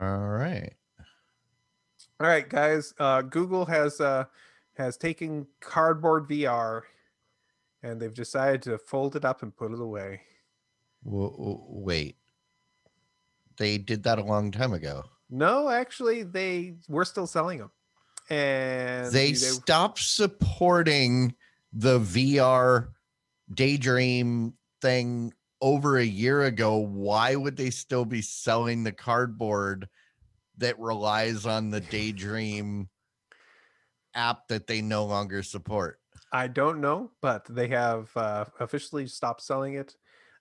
All 0.00 0.18
right. 0.28 0.72
all 2.20 2.26
right 2.28 2.48
guys 2.48 2.94
uh, 2.98 3.22
google 3.22 3.64
has 3.66 4.00
uh, 4.00 4.24
has 4.74 4.96
taken 4.96 5.46
cardboard 5.60 6.28
vr 6.28 6.82
and 7.82 8.00
they've 8.00 8.14
decided 8.14 8.62
to 8.62 8.78
fold 8.78 9.14
it 9.16 9.24
up 9.24 9.42
and 9.42 9.56
put 9.56 9.72
it 9.72 9.80
away 9.80 10.20
W- 11.04 11.60
wait. 11.68 12.16
They 13.58 13.76
did 13.76 14.02
that 14.04 14.18
a 14.18 14.24
long 14.24 14.50
time 14.50 14.72
ago. 14.72 15.04
no 15.30 15.68
actually 15.68 16.22
they 16.22 16.74
we're 16.88 17.04
still 17.04 17.26
selling 17.26 17.58
them 17.58 17.70
and 18.30 19.12
they 19.12 19.34
stopped 19.34 19.98
supporting 19.98 21.34
the 21.74 21.98
VR 21.98 22.88
daydream 23.52 24.54
thing 24.80 25.32
over 25.60 25.98
a 25.98 26.04
year 26.04 26.44
ago. 26.44 26.78
Why 26.78 27.34
would 27.34 27.56
they 27.56 27.70
still 27.70 28.04
be 28.04 28.22
selling 28.22 28.84
the 28.84 28.92
cardboard 28.92 29.88
that 30.58 30.78
relies 30.78 31.46
on 31.46 31.70
the 31.70 31.80
daydream 31.80 32.88
app 34.14 34.46
that 34.48 34.66
they 34.66 34.80
no 34.80 35.04
longer 35.04 35.42
support? 35.42 35.98
I 36.32 36.46
don't 36.48 36.80
know, 36.80 37.10
but 37.20 37.44
they 37.48 37.68
have 37.68 38.10
uh, 38.16 38.44
officially 38.60 39.06
stopped 39.06 39.42
selling 39.42 39.74
it. 39.74 39.96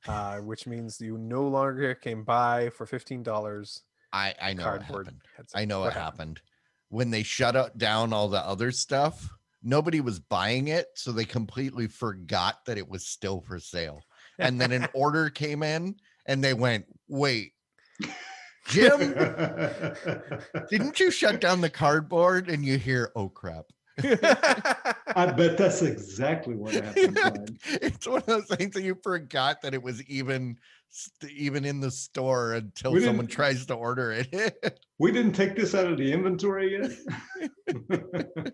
uh, 0.08 0.38
which 0.40 0.68
means 0.68 1.00
you 1.00 1.18
no 1.18 1.48
longer 1.48 1.96
can 1.96 2.24
buy 2.24 2.70
for 2.70 2.86
fifteen 2.86 3.24
dollars 3.24 3.84
I 4.12 4.36
I 4.42 4.54
know 4.54 4.70
what 4.70 4.82
happened. 4.84 5.22
I 5.56 5.66
know 5.66 5.80
What 5.80 5.86
what 5.86 5.94
happened. 5.94 6.42
When 6.90 7.10
they 7.10 7.24
shut 7.24 7.56
up 7.56 7.78
down 7.78 8.12
all 8.14 8.28
the 8.28 8.46
other 8.46 8.72
stuff, 8.72 9.30
nobody 9.64 10.02
was 10.02 10.20
buying 10.20 10.68
it, 10.68 10.88
so 10.96 11.12
they 11.12 11.26
completely 11.26 11.88
forgot 11.88 12.66
that 12.66 12.78
it 12.78 12.88
was 12.88 13.06
still 13.06 13.42
for 13.42 13.60
sale. 13.60 14.04
And 14.40 14.60
then 14.60 14.72
an 14.72 14.88
order 14.94 15.30
came 15.30 15.64
in, 15.64 15.96
and 16.26 16.44
they 16.44 16.54
went, 16.54 16.86
"Wait, 17.08 17.54
Jim, 18.68 19.00
didn't 20.70 21.00
you 21.00 21.12
shut 21.12 21.42
down 21.42 21.62
the 21.62 21.70
cardboard?" 21.70 22.50
And 22.50 22.66
you 22.66 22.78
hear, 22.78 23.12
"Oh 23.16 23.30
crap." 23.30 23.66
I 25.16 25.32
bet 25.32 25.58
that's 25.58 25.82
exactly 25.82 26.56
what 26.56 26.74
happened. 26.74 27.60
It's 27.66 28.08
one 28.08 28.20
of 28.20 28.26
those 28.26 28.48
things 28.48 28.74
that 28.74 28.84
you 28.84 28.98
forgot 29.04 29.62
that 29.62 29.74
it 29.74 29.82
was 29.82 30.04
even 30.04 30.58
even 31.30 31.66
in 31.66 31.80
the 31.80 31.90
store 31.92 32.54
until 32.54 33.00
someone 33.02 33.28
tries 33.28 33.66
to 33.68 33.74
order 33.74 34.12
it. 34.12 34.80
We 35.00 35.12
didn't 35.12 35.34
take 35.34 35.56
this 35.56 35.74
out 35.74 35.88
of 35.92 35.98
the 35.98 36.14
inventory 36.14 36.80
yet. 36.80 36.92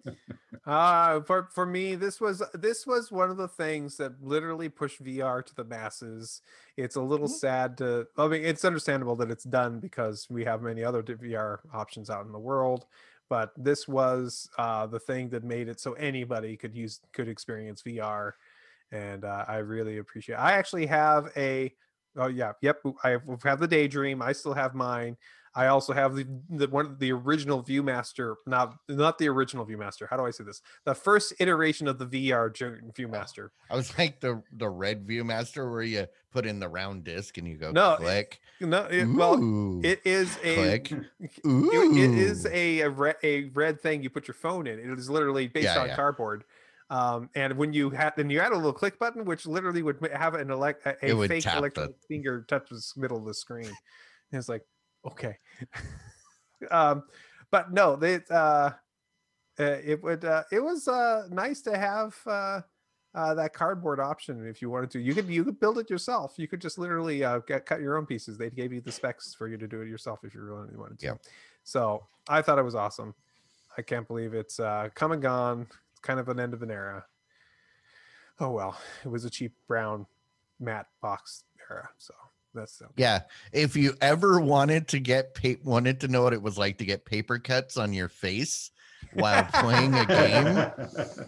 Uh, 0.66 1.22
for 1.22 1.48
for 1.54 1.66
me, 1.66 1.96
this 1.96 2.20
was 2.22 2.44
this 2.54 2.86
was 2.86 3.12
one 3.12 3.30
of 3.32 3.38
the 3.38 3.48
things 3.48 3.98
that 3.98 4.22
literally 4.22 4.70
pushed 4.70 5.02
VR 5.04 5.42
to 5.42 5.56
the 5.56 5.64
masses. 5.64 6.42
It's 6.78 6.96
a 6.96 7.02
little 7.02 7.28
Mhm. 7.28 7.40
sad 7.40 7.78
to. 7.80 8.08
I 8.18 8.28
mean, 8.28 8.44
it's 8.44 8.66
understandable 8.66 9.16
that 9.18 9.32
it's 9.32 9.46
done 9.46 9.80
because 9.80 10.28
we 10.30 10.44
have 10.46 10.62
many 10.62 10.84
other 10.84 11.02
VR 11.02 11.62
options 11.74 12.10
out 12.10 12.26
in 12.26 12.32
the 12.32 12.40
world. 12.40 12.86
But 13.30 13.52
this 13.56 13.88
was 13.88 14.50
uh, 14.58 14.88
the 14.88 15.00
thing 15.00 15.30
that 15.30 15.44
made 15.44 15.68
it 15.68 15.80
so 15.80 15.94
anybody 15.94 16.58
could 16.58 16.76
use 16.76 17.00
could 17.14 17.28
experience 17.30 17.84
VR, 17.84 18.34
and 18.92 19.24
uh, 19.24 19.46
I 19.48 19.58
really 19.58 20.00
appreciate. 20.00 20.36
It. 20.36 20.40
I 20.40 20.54
actually 20.54 20.88
have 20.88 21.32
a. 21.38 21.74
Oh 22.18 22.28
yeah, 22.28 22.54
yep. 22.62 22.82
I 23.04 23.18
have 23.44 23.60
the 23.60 23.68
Daydream. 23.68 24.22
I 24.22 24.32
still 24.32 24.56
have 24.56 24.74
mine. 24.74 25.16
I 25.56 25.68
also 25.68 25.94
have 25.94 26.16
the, 26.16 26.26
the 26.50 26.68
one 26.68 26.96
the 27.00 27.12
original 27.12 27.64
ViewMaster, 27.64 28.36
not 28.46 28.76
not 28.88 29.18
the 29.18 29.28
original 29.28 29.66
ViewMaster. 29.66 30.08
How 30.10 30.18
do 30.18 30.26
I 30.26 30.32
say 30.32 30.44
this? 30.44 30.62
The 30.86 30.94
first 30.94 31.34
iteration 31.40 31.88
of 31.88 31.98
the 31.98 32.06
VR 32.06 32.52
ViewMaster. 32.94 33.50
I 33.70 33.76
was 33.76 33.96
like 33.98 34.20
the 34.20 34.42
the 34.54 34.70
red 34.70 35.06
ViewMaster 35.08 35.70
where 35.70 35.82
you 35.82 36.08
put 36.32 36.46
in 36.46 36.60
the 36.60 36.68
round 36.70 37.04
disc 37.04 37.38
and 37.38 37.48
you 37.48 37.58
go 37.58 37.72
No, 37.72 37.94
it- 37.94 37.98
click. 37.98 38.42
No, 38.62 38.84
it, 38.92 39.06
well, 39.06 39.80
it 39.84 40.02
is 40.06 40.38
a 40.44 40.80
click. 40.80 40.92
it- 40.92 41.32
it 41.44 42.18
is 42.18 42.46
a 42.46 42.82
a, 42.82 42.90
re- 42.90 43.14
a 43.24 43.44
red 43.50 43.82
thing 43.82 44.04
you 44.04 44.10
put 44.10 44.28
your 44.28 44.36
phone 44.36 44.68
in. 44.68 44.80
It 44.80 45.00
is 45.00 45.10
literally 45.10 45.48
based 45.48 45.66
Yeah, 45.66 45.80
on 45.80 45.88
yeah. 45.88 45.96
cardboard. 45.96 46.44
Um, 46.92 47.30
and 47.36 47.56
when 47.56 47.72
you 47.72 47.90
had 47.92 48.14
then 48.18 48.30
you 48.32 48.40
had 48.40 48.52
a 48.52 48.56
little 48.56 48.74
click 48.74 48.98
button, 49.00 49.24
which 49.26 49.46
literally 49.46 49.82
would 49.84 49.98
have 50.14 50.34
an 50.36 50.50
elect 50.52 50.86
a, 50.88 50.96
a 51.06 51.28
fake 51.28 51.44
tap 51.44 51.62
the- 51.74 51.94
finger 52.08 52.46
touch 52.48 52.70
the 52.70 52.82
middle 52.98 53.18
of 53.18 53.26
the 53.26 53.34
screen. 53.34 53.66
And 53.68 54.38
it's 54.40 54.50
like, 54.50 54.64
okay. 55.06 55.38
um, 56.72 57.04
but 57.52 57.72
no, 57.72 57.96
they 57.96 58.20
uh, 58.30 58.34
uh 58.34 58.72
it 59.58 60.02
would 60.04 60.26
uh, 60.26 60.44
it 60.52 60.60
was 60.60 60.88
uh 60.88 61.28
nice 61.30 61.62
to 61.62 61.78
have 61.78 62.16
uh 62.26 62.62
uh, 63.16 63.34
that 63.34 63.54
cardboard 63.54 64.00
option 64.00 64.48
if 64.48 64.62
you 64.62 64.70
wanted 64.70 64.92
to. 64.92 65.00
You 65.00 65.16
could 65.16 65.28
you 65.28 65.44
could 65.44 65.60
build 65.60 65.80
it 65.80 65.90
yourself. 65.90 66.36
You 66.38 66.48
could 66.48 66.62
just 66.62 66.78
literally 66.78 67.24
uh, 67.24 67.40
get, 67.40 67.66
cut 67.66 67.82
your 67.82 67.98
own 67.98 68.06
pieces. 68.06 68.38
They 68.38 68.50
gave 68.50 68.72
you 68.72 68.82
the 68.82 68.92
specs 68.92 69.34
for 69.34 69.48
you 69.48 69.58
to 69.58 69.68
do 69.68 69.82
it 69.82 69.88
yourself 69.88 70.20
if 70.24 70.34
you 70.34 70.42
really 70.42 70.76
wanted 70.76 71.00
to. 71.00 71.06
Yep. 71.08 71.22
so 71.64 72.04
i 72.28 72.42
thought 72.42 72.60
it 72.60 72.64
was 72.64 72.76
awesome. 72.76 73.16
I 73.78 73.82
can't 73.82 74.08
believe 74.08 74.34
it's 74.34 74.60
uh, 74.60 74.90
come 74.94 75.12
and 75.12 75.22
gone. 75.22 75.68
It's 75.92 76.00
kind 76.02 76.20
of 76.20 76.30
an 76.30 76.40
end 76.40 76.54
of 76.54 76.62
an 76.62 76.72
era. 76.72 77.06
Oh 78.40 78.52
well. 78.52 78.78
It 79.04 79.10
was 79.10 79.26
a 79.26 79.30
cheap 79.30 79.54
brown 79.68 80.06
matte 80.60 80.88
box 81.02 81.46
era 81.70 81.90
so 81.98 82.14
that's 82.60 82.82
okay. 82.82 82.94
Yeah, 82.98 83.22
if 83.52 83.76
you 83.76 83.94
ever 84.02 84.40
wanted 84.40 84.88
to 84.90 85.00
get 85.00 85.34
pa- 85.34 85.60
wanted 85.64 86.00
to 86.02 86.08
know 86.08 86.24
what 86.24 86.34
it 86.34 86.42
was 86.42 86.58
like 86.58 86.78
to 86.80 86.86
get 86.86 87.06
paper 87.06 87.40
cuts 87.40 87.78
on 87.78 87.94
your 87.94 88.10
face 88.10 88.72
while 89.14 89.44
playing 89.46 89.94
a 89.96 90.06
game, 90.06 91.26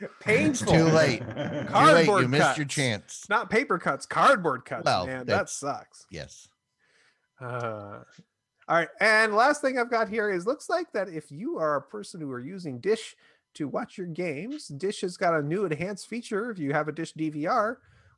painful 0.20 0.72
too 0.72 0.84
late. 0.84 1.20
Too 1.20 1.26
late. 1.26 1.62
You 1.62 1.68
Cardboard 1.68 2.30
missed 2.30 2.56
your 2.56 2.66
chance. 2.66 3.24
not 3.28 3.50
paper 3.50 3.78
cuts 3.78 4.06
cardboard 4.06 4.64
cuts 4.64 4.84
Well, 4.84 5.06
man 5.06 5.26
that 5.26 5.48
sucks 5.48 6.06
Yes. 6.10 6.48
Uh, 7.40 8.00
all 8.68 8.76
right, 8.76 8.88
and 9.00 9.34
last 9.34 9.60
thing 9.60 9.78
I've 9.78 9.90
got 9.90 10.08
here 10.08 10.30
is 10.30 10.46
looks 10.46 10.68
like 10.68 10.90
that 10.92 11.08
if 11.08 11.30
you 11.30 11.58
are 11.58 11.76
a 11.76 11.82
person 11.82 12.20
who 12.20 12.30
are 12.32 12.40
using 12.40 12.78
Dish 12.80 13.14
to 13.54 13.68
watch 13.68 13.96
your 13.96 14.06
games, 14.08 14.66
Dish 14.68 15.02
has 15.02 15.16
got 15.16 15.34
a 15.34 15.42
new 15.42 15.64
enhanced 15.64 16.08
feature. 16.08 16.50
If 16.50 16.58
you 16.58 16.72
have 16.72 16.88
a 16.88 16.92
Dish 16.92 17.12
DVR, 17.14 17.76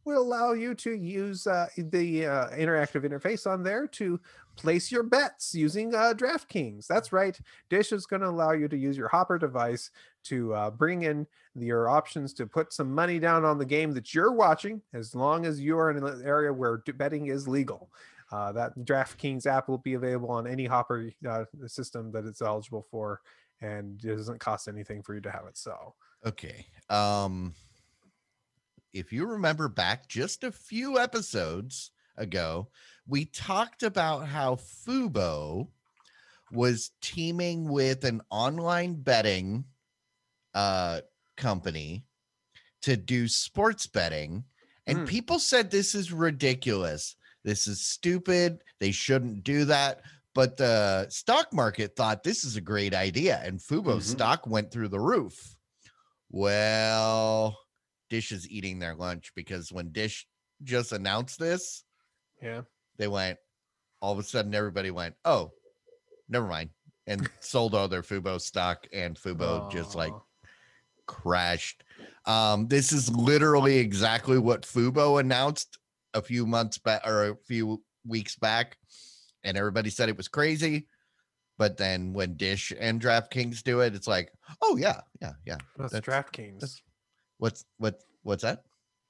will 0.08 0.22
allow 0.22 0.52
you 0.52 0.74
to 0.74 0.92
use 0.92 1.46
uh, 1.46 1.68
the 1.76 2.26
uh, 2.26 2.48
interactive 2.48 3.04
interface 3.04 3.46
on 3.46 3.62
there 3.62 3.86
to 3.86 4.18
place 4.56 4.90
your 4.90 5.02
bets 5.02 5.54
using 5.54 5.94
uh, 5.94 6.14
DraftKings. 6.16 6.86
That's 6.86 7.12
right. 7.12 7.38
Dish 7.68 7.92
is 7.92 8.06
going 8.06 8.22
to 8.22 8.28
allow 8.28 8.52
you 8.52 8.66
to 8.68 8.76
use 8.76 8.96
your 8.96 9.08
Hopper 9.08 9.38
device 9.38 9.90
to 10.24 10.54
uh, 10.54 10.70
bring 10.70 11.02
in 11.02 11.26
your 11.54 11.88
options 11.88 12.32
to 12.34 12.46
put 12.46 12.72
some 12.72 12.92
money 12.92 13.18
down 13.18 13.44
on 13.44 13.58
the 13.58 13.64
game 13.64 13.92
that 13.92 14.14
you're 14.14 14.32
watching, 14.32 14.80
as 14.94 15.14
long 15.14 15.46
as 15.46 15.60
you 15.60 15.78
are 15.78 15.90
in 15.90 16.02
an 16.02 16.22
area 16.24 16.52
where 16.52 16.78
betting 16.78 17.26
is 17.26 17.46
legal. 17.46 17.90
Uh, 18.32 18.50
that 18.52 18.76
DraftKings 18.80 19.46
app 19.46 19.68
will 19.68 19.78
be 19.78 19.94
available 19.94 20.30
on 20.30 20.46
any 20.46 20.64
Hopper 20.64 21.10
uh, 21.28 21.44
system 21.66 22.10
that 22.12 22.24
it's 22.24 22.42
eligible 22.42 22.86
for, 22.90 23.20
and 23.60 24.02
it 24.04 24.16
doesn't 24.16 24.40
cost 24.40 24.68
anything 24.68 25.02
for 25.02 25.14
you 25.14 25.20
to 25.20 25.30
have 25.30 25.46
it. 25.46 25.56
So, 25.56 25.94
Okay. 26.26 26.66
Um 26.90 27.54
if 28.98 29.12
you 29.12 29.26
remember 29.26 29.68
back 29.68 30.08
just 30.08 30.42
a 30.44 30.50
few 30.52 30.98
episodes 30.98 31.92
ago, 32.16 32.68
we 33.06 33.24
talked 33.24 33.82
about 33.82 34.26
how 34.26 34.56
Fubo 34.56 35.68
was 36.50 36.90
teaming 37.00 37.68
with 37.68 38.04
an 38.04 38.20
online 38.30 38.94
betting 38.94 39.64
uh 40.54 41.00
company 41.36 42.04
to 42.80 42.96
do 42.96 43.28
sports 43.28 43.86
betting 43.86 44.42
and 44.86 45.00
Hmm. 45.00 45.04
people 45.04 45.38
said 45.38 45.70
this 45.70 45.94
is 45.94 46.10
ridiculous. 46.12 47.14
This 47.44 47.66
is 47.66 47.80
stupid. 47.84 48.58
They 48.80 48.90
shouldn't 48.90 49.44
do 49.44 49.64
that. 49.66 50.00
But 50.34 50.56
the 50.56 51.06
stock 51.10 51.52
market 51.52 51.94
thought 51.96 52.22
this 52.22 52.44
is 52.44 52.56
a 52.56 52.60
great 52.60 52.94
idea 52.94 53.40
and 53.44 53.60
Fubo 53.60 53.98
Mhm. 53.98 54.02
stock 54.02 54.46
went 54.46 54.70
through 54.70 54.88
the 54.88 55.00
roof. 55.00 55.56
Well, 56.30 57.58
Dish 58.10 58.32
is 58.32 58.48
eating 58.48 58.78
their 58.78 58.94
lunch 58.94 59.32
because 59.34 59.72
when 59.72 59.92
Dish 59.92 60.26
just 60.62 60.92
announced 60.92 61.38
this, 61.38 61.84
yeah. 62.42 62.62
they 62.96 63.08
went 63.08 63.38
all 64.00 64.12
of 64.12 64.18
a 64.18 64.22
sudden 64.22 64.54
everybody 64.54 64.90
went, 64.90 65.14
"Oh, 65.24 65.52
never 66.28 66.46
mind." 66.46 66.70
And 67.06 67.28
sold 67.40 67.74
all 67.74 67.88
their 67.88 68.02
Fubo 68.02 68.40
stock 68.40 68.86
and 68.92 69.16
Fubo 69.16 69.70
just 69.70 69.94
like 69.94 70.12
crashed. 71.06 71.82
Um, 72.26 72.68
this 72.68 72.92
is 72.92 73.10
literally 73.10 73.78
exactly 73.78 74.38
what 74.38 74.62
Fubo 74.62 75.20
announced 75.20 75.78
a 76.14 76.22
few 76.22 76.46
months 76.46 76.78
back 76.78 77.06
or 77.06 77.30
a 77.30 77.36
few 77.46 77.82
weeks 78.06 78.36
back, 78.36 78.76
and 79.42 79.56
everybody 79.56 79.90
said 79.90 80.08
it 80.08 80.16
was 80.16 80.28
crazy. 80.28 80.86
But 81.56 81.76
then 81.76 82.12
when 82.12 82.36
Dish 82.36 82.72
and 82.78 83.00
DraftKings 83.00 83.64
do 83.64 83.80
it, 83.80 83.94
it's 83.94 84.06
like, 84.06 84.30
oh 84.62 84.76
yeah, 84.76 85.00
yeah, 85.20 85.32
yeah. 85.44 85.56
That's, 85.76 85.92
that's- 85.92 86.24
DraftKings. 86.24 86.60
that's- 86.60 86.82
What's 87.38 87.64
what 87.78 88.00
what's 88.22 88.42
that? 88.42 88.64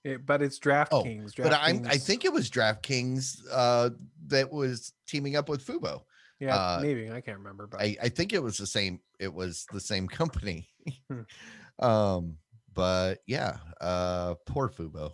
It- 0.04 0.24
but 0.24 0.42
it's 0.42 0.58
DraftKings. 0.58 1.32
Oh, 1.38 1.42
But 1.42 1.52
I'm 1.60 1.84
I 1.86 1.96
think 1.98 2.24
it 2.24 2.32
was 2.32 2.48
DraftKings 2.50 3.40
uh 3.50 3.90
that 4.28 4.50
was 4.52 4.92
teaming 5.06 5.36
up 5.36 5.48
with 5.48 5.66
Fubo. 5.66 6.02
yeah, 6.38 6.54
uh, 6.56 6.78
maybe 6.80 7.10
I 7.10 7.20
can't 7.20 7.38
remember, 7.38 7.66
but 7.66 7.80
I, 7.80 7.96
I 8.02 8.08
think 8.08 8.32
it 8.32 8.42
was 8.42 8.56
the 8.56 8.66
same 8.66 9.00
it 9.18 9.32
was 9.34 9.66
the 9.72 9.80
same 9.80 10.06
company. 10.20 10.68
Hmm. 11.10 11.84
um 11.84 12.36
but 12.72 13.18
yeah, 13.26 13.56
uh 13.80 14.34
poor 14.46 14.68
Fubo. 14.68 15.12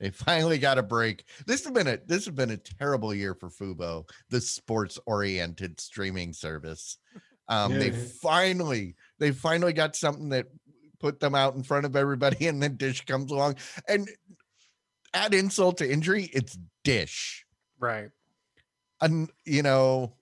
They 0.00 0.10
finally 0.10 0.58
got 0.58 0.78
a 0.78 0.82
break. 0.82 1.24
This 1.46 1.64
has 1.64 1.72
been 1.72 1.86
a 1.88 1.98
this 2.04 2.24
has 2.26 2.34
been 2.34 2.50
a 2.50 2.56
terrible 2.56 3.14
year 3.14 3.34
for 3.34 3.48
Fubo, 3.48 4.08
the 4.30 4.40
sports 4.40 4.98
oriented 5.06 5.80
streaming 5.80 6.32
service. 6.32 6.98
Um 7.48 7.72
they 7.78 7.90
finally 7.90 8.96
they 9.18 9.30
finally 9.30 9.72
got 9.72 9.96
something 9.96 10.28
that 10.30 10.46
put 11.00 11.20
them 11.20 11.34
out 11.34 11.54
in 11.54 11.62
front 11.62 11.86
of 11.86 11.94
everybody 11.96 12.46
and 12.46 12.62
then 12.62 12.76
Dish 12.76 13.04
comes 13.04 13.30
along 13.30 13.56
and 13.88 14.08
add 15.14 15.34
insult 15.34 15.78
to 15.78 15.90
injury, 15.90 16.30
it's 16.32 16.58
Dish 16.84 17.44
right. 17.78 18.10
and 19.00 19.30
you 19.44 19.62
know 19.62 20.12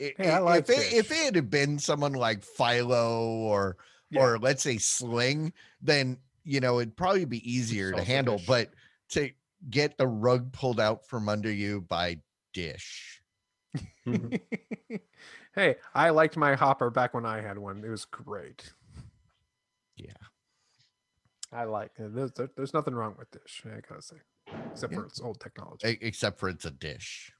i- 0.00 0.14
Hey, 0.16 0.30
I 0.30 0.36
i- 0.36 0.40
like 0.40 0.68
if 0.68 0.70
it, 0.70 0.92
if 0.92 1.10
it 1.10 1.34
had 1.34 1.50
been 1.50 1.78
someone 1.78 2.12
like 2.14 2.42
Philo 2.44 3.24
or 3.26 3.76
Yeah. 4.10 4.22
or 4.22 4.38
let's 4.38 4.62
say 4.62 4.78
Sling, 4.78 5.52
then 5.80 6.18
you 6.44 6.60
know 6.60 6.80
it'd 6.80 6.96
probably 6.96 7.24
be 7.26 7.48
easier 7.50 7.92
to 7.92 8.02
handle. 8.02 8.38
Dish. 8.38 8.46
But 8.46 8.70
to 9.10 9.30
get 9.68 9.98
the 9.98 10.06
rug 10.08 10.52
pulled 10.52 10.80
out 10.80 11.06
from 11.06 11.28
under 11.28 11.50
you 11.52 11.82
by 11.82 12.18
Dish, 12.54 13.22
hey, 15.54 15.76
I 15.94 16.10
liked 16.10 16.36
my 16.36 16.54
Hopper 16.54 16.90
back 16.90 17.14
when 17.14 17.26
I 17.26 17.40
had 17.40 17.58
one. 17.58 17.84
It 17.84 17.88
was 17.90 18.04
great. 18.04 18.72
I 21.52 21.64
like 21.64 21.90
it. 21.98 22.14
There's, 22.14 22.32
there- 22.32 22.50
there's 22.56 22.74
nothing 22.74 22.94
wrong 22.94 23.14
with 23.18 23.30
Dish. 23.30 23.62
I 23.66 23.80
gotta 23.88 24.02
say, 24.02 24.16
except 24.72 24.92
Yeah. 24.92 24.98
for 25.00 25.06
its 25.06 25.20
old 25.20 25.40
technology. 25.40 25.98
Except 26.00 26.38
for 26.38 26.48
it's 26.48 26.64
a 26.64 26.70
dish. 26.70 27.32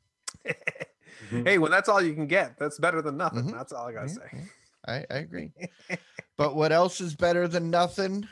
hey, 1.31 1.59
when 1.59 1.71
that's 1.71 1.89
all 1.89 2.03
you 2.03 2.15
can 2.15 2.27
get, 2.27 2.59
that's 2.59 2.79
better 2.79 3.03
than 3.03 3.17
nothing. 3.17 3.45
Mhm. 3.45 3.53
That's 3.53 3.73
all 3.73 3.87
I 3.87 3.93
gotta 3.93 4.09
Yeah, 4.09 4.15
say. 4.15 4.29
yeah. 4.33 4.45
I, 4.87 4.95
I 5.15 5.19
agree. 5.19 5.53
but 6.37 6.57
what 6.57 6.73
else 6.73 7.01
is 7.01 7.15
better 7.15 7.47
than 7.47 7.71
nothing? 7.71 8.27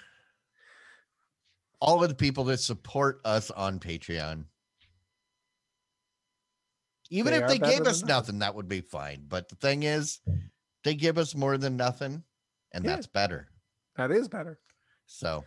All 1.81 2.03
of 2.03 2.09
the 2.09 2.15
people 2.17 2.43
that 2.45 2.59
support 2.59 3.21
us 3.25 3.51
on 3.53 3.79
Patreon. 3.79 4.45
Even 7.11 7.33
They 7.33 7.39
if 7.39 7.49
they 7.49 7.59
gave 7.59 7.81
us 7.87 8.01
nothing. 8.03 8.09
nothing, 8.09 8.39
that 8.41 8.55
would 8.55 8.69
be 8.69 8.81
fine. 8.81 9.25
But 9.29 9.49
the 9.49 9.55
thing 9.57 9.85
is, 9.85 10.21
they 10.85 10.95
give 10.95 11.17
us 11.19 11.35
more 11.35 11.57
than 11.57 11.77
nothing, 11.77 12.23
and 12.73 12.85
Yeah. 12.85 12.97
that's 12.97 13.07
better. 13.07 13.49
That 13.99 14.13
is 14.13 14.29
better. 14.29 14.59
So, 15.07 15.45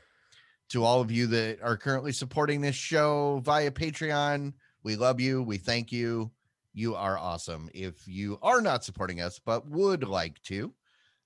to 0.70 0.84
all 0.84 1.00
of 1.02 1.10
you 1.10 1.26
that 1.28 1.62
are 1.64 1.78
currently 1.78 2.12
supporting 2.12 2.60
this 2.60 2.76
show 2.76 3.42
via 3.46 3.72
Patreon, 3.72 4.54
we 4.84 4.98
love 4.98 5.22
you. 5.22 5.42
We 5.42 5.58
thank 5.58 5.92
you. 5.92 6.32
You 6.74 6.96
are 6.96 7.18
awesome. 7.18 7.70
If 7.74 8.08
you 8.08 8.38
are 8.42 8.62
not 8.62 8.84
supporting 8.84 9.22
us 9.22 9.40
but 9.44 9.68
would 9.70 10.04
like 10.04 10.42
to, 10.44 10.74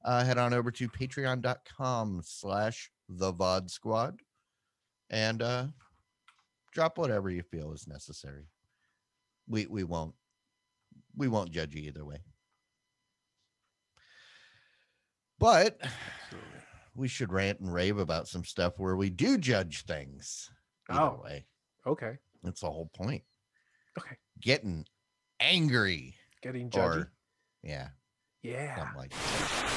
uh, 0.04 0.24
head 0.24 0.38
on 0.38 0.54
over 0.54 0.70
to 0.72 0.88
patreon.com 0.88 2.22
slash 2.24 2.92
the 3.10 3.34
VOD 3.34 3.70
squad 3.72 4.20
and 5.10 5.42
uh, 5.42 5.66
drop 6.74 6.98
whatever 7.00 7.30
you 7.30 7.42
feel 7.42 7.74
is 7.74 7.88
necessary. 7.88 8.46
We 9.48 9.66
we 9.66 9.84
won't 9.84 10.14
we 11.16 11.28
won't 11.28 11.52
judge 11.52 11.74
you 11.74 11.84
either 11.84 12.06
way. 12.06 12.18
But 15.40 15.82
we 16.96 17.08
should 17.08 17.32
rant 17.32 17.60
and 17.60 17.74
rave 17.74 17.98
about 17.98 18.28
some 18.28 18.46
stuff 18.46 18.80
where 18.80 18.96
we 18.96 19.10
do 19.10 19.38
judge 19.38 19.84
things. 19.86 20.50
Oh. 20.90 21.20
way. 21.24 21.46
Okay. 21.86 22.18
That's 22.44 22.62
the 22.62 22.72
whole 22.72 22.90
point. 22.96 23.24
Okay. 23.98 24.16
Getting 24.42 24.86
angry. 25.40 26.16
Getting 26.42 26.70
judgy. 26.70 26.98
Or 26.98 27.12
yeah, 27.64 27.88
yeah. 28.44 28.76
something 28.78 28.98
like 28.98 29.12
that. 29.12 29.72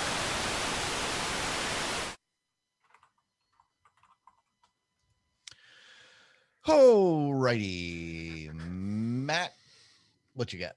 Alrighty. 6.66 8.52
Matt, 8.52 9.52
what 10.34 10.52
you 10.52 10.58
got? 10.58 10.74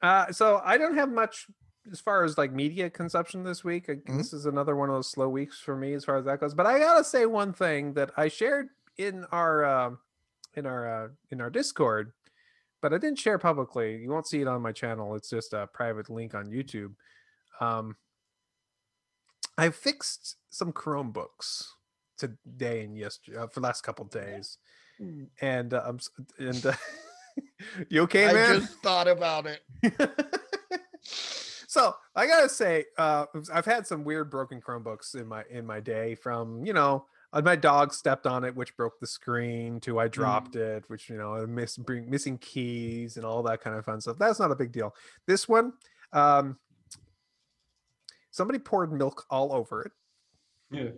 Uh, 0.00 0.32
so 0.32 0.62
I 0.64 0.78
don't 0.78 0.94
have 0.94 1.10
much 1.10 1.46
as 1.90 2.00
far 2.00 2.24
as 2.24 2.36
like 2.38 2.52
media 2.52 2.90
consumption 2.90 3.42
this 3.44 3.64
week. 3.64 3.88
I- 3.88 3.94
Mhm. 3.96 4.18
This 4.18 4.32
is 4.32 4.46
another 4.46 4.76
one 4.76 4.88
of 4.88 4.94
those 4.94 5.10
slow 5.10 5.28
weeks 5.28 5.58
for 5.60 5.76
me 5.76 5.94
as 5.94 6.04
far 6.04 6.16
as 6.16 6.24
that 6.26 6.40
goes. 6.40 6.54
But 6.54 6.66
I 6.66 6.78
gotta 6.78 7.04
say 7.04 7.26
one 7.26 7.52
thing 7.52 7.94
that 7.94 8.10
I 8.16 8.28
shared 8.28 8.68
in 8.96 9.24
our 9.26 9.64
uh, 9.64 9.90
in 10.54 10.66
our 10.66 11.04
uh, 11.04 11.08
in 11.30 11.40
our 11.40 11.50
Discord, 11.50 12.12
but 12.80 12.92
I 12.92 12.98
didn't 12.98 13.18
share 13.18 13.38
publicly. 13.38 13.96
You 13.96 14.10
won't 14.10 14.26
see 14.26 14.40
it 14.40 14.48
on 14.48 14.60
my 14.62 14.72
channel. 14.72 15.14
It's 15.14 15.30
just 15.30 15.52
a 15.52 15.66
private 15.68 16.10
link 16.10 16.34
on 16.34 16.46
YouTube. 16.46 16.94
Um, 17.60 17.96
I 19.56 19.70
fixed 19.70 20.36
some 20.50 20.72
Chromebooks 20.72 21.68
today 22.16 22.84
and 22.84 22.96
yesterday 22.96 23.38
uh, 23.38 23.46
for 23.48 23.60
the 23.60 23.66
last 23.66 23.82
couple 23.82 24.04
days, 24.06 24.58
and 25.40 25.74
uh, 25.74 25.82
I'm 25.86 25.98
and 26.38 26.66
uh, 26.66 26.72
you 27.88 28.02
okay, 28.02 28.26
man? 28.32 28.56
I 28.56 28.58
just 28.58 28.78
thought 28.82 29.06
about 29.08 29.46
it. 29.46 29.62
so 31.68 31.94
I 32.16 32.26
gotta 32.26 32.48
say, 32.48 32.86
uh, 32.96 33.26
I've 33.52 33.66
had 33.66 33.86
some 33.86 34.02
weird 34.02 34.30
broken 34.30 34.58
Chromebooks 34.58 35.14
in 35.14 35.26
my 35.28 35.44
in 35.50 35.66
my 35.66 35.80
day. 35.80 36.14
From 36.14 36.64
you 36.64 36.72
know, 36.72 37.04
uh, 37.34 37.42
my 37.42 37.56
dog 37.56 37.92
stepped 37.92 38.26
on 38.26 38.42
it, 38.42 38.56
which 38.56 38.74
broke 38.74 38.98
the 39.00 39.06
screen. 39.06 39.78
To 39.80 39.98
I 39.98 40.08
dropped 40.08 40.56
it, 40.56 40.84
which 40.88 41.10
you 41.10 41.18
know, 41.18 41.46
miss 41.46 41.76
bring, 41.76 42.08
missing 42.08 42.38
keys 42.38 43.18
and 43.18 43.26
all 43.26 43.42
that 43.42 43.60
kind 43.60 43.76
of 43.76 43.84
fun 43.84 44.00
stuff. 44.00 44.16
That's 44.18 44.40
not 44.40 44.50
a 44.50 44.56
big 44.56 44.72
deal. 44.72 44.94
This 45.26 45.46
one, 45.46 45.74
um, 46.14 46.56
somebody 48.30 48.58
poured 48.58 48.90
milk 48.90 49.26
all 49.28 49.52
over 49.52 49.82
it, 49.82 49.92
Yeah. 50.70 50.90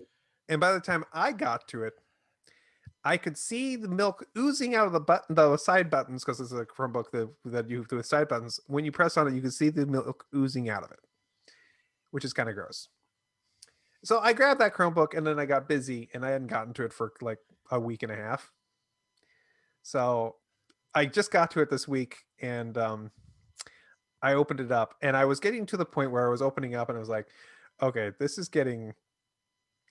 and 0.49 0.61
by 0.61 0.73
the 0.73 0.81
time 0.81 1.05
I 1.13 1.33
got 1.33 1.67
to 1.69 1.83
it. 1.83 1.95
I 3.05 3.17
could 3.17 3.39
see 3.39 3.77
the 3.77 3.89
milk 3.89 4.27
oozing 4.37 4.75
out 4.75 4.87
of 4.87 4.93
the 4.93 5.01
button, 5.01 5.35
the 5.35 5.57
side 5.57 5.89
buttons, 5.89 6.23
because 6.23 6.41
it's 6.41 6.53
a 6.53 6.67
Chromebook 6.67 7.11
that, 7.13 7.31
that 7.47 7.71
you 7.71 7.79
have 7.79 7.89
the 7.89 8.05
side 8.05 8.29
buttons. 8.29 8.61
When 8.67 8.85
you 8.85 8.93
press 8.93 9.17
on 9.17 9.27
it, 9.27 9.35
you 9.35 9.41
can 9.41 9.51
see 9.51 9.71
the 9.71 9.87
milk 9.87 10.27
oozing 10.35 10.69
out 10.69 10.85
of 10.85 10.91
it, 10.91 10.99
which 12.11 12.25
is 12.25 12.35
kind 12.35 12.49
of 12.49 12.55
gross. 12.55 12.89
So 14.05 14.21
I 14.21 14.33
grabbed 14.33 14.61
that 14.61 14.75
Chromebook 14.75 15.17
and 15.17 15.27
then 15.27 15.39
I 15.39 15.47
got 15.47 15.69
busy 15.69 16.09
and 16.13 16.25
I 16.25 16.31
hadn't 16.31 16.49
gotten 16.49 16.75
to 16.75 16.85
it 16.85 16.93
for 16.93 17.13
like 17.21 17.39
a 17.71 17.81
week 17.81 18.03
and 18.03 18.13
a 18.13 18.17
half. 18.17 18.51
So 19.83 20.37
I 20.95 21.07
just 21.07 21.31
got 21.31 21.51
to 21.53 21.61
it 21.61 21.71
this 21.71 21.89
week 21.89 22.17
and 22.41 22.77
um, 22.77 23.11
I 24.23 24.35
opened 24.35 24.61
it 24.61 24.73
up 24.73 24.95
and 25.03 25.17
I 25.17 25.25
was 25.25 25.41
getting 25.41 25.67
to 25.67 25.77
the 25.77 25.85
point 25.85 26.11
where 26.11 26.27
I 26.27 26.31
was 26.31 26.43
opening 26.43 26.75
up 26.75 26.89
and 26.89 26.97
I 26.97 27.01
was 27.01 27.09
like, 27.09 27.29
okay, 27.81 28.13
this 28.19 28.39
is 28.39 28.49
getting 28.49 28.93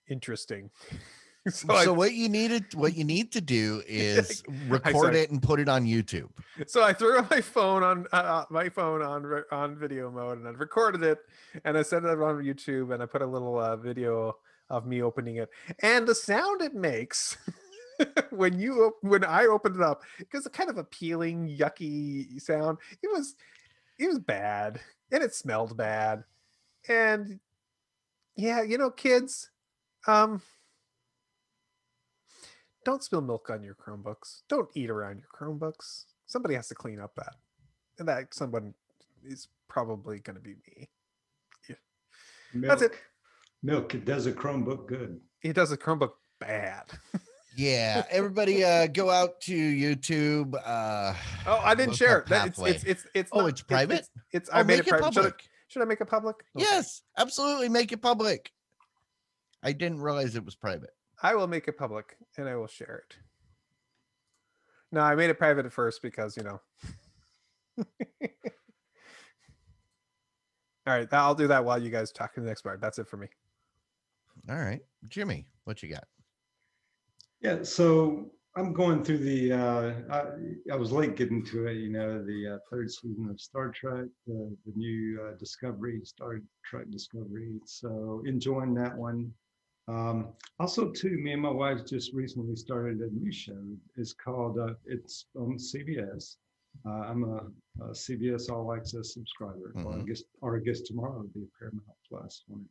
interesting. 0.07 0.70
so 1.53 1.73
I 1.73 1.87
what 1.87 2.13
you 2.13 2.29
needed, 2.29 2.73
what 2.73 2.95
you 2.95 3.03
need 3.03 3.31
to 3.33 3.41
do 3.41 3.81
is 3.87 4.43
record 4.67 5.15
it 5.15 5.31
and 5.31 5.41
put 5.41 5.59
it 5.59 5.69
on 5.69 5.85
YouTube. 5.85 6.29
so 6.67 6.83
I 6.83 6.93
threw 6.93 7.21
my 7.31 7.41
phone 7.41 7.83
on 7.83 8.05
uh, 8.11 8.45
my 8.49 8.69
phone 8.69 9.01
on 9.01 9.43
on 9.51 9.75
video 9.77 10.11
mode 10.11 10.39
and 10.39 10.47
I 10.47 10.51
recorded 10.51 11.03
it 11.03 11.19
and 11.65 11.77
I 11.77 11.81
sent 11.81 12.05
it 12.05 12.09
on 12.09 12.43
YouTube 12.43 12.93
and 12.93 13.01
I 13.01 13.05
put 13.05 13.21
a 13.21 13.27
little 13.27 13.57
uh, 13.59 13.75
video 13.75 14.35
of 14.69 14.85
me 14.85 15.01
opening 15.01 15.37
it. 15.37 15.49
And 15.81 16.07
the 16.07 16.15
sound 16.15 16.61
it 16.61 16.75
makes 16.75 17.37
when 18.29 18.59
you 18.59 18.93
when 19.01 19.23
I 19.23 19.45
opened 19.45 19.75
it 19.75 19.81
up 19.81 20.03
because 20.19 20.45
a 20.45 20.49
kind 20.49 20.69
of 20.69 20.77
appealing 20.77 21.57
yucky 21.59 22.39
sound 22.41 22.77
it 23.01 23.07
was 23.07 23.35
it 23.97 24.07
was 24.07 24.19
bad 24.19 24.79
and 25.11 25.23
it 25.23 25.33
smelled 25.33 25.75
bad. 25.75 26.23
And 26.87 27.39
yeah 28.39 28.61
you 28.61 28.77
know 28.77 28.89
kids 28.89 29.49
um 30.07 30.41
don't 32.86 33.03
spill 33.03 33.21
milk 33.21 33.49
on 33.49 33.63
your 33.63 33.75
Chromebooks. 33.75 34.41
Don't 34.49 34.69
eat 34.73 34.89
around 34.89 35.19
your 35.19 35.27
Chromebooks. 35.34 36.05
Somebody 36.27 36.55
has 36.55 36.67
to 36.69 36.75
clean 36.75 36.99
up 36.99 37.13
that. 37.15 37.36
And 37.97 38.07
that 38.07 38.34
someone 38.34 38.73
is 39.23 39.47
probably 39.67 40.19
going 40.19 40.36
to 40.36 40.41
be 40.41 40.55
me. 40.67 40.89
Milk, 42.53 42.69
That's 42.80 42.82
it. 42.82 42.99
Milk. 43.61 43.93
It 43.93 44.05
does 44.05 44.25
a 44.25 44.32
Chromebook 44.32 44.88
good. 44.88 45.19
It 45.43 45.53
does 45.53 45.71
a 45.71 45.77
Chromebook 45.77 46.13
bad. 46.39 46.86
Yeah, 47.55 48.03
everybody, 48.09 48.63
uh, 48.63 48.88
go 48.88 49.09
out 49.11 49.39
to 49.41 49.53
YouTube. 49.55 50.55
Uh, 50.65 51.13
Oh, 51.45 51.61
I 51.63 51.75
didn't 51.75 51.95
share 51.95 52.19
it. 52.19 52.27
That- 52.27 52.47
It's, 52.47 52.59
it's 52.59 52.84
it's 52.86 53.07
it's 53.13 53.30
Oh, 53.34 53.41
not- 53.41 53.49
it's 53.49 53.61
private? 53.61 53.99
It's, 53.99 54.09
it's, 54.32 54.49
oh, 54.51 54.57
I 54.59 54.63
made 54.63 54.77
make 54.80 54.88
it 54.88 54.89
private. 54.89 55.13
Should 55.13 55.19
I, 55.19 55.23
public. 55.25 55.49
should 55.67 55.82
I 55.84 55.86
make 55.86 56.01
it 56.01 56.05
public? 56.05 56.36
Okay. 56.55 56.65
Yes, 56.65 57.01
absolutely. 57.19 57.69
Make 57.69 57.91
it 57.91 58.01
public. 58.01 58.51
I 59.61 59.71
didn't 59.73 59.99
realize 60.01 60.36
it 60.36 60.43
was 60.45 60.55
private. 60.55 60.91
I 61.22 61.36
will 61.36 61.47
make 61.47 61.67
it 61.67 61.78
public 61.78 62.15
and 62.38 62.47
I 62.47 62.55
will 62.55 62.67
share 62.67 63.03
it. 63.09 63.17
No, 64.91 65.01
I 65.01 65.15
made 65.15 65.30
it 65.30 65.38
private 65.38 65.65
at 65.65 65.74
first 65.74 66.01
because 66.01 66.36
you 66.36 66.43
know. 66.43 66.61
All 70.88 70.95
right, 70.95 71.07
I'll 71.13 71.36
do 71.36 71.47
that 71.47 71.63
while 71.63 71.82
you 71.82 71.91
guys 71.91 72.11
talk 72.11 72.32
in 72.38 72.43
the 72.43 72.49
next 72.49 72.63
part. 72.63 72.82
That's 72.82 72.97
it 72.97 73.07
for 73.07 73.17
me. 73.17 73.28
All 74.49 74.57
right, 74.57 74.82
Jimmy, 75.07 75.45
what 75.65 75.84
you 75.84 75.89
got? 75.89 76.05
Yeah, 77.41 77.61
so 77.61 78.32
I'm 78.55 78.74
going 78.74 79.03
through 79.03 79.20
the. 79.20 79.53
Uh, 79.53 79.93
I, 80.11 80.24
I 80.74 80.76
was 80.76 80.91
late 80.91 81.15
getting 81.15 81.45
to 81.45 81.67
it. 81.67 81.76
You 81.76 81.89
know, 81.89 82.24
the 82.24 82.55
uh, 82.55 82.57
third 82.72 82.89
season 82.91 83.30
of 83.30 83.39
Star 83.39 83.70
Trek, 83.70 84.05
the, 84.26 84.57
the 84.65 84.74
new 84.76 85.22
uh, 85.22 85.38
Discovery, 85.38 86.01
Star 86.03 86.39
Trek 86.65 86.89
Discovery. 86.89 87.59
So 87.65 88.24
enjoying 88.26 88.74
that 88.76 88.97
one. 88.97 89.32
Um, 89.89 90.27
also, 90.59 90.89
too, 90.91 91.17
me 91.17 91.33
and 91.33 91.41
my 91.41 91.49
wife 91.49 91.83
just 91.85 92.13
recently 92.13 92.55
started 92.55 92.99
a 92.99 93.09
new 93.11 93.31
show. 93.31 93.59
It's 93.97 94.13
called. 94.13 94.59
Uh, 94.59 94.73
it's 94.85 95.25
on 95.35 95.57
CBS. 95.57 96.35
Uh, 96.85 96.89
I'm 97.09 97.23
a, 97.23 97.37
a 97.83 97.89
CBS 97.91 98.51
All 98.51 98.71
Access 98.73 99.13
subscriber. 99.13 99.71
Well, 99.75 99.95
I 99.95 99.97
Mhm. 99.97 100.07
guess, 100.07 100.23
or 100.41 100.57
I 100.57 100.59
guess 100.59 100.81
tomorrow 100.81 101.17
will 101.21 101.33
be 101.41 101.47
Paramount 101.57 101.97
Plus. 102.07 102.43
One 102.47 102.65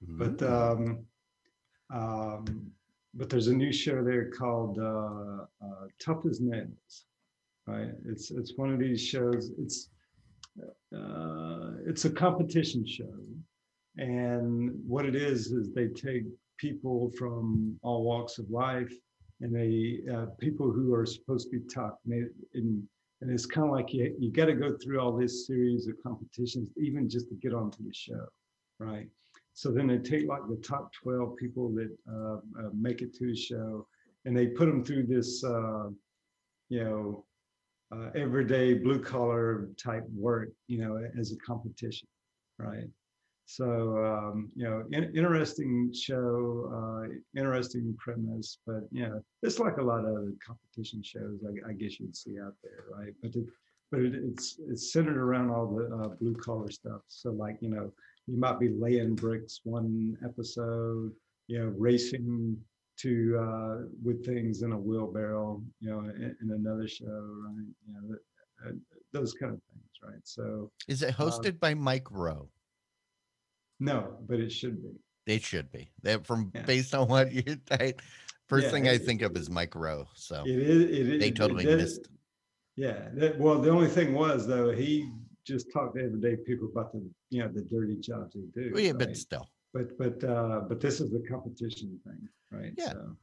but 0.00 0.40
um, 0.42 1.04
um, 1.90 2.72
but 3.14 3.28
there's 3.28 3.48
a 3.48 3.54
new 3.54 3.72
show 3.72 4.02
there 4.02 4.30
called 4.30 4.78
uh, 4.78 5.44
uh, 5.60 5.86
Tough 5.98 6.24
as 6.24 6.40
Nails. 6.40 7.04
Right? 7.66 7.90
It's 8.06 8.30
it's 8.30 8.56
one 8.56 8.72
of 8.72 8.78
these 8.78 9.02
shows. 9.02 9.50
It's 9.58 9.90
uh, 10.94 11.72
it's 11.86 12.04
a 12.06 12.10
competition 12.10 12.86
show, 12.86 13.12
and 13.98 14.70
what 14.86 15.04
it 15.04 15.14
is 15.14 15.48
is 15.48 15.72
they 15.72 15.88
take 15.88 16.24
people 16.56 17.12
from 17.18 17.78
all 17.82 18.02
walks 18.02 18.38
of 18.38 18.50
life, 18.50 18.92
and 19.40 19.54
they 19.54 20.00
uh, 20.12 20.26
people 20.38 20.70
who 20.72 20.94
are 20.94 21.06
supposed 21.06 21.50
to 21.50 21.58
be 21.58 21.64
tough. 21.72 21.94
And, 22.04 22.12
they, 22.12 22.58
and, 22.58 22.82
and 23.20 23.30
it's 23.30 23.46
kind 23.46 23.66
of 23.66 23.72
like 23.72 23.92
you 23.92 24.14
you 24.18 24.32
got 24.32 24.46
to 24.46 24.54
go 24.54 24.76
through 24.82 25.00
all 25.00 25.16
this 25.16 25.46
series 25.46 25.86
of 25.88 25.94
competitions 26.02 26.70
even 26.76 27.08
just 27.08 27.28
to 27.28 27.34
get 27.36 27.54
onto 27.54 27.82
the 27.84 27.92
show, 27.92 28.26
right? 28.78 29.08
So 29.54 29.72
then 29.72 29.88
they 29.88 29.98
take 29.98 30.28
like 30.28 30.46
the 30.48 30.62
top 30.64 30.92
12 31.02 31.36
people 31.36 31.68
that 31.74 31.90
uh, 32.08 32.36
uh, 32.36 32.70
make 32.72 33.02
it 33.02 33.12
to 33.14 33.26
the 33.26 33.36
show 33.36 33.88
and 34.24 34.36
they 34.36 34.46
put 34.46 34.66
them 34.66 34.84
through 34.84 35.06
this, 35.06 35.42
uh, 35.42 35.88
you 36.68 36.84
know, 36.84 37.24
uh, 37.90 38.10
everyday 38.14 38.74
blue 38.74 39.00
collar 39.00 39.70
type 39.82 40.04
work, 40.14 40.50
you 40.66 40.78
know, 40.78 41.02
as 41.18 41.32
a 41.32 41.36
competition, 41.38 42.06
right? 42.58 42.84
So, 43.50 43.64
um, 44.04 44.50
you 44.54 44.64
know, 44.64 44.84
in, 44.92 45.04
interesting 45.16 45.90
show, 45.90 46.70
uh, 46.70 47.08
interesting 47.34 47.96
premise, 47.98 48.58
but 48.66 48.82
you 48.92 49.04
know, 49.04 49.22
it's 49.42 49.58
like 49.58 49.78
a 49.78 49.82
lot 49.82 50.04
of 50.04 50.28
competition 50.46 51.02
shows, 51.02 51.40
I, 51.42 51.70
I 51.70 51.72
guess 51.72 51.98
you'd 51.98 52.14
see 52.14 52.38
out 52.38 52.52
there, 52.62 52.84
right? 52.94 53.14
But 53.22 53.34
it, 53.36 53.46
but 53.90 54.00
it, 54.00 54.14
it's 54.16 54.60
it's 54.68 54.92
centered 54.92 55.16
around 55.16 55.48
all 55.48 55.66
the 55.66 55.86
uh, 55.96 56.08
blue 56.20 56.34
collar 56.34 56.70
stuff. 56.70 57.00
So, 57.08 57.30
like 57.30 57.56
you 57.62 57.70
know, 57.70 57.90
you 58.26 58.36
might 58.38 58.60
be 58.60 58.68
laying 58.68 59.14
bricks 59.14 59.60
one 59.64 60.18
episode, 60.22 61.12
you 61.46 61.58
know, 61.58 61.72
racing 61.78 62.54
to 62.98 63.38
uh, 63.40 63.76
with 64.04 64.26
things 64.26 64.60
in 64.60 64.72
a 64.72 64.78
wheelbarrow, 64.78 65.62
you 65.80 65.88
know, 65.88 66.00
in, 66.00 66.36
in 66.42 66.50
another 66.50 66.86
show, 66.86 67.06
right? 67.06 67.66
You 67.86 67.94
know, 67.94 68.16
uh, 68.66 68.72
those 69.14 69.32
kind 69.32 69.54
of 69.54 69.60
things, 69.72 69.90
right? 70.02 70.20
So, 70.24 70.70
Is 70.86 71.02
it 71.02 71.16
hosted 71.16 71.58
by 71.58 71.72
Mike 71.72 72.10
Rowe? 72.10 72.50
No, 73.80 74.16
but 74.28 74.40
it 74.40 74.50
should 74.52 74.82
be. 74.82 74.90
It 75.34 75.42
should 75.42 75.70
be. 75.72 75.90
That 76.02 76.26
from 76.26 76.50
Yeah. 76.54 76.62
based 76.62 76.94
on 76.94 77.08
what 77.08 77.32
you 77.38 77.42
I, 77.70 77.94
first 78.46 78.64
Yeah, 78.66 78.70
thing 78.72 78.88
I 78.88 78.92
it- 78.94 79.02
think 79.04 79.22
of 79.22 79.36
is 79.36 79.48
Mike 79.50 79.74
Rowe. 79.74 80.06
So 80.14 80.42
It 80.46 80.58
is. 80.58 80.82
It 80.84 80.90
is. 81.14 81.20
they 81.20 81.28
it 81.28 81.36
totally 81.36 81.64
does- 81.64 81.80
missed. 81.82 82.08
Yeah. 82.76 83.08
That, 83.14 83.38
well, 83.38 83.60
the 83.60 83.70
only 83.70 83.88
thing 83.88 84.14
was 84.14 84.46
though, 84.46 84.70
he 84.70 85.10
just 85.44 85.72
talked 85.72 85.96
to 85.96 86.04
everyday 86.04 86.36
people 86.36 86.68
about 86.70 86.92
the, 86.92 87.02
you 87.30 87.40
know, 87.42 87.48
the 87.48 87.62
dirty 87.62 87.96
jobs 87.96 88.34
they 88.34 88.62
do. 88.62 88.70
Well, 88.72 88.82
yeah, 88.82 88.92
but 88.92 89.16
still. 89.16 89.48
but 89.74 89.96
but 89.98 90.22
uh 90.24 90.60
but 90.68 90.80
this 90.80 91.00
is 91.00 91.10
the 91.10 91.22
competition 91.28 91.98
thing 92.04 92.20
right 92.50 92.72
Yeah. 92.78 92.92
so 92.92 93.16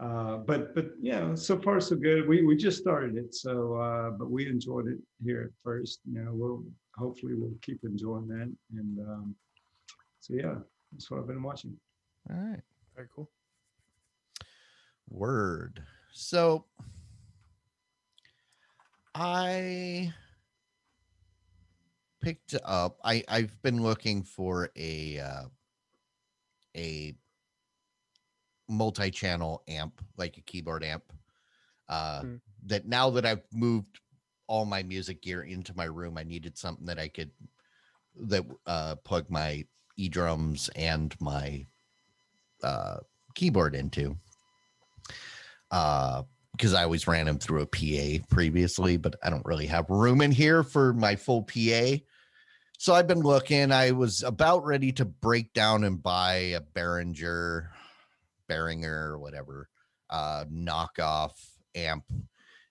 uh 0.00 0.36
but 0.50 0.74
but 0.74 0.86
you 1.00 1.12
know 1.12 1.34
so 1.34 1.58
far 1.58 1.80
so 1.80 1.96
good 1.96 2.28
we 2.28 2.36
we 2.48 2.54
just 2.56 2.78
started 2.78 3.16
it 3.16 3.34
so 3.34 3.52
uh 3.86 4.10
but 4.18 4.28
we 4.30 4.46
enjoyed 4.46 4.86
it 4.94 4.98
here 5.24 5.40
at 5.48 5.52
first 5.64 6.00
you 6.12 6.20
know 6.22 6.32
we'll 6.34 6.62
hopefully 7.02 7.34
we'll 7.34 7.58
keep 7.62 7.80
enjoying 7.84 8.28
that 8.28 8.48
and 8.78 8.98
um 9.08 9.34
so 10.28 10.34
yeah 10.34 10.54
that's 10.92 11.10
what 11.10 11.20
i've 11.20 11.26
been 11.26 11.42
watching 11.42 11.76
All 12.30 12.36
right. 12.36 12.60
Very 12.94 13.08
cool. 13.14 13.30
Word. 15.08 15.82
So 16.12 16.64
I 19.14 20.12
picked 22.20 22.54
up 22.64 22.98
I 23.04 23.24
I've 23.28 23.60
been 23.62 23.82
looking 23.82 24.22
for 24.22 24.70
a 24.76 25.18
uh 25.20 25.44
a 26.76 27.16
multi-channel 28.68 29.62
amp, 29.68 30.02
like 30.16 30.36
a 30.36 30.42
keyboard 30.42 30.84
amp. 30.84 31.04
Uh 31.88 32.20
Hmm. 32.20 32.36
that 32.66 32.86
now 32.86 33.08
that 33.10 33.24
I've 33.24 33.44
moved 33.52 34.00
all 34.48 34.64
my 34.64 34.82
music 34.82 35.22
gear 35.22 35.42
into 35.42 35.74
my 35.76 35.84
room, 35.84 36.18
I 36.18 36.24
needed 36.24 36.58
something 36.58 36.86
that 36.86 36.98
I 36.98 37.08
could 37.08 37.30
that 38.26 38.44
uh 38.66 38.96
plug 38.96 39.30
my 39.30 39.64
e 39.98 40.08
drums 40.08 40.70
and 40.74 41.14
my 41.20 41.66
uh 42.62 42.96
keyboard 43.34 43.74
into 43.74 44.16
uh 45.70 46.22
because 46.58 46.74
I 46.74 46.82
always 46.82 47.06
ran 47.06 47.26
them 47.26 47.38
through 47.38 47.62
a 47.62 47.66
PA 47.66 48.24
previously, 48.28 48.96
but 48.96 49.14
I 49.22 49.30
don't 49.30 49.46
really 49.46 49.66
have 49.66 49.88
room 49.88 50.20
in 50.20 50.32
here 50.32 50.64
for 50.64 50.92
my 50.92 51.14
full 51.14 51.44
PA. 51.44 51.98
So 52.78 52.94
I've 52.94 53.06
been 53.06 53.20
looking. 53.20 53.70
I 53.70 53.92
was 53.92 54.24
about 54.24 54.64
ready 54.64 54.90
to 54.92 55.04
break 55.04 55.52
down 55.52 55.84
and 55.84 56.02
buy 56.02 56.34
a 56.34 56.60
Behringer, 56.60 57.68
Behringer 58.50 59.20
whatever, 59.20 59.68
uh, 60.10 60.46
knockoff 60.52 61.32
amp, 61.76 62.04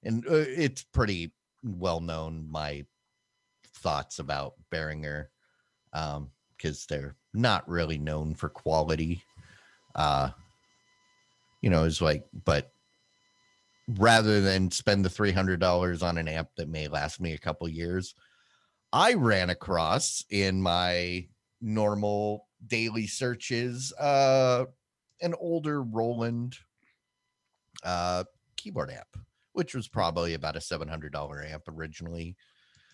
and 0.04 0.26
uh, 0.28 0.36
it's 0.36 0.84
pretty 0.84 1.32
well 1.64 2.02
known. 2.02 2.48
My 2.50 2.86
thoughts 3.76 4.20
about 4.20 4.56
Behringer, 4.72 5.28
um, 5.94 6.30
because 6.58 6.86
they're 6.86 7.16
not 7.34 7.68
really 7.70 7.98
known 7.98 8.34
for 8.36 8.50
quality. 8.50 9.24
Uh, 9.96 10.30
you 11.62 11.70
know, 11.70 11.86
it's 11.86 12.02
like, 12.02 12.26
but 12.46 12.72
rather 13.88 14.42
than 14.42 14.70
spend 14.72 15.06
the 15.06 15.10
$300 15.10 16.04
on 16.04 16.18
an 16.18 16.28
amp 16.28 16.50
that 16.58 16.70
may 16.70 16.88
last 16.88 17.22
me 17.22 17.34
a 17.34 17.38
couple 17.38 17.68
years, 17.70 18.16
I 18.92 19.14
ran 19.14 19.50
across 19.50 20.24
in 20.30 20.62
my 20.62 21.28
normal 21.62 22.48
daily 22.66 23.08
searches 23.08 23.94
uh, 24.00 24.66
an 25.22 25.34
older 25.40 25.82
Roland 25.82 26.58
uh, 27.84 28.24
keyboard 28.56 28.92
amp, 28.92 29.26
which 29.54 29.74
was 29.74 29.88
probably 29.88 30.34
about 30.34 30.56
a 30.56 30.60
$700 30.60 31.52
amp 31.52 31.64
originally. 31.68 32.36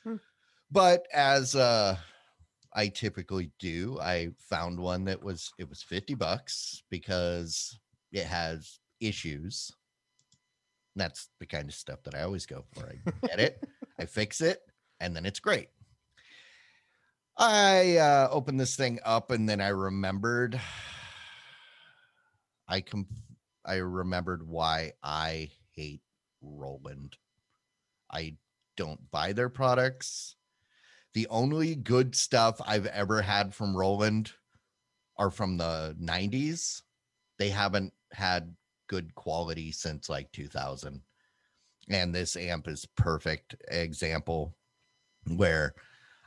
Hmm. 0.03 0.15
But 0.71 1.05
as 1.13 1.55
uh, 1.55 1.97
I 2.75 2.87
typically 2.87 3.51
do, 3.59 3.99
I 4.01 4.29
found 4.49 4.79
one 4.79 5.05
that 5.05 5.21
was 5.21 5.51
it 5.59 5.69
was 5.69 5.83
50 5.83 6.15
bucks 6.15 6.83
because 6.89 7.79
it 8.11 8.25
has 8.25 8.79
issues. 8.99 9.71
And 10.95 11.01
That's 11.01 11.29
the 11.39 11.45
kind 11.45 11.67
of 11.67 11.75
stuff 11.75 12.03
that 12.03 12.15
I 12.15 12.23
always 12.23 12.45
go 12.45 12.65
for. 12.73 12.87
I 12.87 13.27
get 13.27 13.39
it, 13.39 13.63
I 13.99 14.05
fix 14.05 14.41
it, 14.41 14.59
and 14.99 15.15
then 15.15 15.25
it's 15.25 15.39
great. 15.39 15.69
I 17.37 17.97
uh, 17.97 18.27
opened 18.31 18.59
this 18.59 18.75
thing 18.75 18.99
up 19.03 19.31
and 19.31 19.49
then 19.49 19.59
I 19.59 19.69
remembered 19.69 20.59
I 22.67 22.81
com- 22.81 23.07
I 23.65 23.75
remembered 23.75 24.47
why 24.47 24.93
I 25.03 25.51
hate 25.75 26.01
Roland. 26.41 27.15
I 28.11 28.37
don't 28.77 29.11
buy 29.11 29.33
their 29.33 29.49
products. 29.49 30.35
The 31.13 31.27
only 31.27 31.75
good 31.75 32.15
stuff 32.15 32.59
I've 32.65 32.87
ever 32.87 33.21
had 33.21 33.53
from 33.53 33.77
Roland 33.77 34.31
are 35.17 35.29
from 35.29 35.57
the 35.57 35.95
90s. 36.01 36.81
They 37.37 37.49
haven't 37.49 37.93
had 38.11 38.55
good 38.87 39.13
quality 39.15 39.71
since 39.71 40.09
like 40.09 40.31
2000. 40.31 41.01
And 41.89 42.15
this 42.15 42.35
amp 42.35 42.67
is 42.67 42.87
perfect 42.95 43.55
example 43.67 44.55
where 45.35 45.75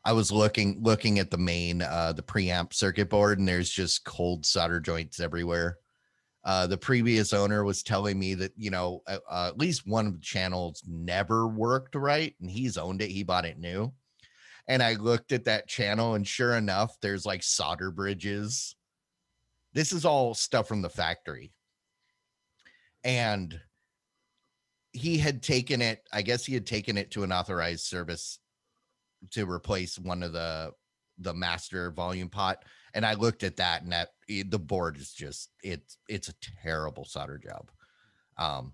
I 0.04 0.12
was 0.12 0.30
looking 0.30 0.82
looking 0.82 1.18
at 1.18 1.30
the 1.30 1.38
main 1.38 1.82
uh 1.82 2.12
the 2.12 2.22
preamp 2.22 2.72
circuit 2.72 3.10
board 3.10 3.38
and 3.38 3.48
there's 3.48 3.70
just 3.70 4.04
cold 4.04 4.46
solder 4.46 4.78
joints 4.78 5.18
everywhere. 5.18 5.78
Uh 6.44 6.66
the 6.66 6.76
previous 6.76 7.32
owner 7.32 7.64
was 7.64 7.82
telling 7.82 8.18
me 8.18 8.34
that, 8.34 8.52
you 8.56 8.70
know, 8.70 9.02
uh, 9.08 9.48
at 9.48 9.58
least 9.58 9.86
one 9.86 10.06
of 10.06 10.12
the 10.14 10.20
channels 10.20 10.82
never 10.86 11.48
worked 11.48 11.94
right 11.94 12.34
and 12.40 12.50
he's 12.50 12.76
owned 12.76 13.02
it, 13.02 13.10
he 13.10 13.22
bought 13.22 13.46
it 13.46 13.58
new. 13.58 13.92
And 14.68 14.82
I 14.82 14.94
looked 14.94 15.32
at 15.32 15.44
that 15.44 15.68
channel 15.68 16.14
and 16.14 16.26
sure 16.26 16.54
enough 16.54 16.96
there's 17.00 17.24
like 17.24 17.42
solder 17.42 17.90
bridges. 17.90 18.74
This 19.72 19.92
is 19.92 20.04
all 20.04 20.34
stuff 20.34 20.66
from 20.66 20.82
the 20.82 20.88
factory. 20.88 21.52
And 23.04 23.60
he 24.92 25.18
had 25.18 25.42
taken 25.42 25.82
it, 25.82 26.02
I 26.12 26.22
guess 26.22 26.44
he 26.44 26.54
had 26.54 26.66
taken 26.66 26.96
it 26.96 27.10
to 27.12 27.22
an 27.22 27.32
authorized 27.32 27.84
service 27.84 28.38
to 29.32 29.50
replace 29.50 29.98
one 29.98 30.22
of 30.22 30.32
the 30.32 30.72
the 31.18 31.34
master 31.34 31.90
volume 31.90 32.28
pot 32.28 32.62
and 32.94 33.04
i 33.06 33.14
looked 33.14 33.42
at 33.42 33.56
that 33.56 33.82
and 33.82 33.92
that 33.92 34.10
eh, 34.28 34.42
the 34.48 34.58
board 34.58 34.96
is 34.96 35.12
just 35.12 35.50
it's 35.62 35.96
it's 36.08 36.28
a 36.28 36.34
terrible 36.62 37.04
solder 37.04 37.38
job 37.38 37.70
um 38.38 38.72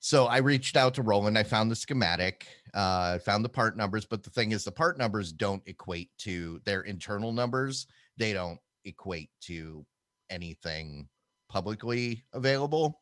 so 0.00 0.26
i 0.26 0.38
reached 0.38 0.76
out 0.76 0.94
to 0.94 1.02
roland 1.02 1.38
i 1.38 1.42
found 1.42 1.70
the 1.70 1.76
schematic 1.76 2.46
uh 2.74 3.18
found 3.18 3.44
the 3.44 3.48
part 3.48 3.76
numbers 3.76 4.04
but 4.04 4.22
the 4.22 4.30
thing 4.30 4.52
is 4.52 4.64
the 4.64 4.72
part 4.72 4.98
numbers 4.98 5.32
don't 5.32 5.62
equate 5.66 6.10
to 6.18 6.60
their 6.64 6.82
internal 6.82 7.32
numbers. 7.32 7.86
They 8.16 8.32
don't 8.32 8.58
equate 8.84 9.30
to 9.42 9.84
anything 10.30 11.08
publicly 11.48 12.24
available. 12.32 13.00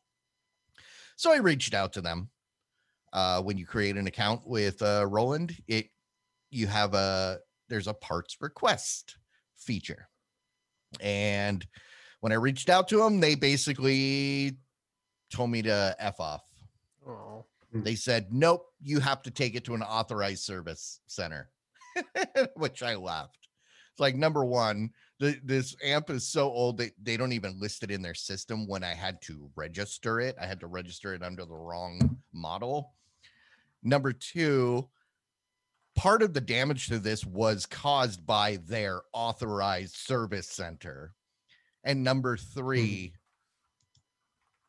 So 1.15 1.31
i 1.31 1.37
reached 1.37 1.73
out 1.73 1.93
to 1.93 2.01
them. 2.01 2.29
Uh 3.13 3.41
when 3.41 3.57
you 3.57 3.65
create 3.65 3.97
an 3.97 4.07
account 4.07 4.41
with 4.45 4.81
uh 4.81 5.05
roland 5.07 5.55
it 5.67 5.89
you 6.51 6.67
have 6.67 6.93
a 6.93 7.39
there's 7.67 7.87
a 7.87 7.93
parts 7.93 8.37
request 8.41 9.17
feature. 9.57 10.07
And 10.99 11.65
when 12.21 12.31
i 12.31 12.35
reached 12.35 12.69
out 12.69 12.87
to 12.89 12.97
them 12.97 13.19
they 13.19 13.35
basically 13.35 14.57
told 15.31 15.51
me 15.51 15.61
to 15.61 15.95
f 15.99 16.19
off. 16.19 16.43
Oh, 17.07 17.45
they 17.71 17.95
said 17.95 18.27
nope 18.31 18.65
you 18.81 18.99
have 18.99 19.21
to 19.21 19.31
take 19.31 19.55
it 19.55 19.63
to 19.63 19.73
an 19.73 19.83
authorized 19.83 20.43
service 20.43 21.01
center 21.07 21.49
which 22.55 22.83
i 22.83 22.95
laughed 22.95 23.47
it's 23.91 23.99
like 23.99 24.15
number 24.15 24.45
one 24.45 24.89
the, 25.19 25.37
this 25.43 25.75
amp 25.83 26.09
is 26.09 26.27
so 26.27 26.49
old 26.49 26.77
that 26.77 26.91
they 27.01 27.17
don't 27.17 27.33
even 27.33 27.59
list 27.59 27.83
it 27.83 27.91
in 27.91 28.01
their 28.01 28.13
system 28.13 28.67
when 28.67 28.83
i 28.83 28.93
had 28.93 29.21
to 29.21 29.49
register 29.55 30.19
it 30.19 30.35
i 30.41 30.45
had 30.45 30.59
to 30.59 30.67
register 30.67 31.13
it 31.13 31.23
under 31.23 31.45
the 31.45 31.55
wrong 31.55 32.17
model 32.33 32.93
number 33.83 34.13
two 34.13 34.87
part 35.99 36.21
of 36.21 36.33
the 36.33 36.39
damage 36.39 36.87
to 36.87 36.97
this 36.97 37.25
was 37.25 37.65
caused 37.65 38.25
by 38.25 38.57
their 38.67 39.01
authorized 39.11 39.95
service 39.95 40.47
center. 40.47 41.13
And 41.83 42.03
number 42.03 42.37
3 42.37 43.13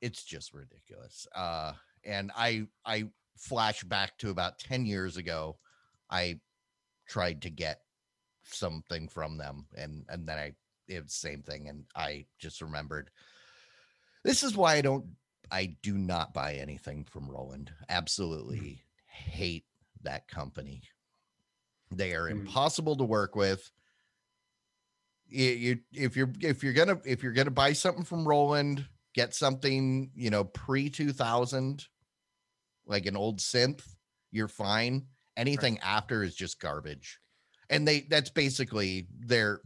it's 0.02 0.24
just 0.24 0.54
ridiculous. 0.54 1.26
Uh 1.34 1.74
and 2.04 2.30
I 2.36 2.66
I 2.84 3.10
flash 3.36 3.82
back 3.84 4.18
to 4.18 4.30
about 4.30 4.58
10 4.58 4.86
years 4.86 5.16
ago. 5.16 5.58
I 6.10 6.40
tried 7.06 7.42
to 7.42 7.50
get 7.50 7.82
something 8.44 9.08
from 9.08 9.36
them 9.36 9.66
and 9.76 10.04
and 10.08 10.28
then 10.28 10.38
I 10.38 10.52
it 10.88 11.02
was 11.02 11.12
the 11.12 11.28
same 11.28 11.42
thing 11.42 11.68
and 11.68 11.84
I 11.94 12.26
just 12.38 12.60
remembered 12.60 13.10
this 14.24 14.42
is 14.42 14.56
why 14.56 14.74
I 14.74 14.80
don't 14.80 15.06
I 15.50 15.76
do 15.82 15.96
not 15.96 16.34
buy 16.34 16.54
anything 16.54 17.04
from 17.04 17.28
Roland. 17.30 17.72
Absolutely 17.88 18.82
hate 19.06 19.64
that 20.02 20.28
company. 20.28 20.82
They 21.90 22.14
are 22.14 22.26
Mm. 22.28 22.40
impossible 22.42 22.96
to 22.96 23.04
work 23.04 23.34
with. 23.34 23.70
You, 25.28 25.48
you 25.50 25.80
if 25.92 26.16
you're 26.16 26.32
if 26.40 26.62
you're 26.62 26.72
gonna 26.72 27.00
if 27.04 27.22
you're 27.22 27.32
gonna 27.32 27.50
buy 27.50 27.72
something 27.72 28.04
from 28.04 28.26
Roland, 28.26 28.86
get 29.14 29.34
something 29.34 30.10
you 30.14 30.30
know 30.30 30.44
pre 30.44 30.90
two 30.90 31.12
thousand, 31.12 31.86
like 32.86 33.06
an 33.06 33.16
old 33.16 33.38
synth. 33.38 33.82
You're 34.32 34.48
fine. 34.48 35.06
Anything 35.36 35.78
after 35.78 36.22
is 36.22 36.34
just 36.34 36.60
garbage, 36.60 37.18
and 37.70 37.86
they 37.86 38.00
that's 38.10 38.30
basically 38.30 39.06
their 39.18 39.60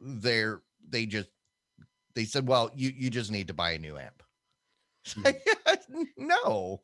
their 0.00 0.62
they 0.88 1.06
just 1.06 1.28
they 2.14 2.24
said, 2.24 2.46
well, 2.46 2.70
you 2.74 2.92
you 2.94 3.10
just 3.10 3.30
need 3.30 3.48
to 3.48 3.54
buy 3.54 3.72
a 3.72 3.78
new 3.78 3.96
amp. 3.96 4.22
no, 6.16 6.80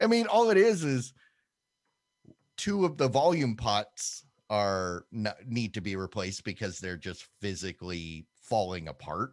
I 0.00 0.06
mean 0.06 0.26
all 0.26 0.50
it 0.50 0.56
is 0.56 0.84
is 0.84 1.12
two 2.56 2.84
of 2.84 2.96
the 2.96 3.08
volume 3.08 3.56
pots 3.56 4.24
are 4.50 5.06
need 5.46 5.74
to 5.74 5.80
be 5.80 5.96
replaced 5.96 6.44
because 6.44 6.78
they're 6.78 6.96
just 6.96 7.26
physically 7.40 8.26
falling 8.34 8.88
apart. 8.88 9.32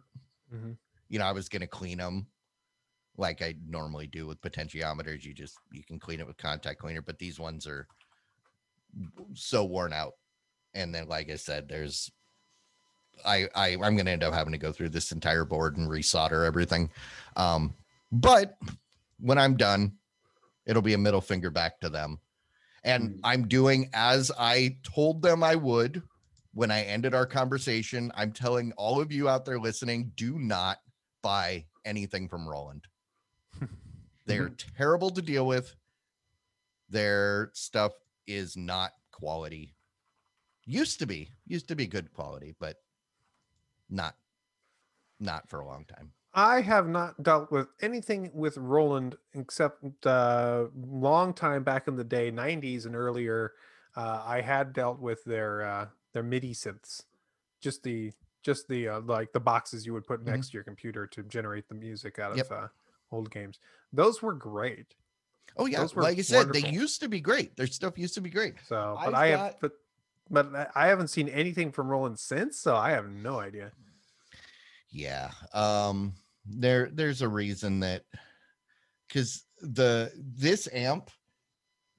Mhm. 0.52 0.76
You 1.08 1.18
know, 1.18 1.26
I 1.26 1.32
was 1.32 1.48
gonna 1.48 1.66
clean 1.66 1.98
them 1.98 2.26
like 3.20 3.42
I 3.42 3.54
normally 3.68 4.06
do 4.06 4.26
with 4.26 4.40
potentiometers. 4.40 5.24
You 5.24 5.34
just 5.34 5.56
you 5.70 5.84
can 5.84 5.98
clean 6.00 6.20
it 6.20 6.26
with 6.26 6.38
contact 6.38 6.80
cleaner, 6.80 7.02
but 7.02 7.18
these 7.18 7.38
ones 7.38 7.66
are 7.66 7.86
so 9.34 9.64
worn 9.64 9.92
out. 9.92 10.14
And 10.74 10.94
then, 10.94 11.06
like 11.08 11.30
I 11.30 11.36
said, 11.36 11.68
there's 11.68 12.10
I, 13.24 13.48
I 13.54 13.76
I'm 13.82 13.96
gonna 13.96 14.10
end 14.10 14.24
up 14.24 14.34
having 14.34 14.52
to 14.52 14.58
go 14.58 14.72
through 14.72 14.88
this 14.88 15.12
entire 15.12 15.44
board 15.44 15.76
and 15.76 15.88
resolder 15.88 16.46
everything. 16.46 16.90
Um, 17.36 17.74
but 18.10 18.56
when 19.20 19.38
I'm 19.38 19.56
done, 19.56 19.92
it'll 20.66 20.82
be 20.82 20.94
a 20.94 20.98
middle 20.98 21.20
finger 21.20 21.50
back 21.50 21.80
to 21.80 21.90
them. 21.90 22.18
And 22.82 23.10
Mm. 23.10 23.20
I'm 23.24 23.48
doing 23.48 23.90
as 23.92 24.32
I 24.38 24.78
told 24.82 25.20
them 25.20 25.44
I 25.44 25.54
would 25.54 26.02
when 26.54 26.70
I 26.70 26.82
ended 26.82 27.14
our 27.14 27.26
conversation. 27.26 28.10
I'm 28.14 28.32
telling 28.32 28.72
all 28.72 29.00
of 29.00 29.12
you 29.12 29.28
out 29.28 29.44
there 29.44 29.58
listening, 29.58 30.12
do 30.16 30.38
not 30.38 30.78
buy 31.22 31.66
anything 31.84 32.28
from 32.28 32.48
Roland. 32.48 32.86
They're 34.30 34.50
terrible 34.76 35.10
to 35.10 35.22
deal 35.22 35.46
with. 35.46 35.74
Their 36.88 37.50
stuff 37.54 37.92
is 38.26 38.56
not 38.56 38.92
quality. 39.12 39.74
Used 40.66 40.98
to 41.00 41.06
be, 41.06 41.30
used 41.46 41.68
to 41.68 41.76
be 41.76 41.86
good 41.86 42.12
quality, 42.12 42.54
but 42.58 42.76
not 43.88 44.16
not 45.18 45.48
for 45.48 45.60
a 45.60 45.66
long 45.66 45.84
time. 45.84 46.12
I 46.32 46.60
have 46.60 46.88
not 46.88 47.22
dealt 47.22 47.50
with 47.50 47.68
anything 47.82 48.30
with 48.32 48.56
Roland 48.56 49.16
except 49.34 50.06
uh, 50.06 50.66
long 50.74 51.34
time 51.34 51.64
back 51.64 51.88
in 51.88 51.96
the 51.96 52.04
day, 52.04 52.30
90s 52.30 52.86
and 52.86 52.94
earlier. 52.94 53.52
Uh, 53.96 54.22
I 54.24 54.40
had 54.40 54.72
dealt 54.72 55.00
with 55.00 55.24
their 55.24 55.62
uh, 55.62 55.88
their 56.12 56.22
MIDI 56.22 56.54
synths, 56.54 57.02
just 57.60 57.82
the 57.82 58.12
just 58.42 58.68
the 58.68 58.88
uh, 58.88 59.00
like 59.00 59.32
the 59.32 59.40
boxes 59.40 59.84
you 59.84 59.92
would 59.92 60.06
put 60.06 60.20
Mhm. 60.20 60.26
next 60.26 60.50
to 60.50 60.54
your 60.54 60.64
computer 60.64 61.06
to 61.08 61.22
generate 61.24 61.68
the 61.68 61.74
music 61.74 62.18
out 62.18 62.38
of 62.38 62.50
uh, 62.52 62.68
old 63.12 63.30
games. 63.30 63.58
Those 63.92 64.22
were 64.22 64.32
great. 64.32 64.94
Oh 65.56 65.66
yeah, 65.66 65.80
Those 65.80 65.94
were 65.94 66.02
like 66.02 66.18
I 66.18 66.22
said, 66.22 66.52
they 66.52 66.68
used 66.70 67.00
to 67.00 67.08
be 67.08 67.20
great. 67.20 67.56
Their 67.56 67.66
stuff 67.66 67.98
used 67.98 68.14
to 68.14 68.20
be 68.20 68.30
great. 68.30 68.54
So, 68.66 68.96
but 69.04 69.14
I've 69.14 69.14
I 69.14 69.30
got- 69.30 69.38
have 69.52 69.60
but 69.60 69.72
but 70.30 70.54
I- 70.54 70.68
I 70.76 70.86
haven't 70.86 71.08
seen 71.08 71.28
anything 71.28 71.72
from 71.72 71.88
Roland 71.88 72.18
since, 72.18 72.58
so 72.60 72.76
I 72.76 72.90
have 72.90 73.08
no 73.08 73.40
idea. 73.40 73.72
Yeah. 74.90 75.30
Um 75.52 76.14
there 76.46 76.88
there's 76.92 77.22
a 77.22 77.28
reason 77.28 77.80
that 77.80 78.04
cuz 79.12 79.44
the 79.60 80.10
this 80.16 80.68
amp 80.72 81.10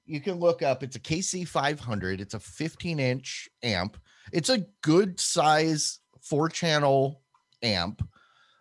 you 0.04 0.20
can 0.20 0.34
look 0.40 0.62
up 0.62 0.82
it's 0.82 0.96
a 0.96 1.00
KC 1.00 1.46
500 1.46 2.20
it's 2.20 2.34
a 2.34 2.40
15 2.40 2.98
inch 2.98 3.48
amp 3.62 3.96
it's 4.32 4.48
a 4.48 4.66
good 4.82 5.20
size 5.20 6.00
four 6.20 6.48
channel 6.48 7.22
amp 7.62 8.02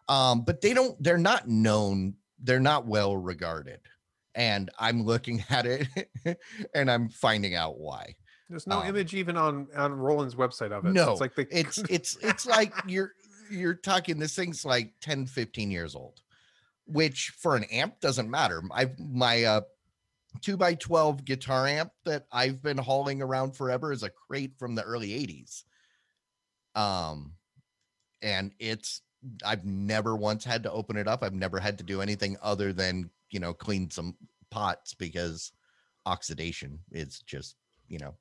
um 0.08 0.43
but 0.43 0.62
they 0.62 0.74
don't 0.76 1.02
they're 1.04 1.18
not 1.18 1.47
known 1.47 2.14
they're 2.41 2.59
not 2.59 2.85
well 2.85 3.15
regarded 3.15 3.79
and 4.35 4.69
I'm 4.79 5.03
looking 5.03 5.43
at 5.49 5.65
it 5.65 5.87
and 6.73 6.89
I'm 6.89 7.09
finding 7.09 7.55
out 7.55 7.77
why 7.79 8.15
There's 8.49 8.67
no 8.67 8.79
Um, 8.81 8.87
image 8.87 9.13
even 9.13 9.37
on 9.37 9.67
on 9.75 9.93
Roland's 9.93 10.35
website 10.35 10.71
of 10.71 10.85
it. 10.85 10.93
No, 10.93 11.11
it's 11.11 11.21
like 11.21 11.35
the 11.35 11.47
it's 11.51 11.77
it's 11.89 12.17
it's 12.21 12.45
like 12.45 12.73
you're 12.87 13.13
you're 13.49 13.73
talking 13.75 14.17
this 14.19 14.35
thing's 14.35 14.63
like 14.63 14.93
10 15.01 15.25
15 15.25 15.71
years 15.71 15.95
old 15.95 16.21
which 16.85 17.33
for 17.37 17.55
an 17.57 17.65
amp 17.65 17.99
doesn't 17.99 18.29
matter 18.29 18.61
i've 18.73 18.97
my 18.99 19.43
uh 19.43 19.61
2 20.41 20.55
by 20.55 20.73
12 20.75 21.25
guitar 21.25 21.67
amp 21.67 21.91
that 22.05 22.25
i've 22.31 22.61
been 22.61 22.77
hauling 22.77 23.21
around 23.21 23.51
forever 23.55 23.91
is 23.91 24.03
a 24.03 24.09
crate 24.09 24.53
from 24.57 24.75
the 24.75 24.83
early 24.83 25.09
80s 25.09 25.63
um 26.79 27.33
and 28.21 28.53
it's 28.57 29.01
i've 29.45 29.65
never 29.65 30.15
once 30.15 30.43
had 30.43 30.63
to 30.63 30.72
open 30.72 30.97
it 30.97 31.07
up 31.07 31.24
i've 31.24 31.34
never 31.34 31.59
had 31.59 31.78
to 31.78 31.84
do 31.84 32.01
anything 32.01 32.36
other 32.41 32.74
than 32.74 33.09
you 33.30 33.39
know 33.39 33.53
clean 33.53 33.89
some 33.89 34.15
pots 34.49 34.93
because 34.93 35.51
oxidation 36.05 36.80
is 36.91 37.19
just 37.19 37.55
you 37.88 37.99
know 37.99 38.15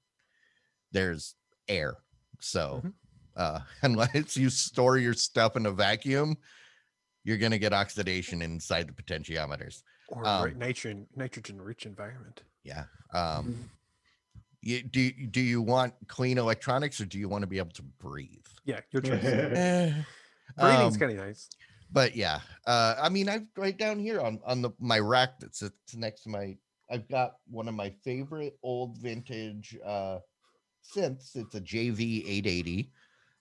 there's 0.92 1.34
air 1.68 1.94
so 2.40 2.82
Mhm. 2.84 2.92
uh 3.36 3.61
unless 3.82 4.36
you 4.36 4.51
store 4.51 4.98
your 4.98 5.14
stuff 5.14 5.57
in 5.57 5.66
a 5.66 5.70
vacuum 5.72 6.36
you're 7.24 7.38
going 7.38 7.53
to 7.53 7.59
get 7.59 7.72
oxidation 7.72 8.40
inside 8.42 8.88
the 8.88 8.92
potentiometers 9.03 9.82
or 10.09 10.26
um, 10.26 10.59
nitrogen 10.59 11.07
nitrogen 11.16 11.61
rich 11.61 11.86
environment. 11.86 12.42
yeah 12.64 12.84
um 13.14 13.70
you, 14.62 14.82
do 14.82 15.01
you- 15.01 15.26
do 15.26 15.40
you 15.40 15.62
want 15.62 15.94
clean 16.09 16.36
electronics 16.36 17.01
or 17.01 17.07
do 17.07 17.18
you 17.18 17.28
want 17.28 17.42
to 17.42 17.46
be 17.46 17.57
able 17.59 17.70
to 17.72 17.82
breathe 17.82 18.44
Yeah, 18.64 18.80
your 18.92 19.01
choice. 19.03 19.24
Breathing's 20.57 20.94
um, 20.94 21.01
kind 21.01 21.12
of 21.12 21.18
nice. 21.26 21.48
but 21.92 22.14
yeah 22.16 22.40
uh 22.66 22.94
i 23.01 23.09
mean 23.09 23.28
i've 23.28 23.46
right 23.57 23.78
down 23.78 23.98
here 23.98 24.20
on 24.20 24.40
on 24.44 24.62
the 24.62 24.70
my 24.78 24.98
rack 24.98 25.38
that 25.40 25.55
sits 25.55 25.96
next 25.96 26.22
to 26.22 26.28
my 26.28 26.57
i've 26.90 27.09
got 27.09 27.36
one 27.48 27.68
of 27.68 27.74
my 27.74 27.90
favorite 28.05 28.59
old 28.62 28.96
vintage 28.98 29.76
uh 29.84 30.18
synths 30.96 31.36
it's 31.36 31.55
a 31.55 31.61
jv 31.61 32.01
880 32.26 32.90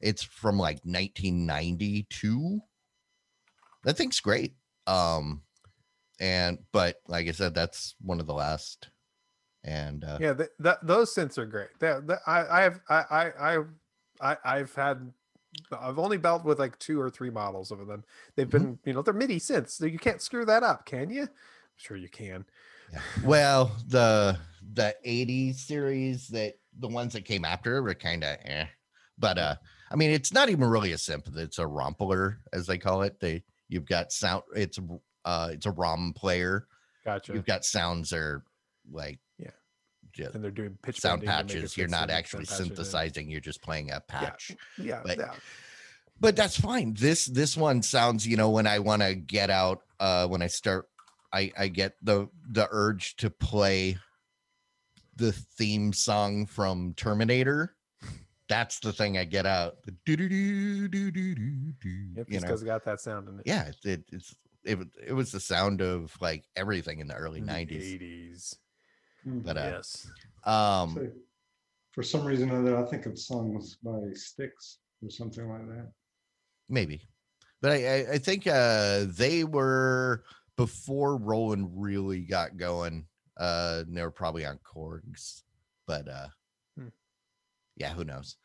it's 0.02 0.24
from 0.24 0.58
like 0.58 0.80
1992 0.84 2.60
that 3.84 3.98
thing's 3.98 4.20
great 4.20 4.56
um 4.88 5.42
and 6.20 6.60
but 6.72 6.98
like 7.08 7.28
i 7.28 7.32
said 7.32 7.54
that's 7.54 7.96
one 8.02 8.20
of 8.20 8.28
the 8.28 8.34
last 8.34 8.90
and 9.64 10.04
uh 10.04 10.18
Yeah, 10.22 10.34
th- 10.34 10.50
th- 10.62 10.78
those 10.84 11.14
synths 11.14 11.38
are 11.38 11.46
great. 11.46 11.70
That, 11.80 12.22
I, 12.26 12.46
I 12.48 12.62
have, 12.62 12.80
I, 12.90 13.04
I, 13.10 13.32
I, 13.58 13.64
I, 14.22 14.38
I've 14.46 14.74
had, 14.74 15.14
I've 15.72 16.00
only 16.00 16.18
dealt 16.18 16.46
with 16.46 16.60
like 16.60 16.78
two 16.80 17.00
or 17.00 17.10
three 17.10 17.30
models 17.30 17.72
of 17.72 17.86
them. 17.88 18.04
They've 18.36 18.50
Mhm. 18.50 18.52
been, 18.52 18.80
you 18.86 18.94
know, 18.94 19.02
they're 19.02 19.14
MIDI 19.14 19.38
synths. 19.40 19.72
So 19.72 19.86
you 19.86 20.00
can't 20.00 20.22
screw 20.22 20.46
that 20.46 20.64
up, 20.64 20.86
can 20.86 21.10
you? 21.10 21.24
I'm 21.24 21.30
sure 21.78 21.98
you 21.98 22.10
can. 22.10 22.46
Yeah. 22.92 23.02
Well, 23.24 23.66
the 23.88 24.40
the 24.62 24.96
80s 25.04 25.60
series 25.66 26.28
that 26.30 26.56
the 26.78 26.88
ones 26.88 27.14
that 27.14 27.26
came 27.26 27.46
after 27.46 27.82
were 27.82 27.94
kind 27.94 28.24
of 28.24 28.38
eh. 28.44 28.68
But 29.18 29.38
uh 29.38 29.56
I 29.92 29.96
mean 29.96 30.12
it's 30.12 30.34
not 30.34 30.50
even 30.50 30.70
really 30.70 30.92
a 30.92 30.96
synth, 30.98 31.36
it's 31.38 31.60
a 31.60 31.68
rompler 31.68 32.40
as 32.54 32.68
they 32.68 32.78
call 32.78 33.02
it. 33.04 33.20
They 33.20 33.44
you've 33.68 33.86
got 33.86 34.12
sound 34.12 34.44
it's 34.56 34.80
uh 35.26 35.50
it's 35.54 35.66
a 35.66 35.72
ROM 35.72 36.14
player. 36.14 36.68
Gotcha. 37.06 37.34
You've 37.34 37.46
got 37.46 37.66
sounds 37.66 38.10
that 38.12 38.20
are 38.20 38.46
like 38.92 39.20
Yeah. 40.20 40.28
and 40.34 40.44
they're 40.44 40.52
doing 40.52 40.78
pitch 40.84 41.00
sound 41.00 41.24
bending 41.26 41.32
to 41.32 41.44
make 41.44 41.50
it 41.50 41.56
patches. 41.62 41.78
You're 41.78 41.88
not 41.88 42.10
actually 42.10 42.46
patch 42.46 42.60
it 42.60 42.64
in. 42.64 42.68
synthesizing, 42.68 43.30
you're 43.32 43.40
just 43.42 43.62
playing 43.62 43.92
a 43.92 44.00
patch. 44.02 44.52
Yeah, 44.78 45.02
but- 45.04 45.18
yeah. 45.18 45.34
but 46.20 46.36
that's 46.36 46.60
fine 46.60 46.94
this 47.00 47.26
this 47.26 47.56
one 47.56 47.82
sounds 47.82 48.28
you 48.28 48.36
know 48.36 48.50
when 48.50 48.68
i 48.68 48.78
want 48.80 49.02
to 49.02 49.16
get 49.16 49.50
out 49.50 49.84
uh 50.02 50.28
when 50.28 50.42
i 50.42 50.48
start 50.48 50.90
i 51.32 51.50
i 51.58 51.70
get 51.70 51.94
the 52.02 52.28
the 52.50 52.68
urge 52.72 53.16
to 53.16 53.30
play 53.30 53.98
the 55.16 55.32
theme 55.32 55.94
song 55.94 56.46
from 56.46 56.94
terminator 56.96 57.74
that's 58.50 58.80
the 58.82 58.92
thing 58.92 59.18
i 59.18 59.24
get 59.24 59.46
out 59.46 59.76
the 59.86 59.96
doo-doo-doo-doo-doo-doo-doo, 60.06 62.14
Yep, 62.18 62.26
you 62.28 62.34
just 62.34 62.42
know 62.44 62.48
because 62.48 62.62
it 62.64 62.66
got 62.66 62.84
that 62.86 63.00
sound 63.00 63.30
in 63.30 63.36
it. 63.40 63.44
yeah 63.46 63.68
it, 63.70 63.78
it, 63.86 64.04
it's 64.12 64.36
it, 64.66 64.78
it 65.08 65.14
was 65.14 65.32
the 65.32 65.40
sound 65.40 65.82
of 65.82 66.14
like 66.20 66.44
everything 66.56 67.00
in 67.00 67.08
the 67.08 67.16
early 67.16 67.40
In 67.40 67.46
the 67.46 67.54
90s 67.54 68.02
80s. 68.02 68.56
Mm. 69.28 69.44
but 69.44 69.58
uh 69.58 69.72
yes. 69.76 70.08
um 70.46 70.96
So 70.96 71.12
For 71.92 72.04
some 72.04 72.24
reason 72.26 72.50
or 72.52 72.60
other, 72.60 72.78
I 72.78 72.86
think 72.90 73.06
of 73.06 73.18
songs 73.20 73.78
by 73.84 74.00
Styx 74.14 74.80
or 75.04 75.10
something 75.10 75.48
like 75.50 75.68
that. 75.68 75.92
maybe 76.70 77.02
but 77.62 77.72
i 77.72 77.76
i, 77.76 77.98
I 78.14 78.18
think 78.18 78.48
uh 78.48 79.06
they 79.08 79.44
were 79.44 80.24
before 80.58 81.18
roland 81.18 81.70
really 81.74 82.22
got 82.22 82.58
going 82.58 83.06
uh 83.40 83.84
and 83.88 83.96
they 83.96 84.02
were 84.04 84.12
probably 84.12 84.46
on 84.46 84.60
chords 84.64 85.44
but 85.88 86.08
uh 86.08 86.28
Hmm. 86.78 86.90
yeah 87.78 87.94
who 87.94 88.04
knows 88.04 88.36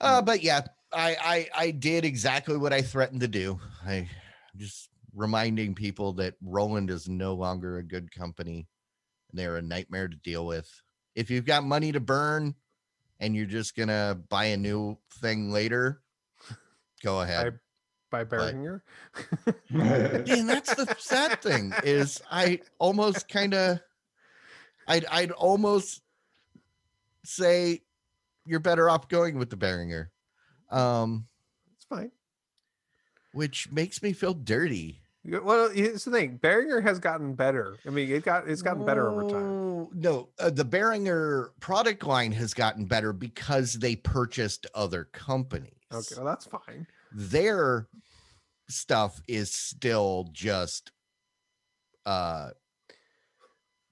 uh 0.00 0.22
but 0.22 0.42
yeah 0.42 0.60
I, 0.92 1.16
I 1.56 1.64
i 1.66 1.70
did 1.72 2.04
exactly 2.04 2.56
what 2.56 2.72
i 2.72 2.80
threatened 2.80 3.20
to 3.20 3.28
do 3.28 3.58
i 3.84 4.08
just 4.56 4.88
reminding 5.14 5.74
people 5.74 6.12
that 6.14 6.34
roland 6.42 6.90
is 6.90 7.08
no 7.08 7.34
longer 7.34 7.78
a 7.78 7.82
good 7.82 8.10
company 8.12 8.66
they're 9.32 9.56
a 9.56 9.62
nightmare 9.62 10.08
to 10.08 10.16
deal 10.16 10.46
with 10.46 10.82
if 11.14 11.30
you've 11.30 11.46
got 11.46 11.64
money 11.64 11.92
to 11.92 12.00
burn 12.00 12.54
and 13.20 13.34
you're 13.34 13.46
just 13.46 13.76
gonna 13.76 14.18
buy 14.28 14.46
a 14.46 14.56
new 14.56 14.96
thing 15.20 15.50
later 15.50 16.00
go 17.02 17.20
ahead 17.20 17.58
by 18.10 18.24
Behringer. 18.24 18.80
and 19.70 20.48
that's 20.48 20.74
the 20.74 20.96
sad 20.98 21.42
thing 21.42 21.72
is 21.84 22.22
I 22.30 22.60
almost 22.78 23.28
kind 23.28 23.54
of 23.54 23.80
I'd 24.86 25.04
I'd 25.06 25.30
almost 25.30 26.00
say 27.24 27.82
you're 28.46 28.60
better 28.60 28.88
off 28.88 29.08
going 29.08 29.38
with 29.38 29.50
the 29.50 29.56
Behringer. 29.56 30.08
Um 30.70 31.26
it's 31.76 31.84
fine. 31.84 32.10
which 33.32 33.70
makes 33.70 34.02
me 34.02 34.12
feel 34.12 34.32
dirty. 34.34 35.02
Well, 35.42 35.70
here's 35.70 36.04
the 36.04 36.10
thing. 36.10 36.38
Behringer 36.38 36.82
has 36.82 36.98
gotten 36.98 37.34
better. 37.34 37.76
I 37.86 37.90
mean, 37.90 38.10
it 38.10 38.24
got 38.24 38.48
it's 38.48 38.62
gotten 38.62 38.84
better 38.84 39.08
over 39.08 39.28
time. 39.28 39.88
No, 39.94 40.28
uh, 40.38 40.50
the 40.50 40.64
Behringer 40.64 41.50
product 41.60 42.04
line 42.04 42.32
has 42.32 42.54
gotten 42.54 42.84
better 42.86 43.12
because 43.12 43.74
they 43.74 43.96
purchased 43.96 44.66
other 44.74 45.04
companies. 45.12 45.72
Okay, 45.92 46.14
well, 46.16 46.24
that's 46.26 46.46
fine. 46.46 46.86
their 47.12 47.88
stuff 48.68 49.22
is 49.26 49.50
still 49.50 50.28
just 50.32 50.92
uh 52.04 52.50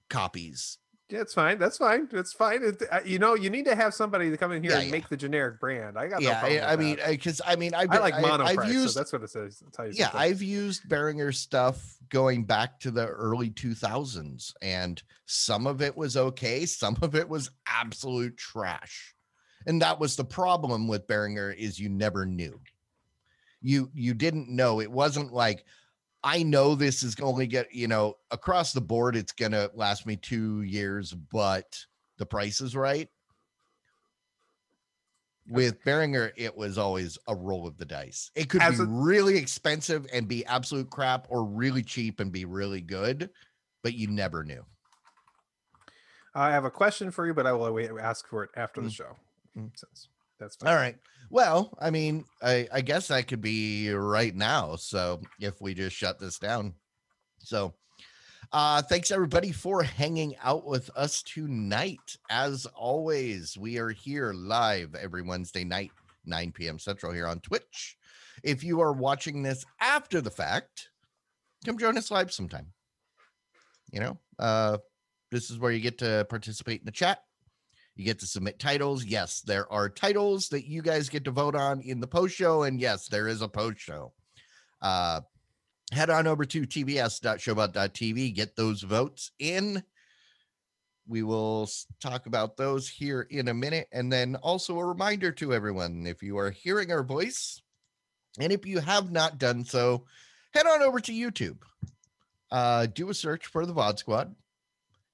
copies 0.09 0.77
Yeah, 1.09 1.21
it's 1.21 1.33
fine. 1.33 1.57
That's 1.57 1.77
fine. 1.77 2.09
It's 2.11 2.33
fine. 2.33 2.63
It, 2.63 2.83
uh, 2.91 2.99
you 3.05 3.17
know, 3.17 3.33
you 3.33 3.49
need 3.49 3.63
to 3.65 3.75
have 3.75 3.93
somebody 3.93 4.29
to 4.29 4.35
come 4.35 4.51
in 4.51 4.61
here 4.61 4.73
Yeah, 4.73 4.79
and 4.79 4.87
yeah. 4.87 4.91
make 4.91 5.07
the 5.07 5.15
generic 5.15 5.57
brand. 5.57 5.97
I 5.97 6.09
got 6.09 6.21
no 6.21 6.27
yeah 6.27 6.39
problem 6.41 6.63
I, 6.63 6.73
I 6.73 6.75
mean 6.75 6.97
because 7.07 7.41
i 7.45 7.55
mean 7.55 7.73
i've 7.73 7.89
I 7.91 7.99
like 7.99 8.19
mono 8.21 8.43
I've 8.43 8.57
price, 8.57 8.73
used 8.73 8.93
so 8.93 8.99
that's 8.99 9.13
what 9.13 9.23
it 9.23 9.29
says. 9.29 9.63
Yeah 9.93 10.05
something. 10.09 10.19
i've 10.19 10.41
used 10.41 10.83
Behringer 10.89 11.33
stuff 11.33 11.97
going 12.09 12.43
back 12.43 12.79
to 12.81 12.91
the 12.91 13.07
early 13.07 13.49
2000s 13.49 14.53
and 14.61 15.01
some 15.25 15.65
of 15.65 15.81
it 15.81 15.95
was 15.95 16.17
okay 16.17 16.65
some 16.65 16.97
of 17.01 17.15
it 17.15 17.27
was 17.29 17.51
absolute 17.67 18.35
trash 18.37 19.15
and 19.65 19.81
that 19.81 19.99
was 19.99 20.15
the 20.17 20.25
problem 20.25 20.87
with 20.89 21.07
Behringer 21.07 21.55
is 21.55 21.79
you 21.79 21.87
never 21.89 22.25
knew 22.25 22.59
you 23.61 23.89
you 23.93 24.13
didn't 24.13 24.49
know 24.49 24.81
it 24.81 24.91
wasn't 24.91 25.31
like 25.33 25.63
i 26.23 26.43
know 26.43 26.75
this 26.75 27.03
is 27.03 27.15
only 27.21 27.47
get 27.47 27.73
you 27.73 27.87
know 27.87 28.15
across 28.31 28.73
the 28.73 28.81
board 28.81 29.15
it's 29.15 29.31
gonna 29.31 29.69
last 29.73 30.05
me 30.05 30.15
two 30.15 30.61
years 30.63 31.13
but 31.13 31.77
the 32.17 32.25
price 32.25 32.61
is 32.61 32.75
right 32.75 33.09
with 35.49 35.81
Behringer, 35.85 36.33
it 36.35 36.53
was 36.57 36.77
always 36.77 37.17
a 37.29 37.33
roll 37.33 37.65
of 37.65 37.77
the 37.77 37.85
dice. 37.85 38.31
It 38.35 38.49
could 38.49 38.61
As 38.61 38.79
be 38.79 38.83
a- 38.83 38.87
really 38.87 39.37
expensive 39.37 40.05
and 40.11 40.27
be 40.27 40.45
absolute 40.45 40.89
crap, 40.89 41.25
or 41.29 41.45
really 41.45 41.83
cheap 41.83 42.19
and 42.19 42.33
be 42.33 42.43
really 42.43 42.81
good, 42.81 43.29
but 43.81 43.93
you 43.93 44.07
never 44.09 44.43
knew. 44.43 44.65
I 46.35 46.51
have 46.51 46.65
a 46.65 46.69
question 46.69 47.11
for 47.11 47.25
you, 47.25 47.33
but 47.33 47.47
I 47.47 47.53
will 47.53 47.71
wait, 47.71 47.89
ask 47.97 48.27
for 48.27 48.43
it 48.43 48.49
after 48.57 48.81
the 48.81 48.89
Mm. 48.89 48.93
show. 48.93 49.15
Mm. 49.55 49.71
Since 49.73 50.09
that's 50.39 50.55
fine. 50.55 50.69
All 50.69 50.75
right. 50.75 50.97
Well, 51.29 51.77
I 51.79 51.89
mean, 51.89 52.25
I, 52.41 52.67
I 52.71 52.81
guess 52.81 53.07
that 53.09 53.27
could 53.27 53.41
be 53.41 53.91
right 53.91 54.35
now. 54.35 54.75
So 54.75 55.21
if 55.39 55.59
we 55.61 55.73
just 55.73 55.95
shut 55.95 56.19
this 56.19 56.39
down. 56.39 56.73
So 57.39 57.73
uh 58.53 58.81
thanks 58.81 59.11
everybody 59.11 59.51
for 59.51 59.83
hanging 59.83 60.35
out 60.41 60.65
with 60.65 60.89
us 60.95 61.21
tonight. 61.23 62.17
As 62.29 62.65
always, 62.67 63.57
we 63.57 63.77
are 63.77 63.89
here 63.89 64.33
live 64.33 64.95
every 64.95 65.21
Wednesday 65.21 65.65
night, 65.65 65.91
9 66.25 66.51
p.m. 66.53 66.79
Central 66.79 67.11
here 67.11 67.27
on 67.27 67.41
Twitch. 67.41 67.97
If 68.43 68.63
you 68.63 68.79
are 68.79 68.93
watching 68.93 69.43
this 69.43 69.65
after 69.81 70.21
the 70.21 70.31
fact, 70.31 70.89
come 71.65 71.77
join 71.77 71.97
us 71.97 72.11
live 72.11 72.31
sometime. 72.31 72.67
You 73.91 73.99
know, 73.99 74.19
uh 74.39 74.77
this 75.29 75.49
is 75.49 75.59
where 75.59 75.71
you 75.71 75.81
get 75.81 75.97
to 75.97 76.25
participate 76.29 76.79
in 76.79 76.85
the 76.85 76.91
chat. 76.91 77.23
You 77.97 78.05
get 78.05 78.19
to 78.19 78.27
submit 78.27 78.59
titles. 78.59 79.03
Yes, 79.03 79.41
there 79.41 79.71
are 79.71 79.89
titles 79.89 80.49
that 80.49 80.67
you 80.67 80.83
guys 80.83 81.09
get 81.09 81.23
to 81.25 81.31
vote 81.31 81.55
on 81.55 81.81
in 81.81 81.99
the 81.99 82.07
post 82.07 82.35
show. 82.35 82.63
And 82.63 82.79
yes, 82.79 83.07
there 83.07 83.27
is 83.27 83.41
a 83.41 83.47
post 83.47 83.79
show. 83.79 84.13
Uh, 84.81 85.21
head 85.91 86.09
on 86.09 86.27
over 86.27 86.45
to 86.45 86.67
tvs.showbot.tv, 86.67 88.35
get 88.35 88.55
those 88.55 88.83
votes 88.83 89.31
in. 89.39 89.81
We 91.07 91.23
will 91.23 91.69
talk 91.99 92.27
about 92.27 92.55
those 92.57 92.87
here 92.87 93.21
in 93.31 93.47
a 93.47 93.53
minute. 93.53 93.87
And 93.91 94.11
then 94.11 94.35
also 94.35 94.77
a 94.77 94.85
reminder 94.85 95.31
to 95.31 95.53
everyone 95.53 96.05
if 96.05 96.21
you 96.21 96.37
are 96.37 96.51
hearing 96.51 96.91
our 96.91 97.03
voice, 97.03 97.61
and 98.39 98.51
if 98.51 98.65
you 98.65 98.79
have 98.79 99.11
not 99.11 99.39
done 99.39 99.65
so, 99.65 100.05
head 100.53 100.67
on 100.67 100.83
over 100.83 100.99
to 100.99 101.11
YouTube. 101.11 101.57
Uh, 102.51 102.85
do 102.85 103.09
a 103.09 103.13
search 103.13 103.47
for 103.47 103.65
the 103.65 103.73
VOD 103.73 103.97
Squad 103.97 104.35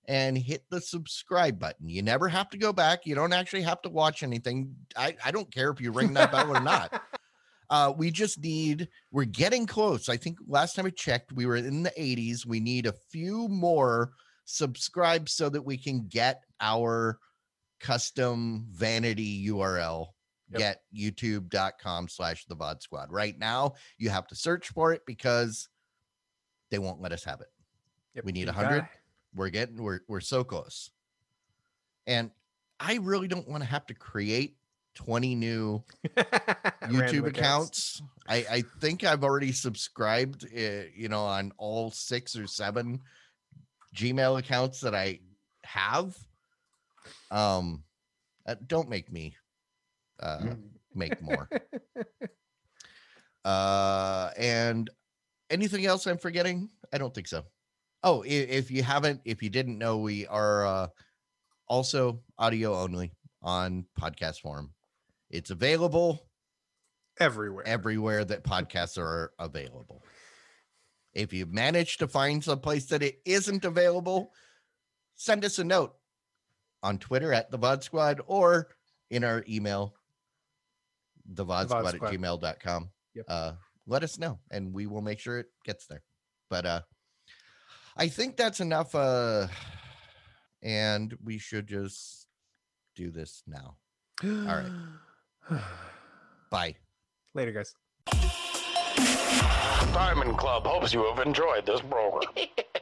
and 0.08 0.38
hit 0.38 0.64
the 0.70 0.82
subscribe 0.82 1.60
button. 1.60 1.90
You 1.90 2.02
never 2.02 2.28
have 2.28 2.50
to 2.50 2.58
go 2.58 2.74
back. 2.74 3.06
You 3.06 3.16
don't 3.16 3.34
actually 3.34 3.62
have 3.62 3.82
to 3.84 3.90
watch 3.90 4.24
anything. 4.24 4.76
I, 4.98 5.16
I 5.24 5.32
don't 5.32 5.52
care 5.52 5.72
if 5.72 5.80
you 5.80 5.92
ring 5.92 6.14
that 6.14 6.32
bell 6.32 6.56
or 6.56 6.60
not. 6.60 7.02
Uh, 7.70 7.92
we 7.98 8.12
just 8.12 8.40
need, 8.40 8.88
we're 9.12 9.24
getting 9.24 9.66
close. 9.66 10.08
I 10.08 10.16
think 10.16 10.38
last 10.48 10.76
time 10.76 10.86
I 10.86 10.92
checked, 10.92 11.32
we 11.32 11.48
were 11.48 11.56
in 11.56 11.82
the 11.82 11.94
80s. 11.98 12.46
We 12.46 12.60
need 12.60 12.86
a 12.86 12.94
few 13.10 13.48
more 13.48 14.12
subscribe 14.46 15.28
so 15.28 15.50
that 15.50 15.64
we 15.64 15.78
can 15.78 16.06
get 16.08 16.44
our 16.62 17.18
custom 17.80 18.68
vanity 18.70 19.48
URL. 19.48 20.08
Yep. 20.52 20.60
Get 20.60 20.82
youtube.com 20.96 22.10
slash 22.10 22.46
the 22.46 22.56
VOD 22.56 22.84
squad. 22.84 23.12
Right 23.12 23.40
now, 23.40 23.74
you 23.98 24.12
have 24.12 24.28
to 24.28 24.36
search 24.36 24.70
for 24.70 24.94
it 24.94 25.02
because 25.08 25.68
they 26.70 26.78
won't 26.78 27.02
let 27.02 27.12
us 27.12 27.24
have 27.24 27.42
it. 27.42 27.48
Yep, 28.14 28.26
We 28.26 28.34
need 28.34 28.42
you 28.42 28.46
100. 28.48 28.88
We're 29.36 29.50
getting 29.50 29.82
we're 29.82 30.02
we're 30.08 30.20
so 30.20 30.44
close. 30.44 30.92
And 32.08 32.32
I 32.80 32.96
really 33.02 33.28
don't 33.28 33.48
want 33.48 33.64
to 33.64 33.70
have 33.70 33.86
to 33.88 33.94
create 33.94 34.58
20 34.96 35.36
new 35.36 35.84
YouTube 36.84 37.28
accounts. 37.28 38.02
I 38.28 38.46
I 38.50 38.64
think 38.80 39.04
I've 39.04 39.24
already 39.24 39.52
subscribed 39.52 40.46
uh, 40.46 40.84
you 40.96 41.10
know 41.10 41.22
on 41.22 41.52
all 41.58 41.92
6 41.92 42.36
or 42.36 42.48
7 42.48 43.00
Gmail 43.96 44.40
accounts 44.40 44.82
that 44.82 44.96
I 44.96 45.20
have. 45.64 46.18
Um 47.32 47.84
uh, 48.46 48.56
don't 48.68 48.90
make 48.90 49.12
me 49.12 49.36
uh 50.20 50.46
make 50.94 51.22
more. 51.22 51.50
Uh, 53.46 54.30
and 54.38 54.90
anything 55.50 55.86
else 55.86 56.08
I'm 56.08 56.18
forgetting? 56.18 56.70
I 56.94 56.98
don't 56.98 57.14
think 57.14 57.28
so. 57.28 57.44
Oh, 58.04 58.24
if 58.26 58.70
you 58.70 58.84
haven't, 58.84 59.22
if 59.24 59.42
you 59.42 59.50
didn't 59.50 59.78
know, 59.78 59.98
we 59.98 60.28
are 60.28 60.66
uh, 60.66 60.88
also 61.68 62.22
audio 62.38 62.76
only 62.76 63.14
on 63.42 63.86
podcast 64.00 64.42
form. 64.42 64.72
It's 65.30 65.52
available 65.52 66.28
everywhere. 67.20 67.66
everywhere 67.66 68.26
that 68.26 68.44
podcasts 68.44 68.98
are 68.98 69.32
available. 69.40 70.04
If 71.14 71.32
you 71.32 71.46
manage 71.46 71.98
to 71.98 72.08
find 72.08 72.44
some 72.44 72.60
place 72.60 72.88
that 72.88 73.04
it 73.04 73.20
isn't 73.26 73.66
available, 73.66 74.32
send 75.16 75.46
us 75.46 75.60
a 75.60 75.64
note 75.64 75.94
on 76.82 76.98
Twitter 76.98 77.32
at 77.34 77.52
the 77.52 77.60
VOD 77.60 77.84
Squad 77.84 78.22
or 78.26 78.68
in 79.10 79.24
our 79.24 79.44
email, 79.48 79.94
the 81.26 81.46
VOD 81.46 81.66
Squad 81.66 81.96
at 81.96 82.02
gmail.com. 82.02 82.90
Yep. 83.16 83.26
Uh, 83.28 83.52
let 83.86 84.04
us 84.04 84.18
know 84.18 84.40
and 84.52 84.74
we 84.74 84.88
will 84.88 85.02
make 85.02 85.20
sure 85.20 85.40
it 85.40 85.48
gets 85.66 85.86
there. 85.86 86.02
But 86.50 86.66
uh, 86.66 86.82
I 87.96 88.08
think 88.08 88.38
that's 88.38 88.60
enough. 88.60 88.96
Uh, 88.96 89.48
and 90.62 91.16
we 91.24 91.38
should 91.38 91.68
just 91.68 92.28
do 92.96 93.12
this 93.12 93.44
now. 93.48 93.76
All 94.24 94.30
right. 94.30 94.72
Bye. 96.50 96.76
Later, 97.34 97.52
guys. 97.52 97.76
Diamond 99.94 100.38
Club 100.38 100.66
hopes 100.66 100.94
you 100.94 101.04
have 101.06 101.26
enjoyed 101.26 101.66
this 101.66 101.82
program. 101.82 102.32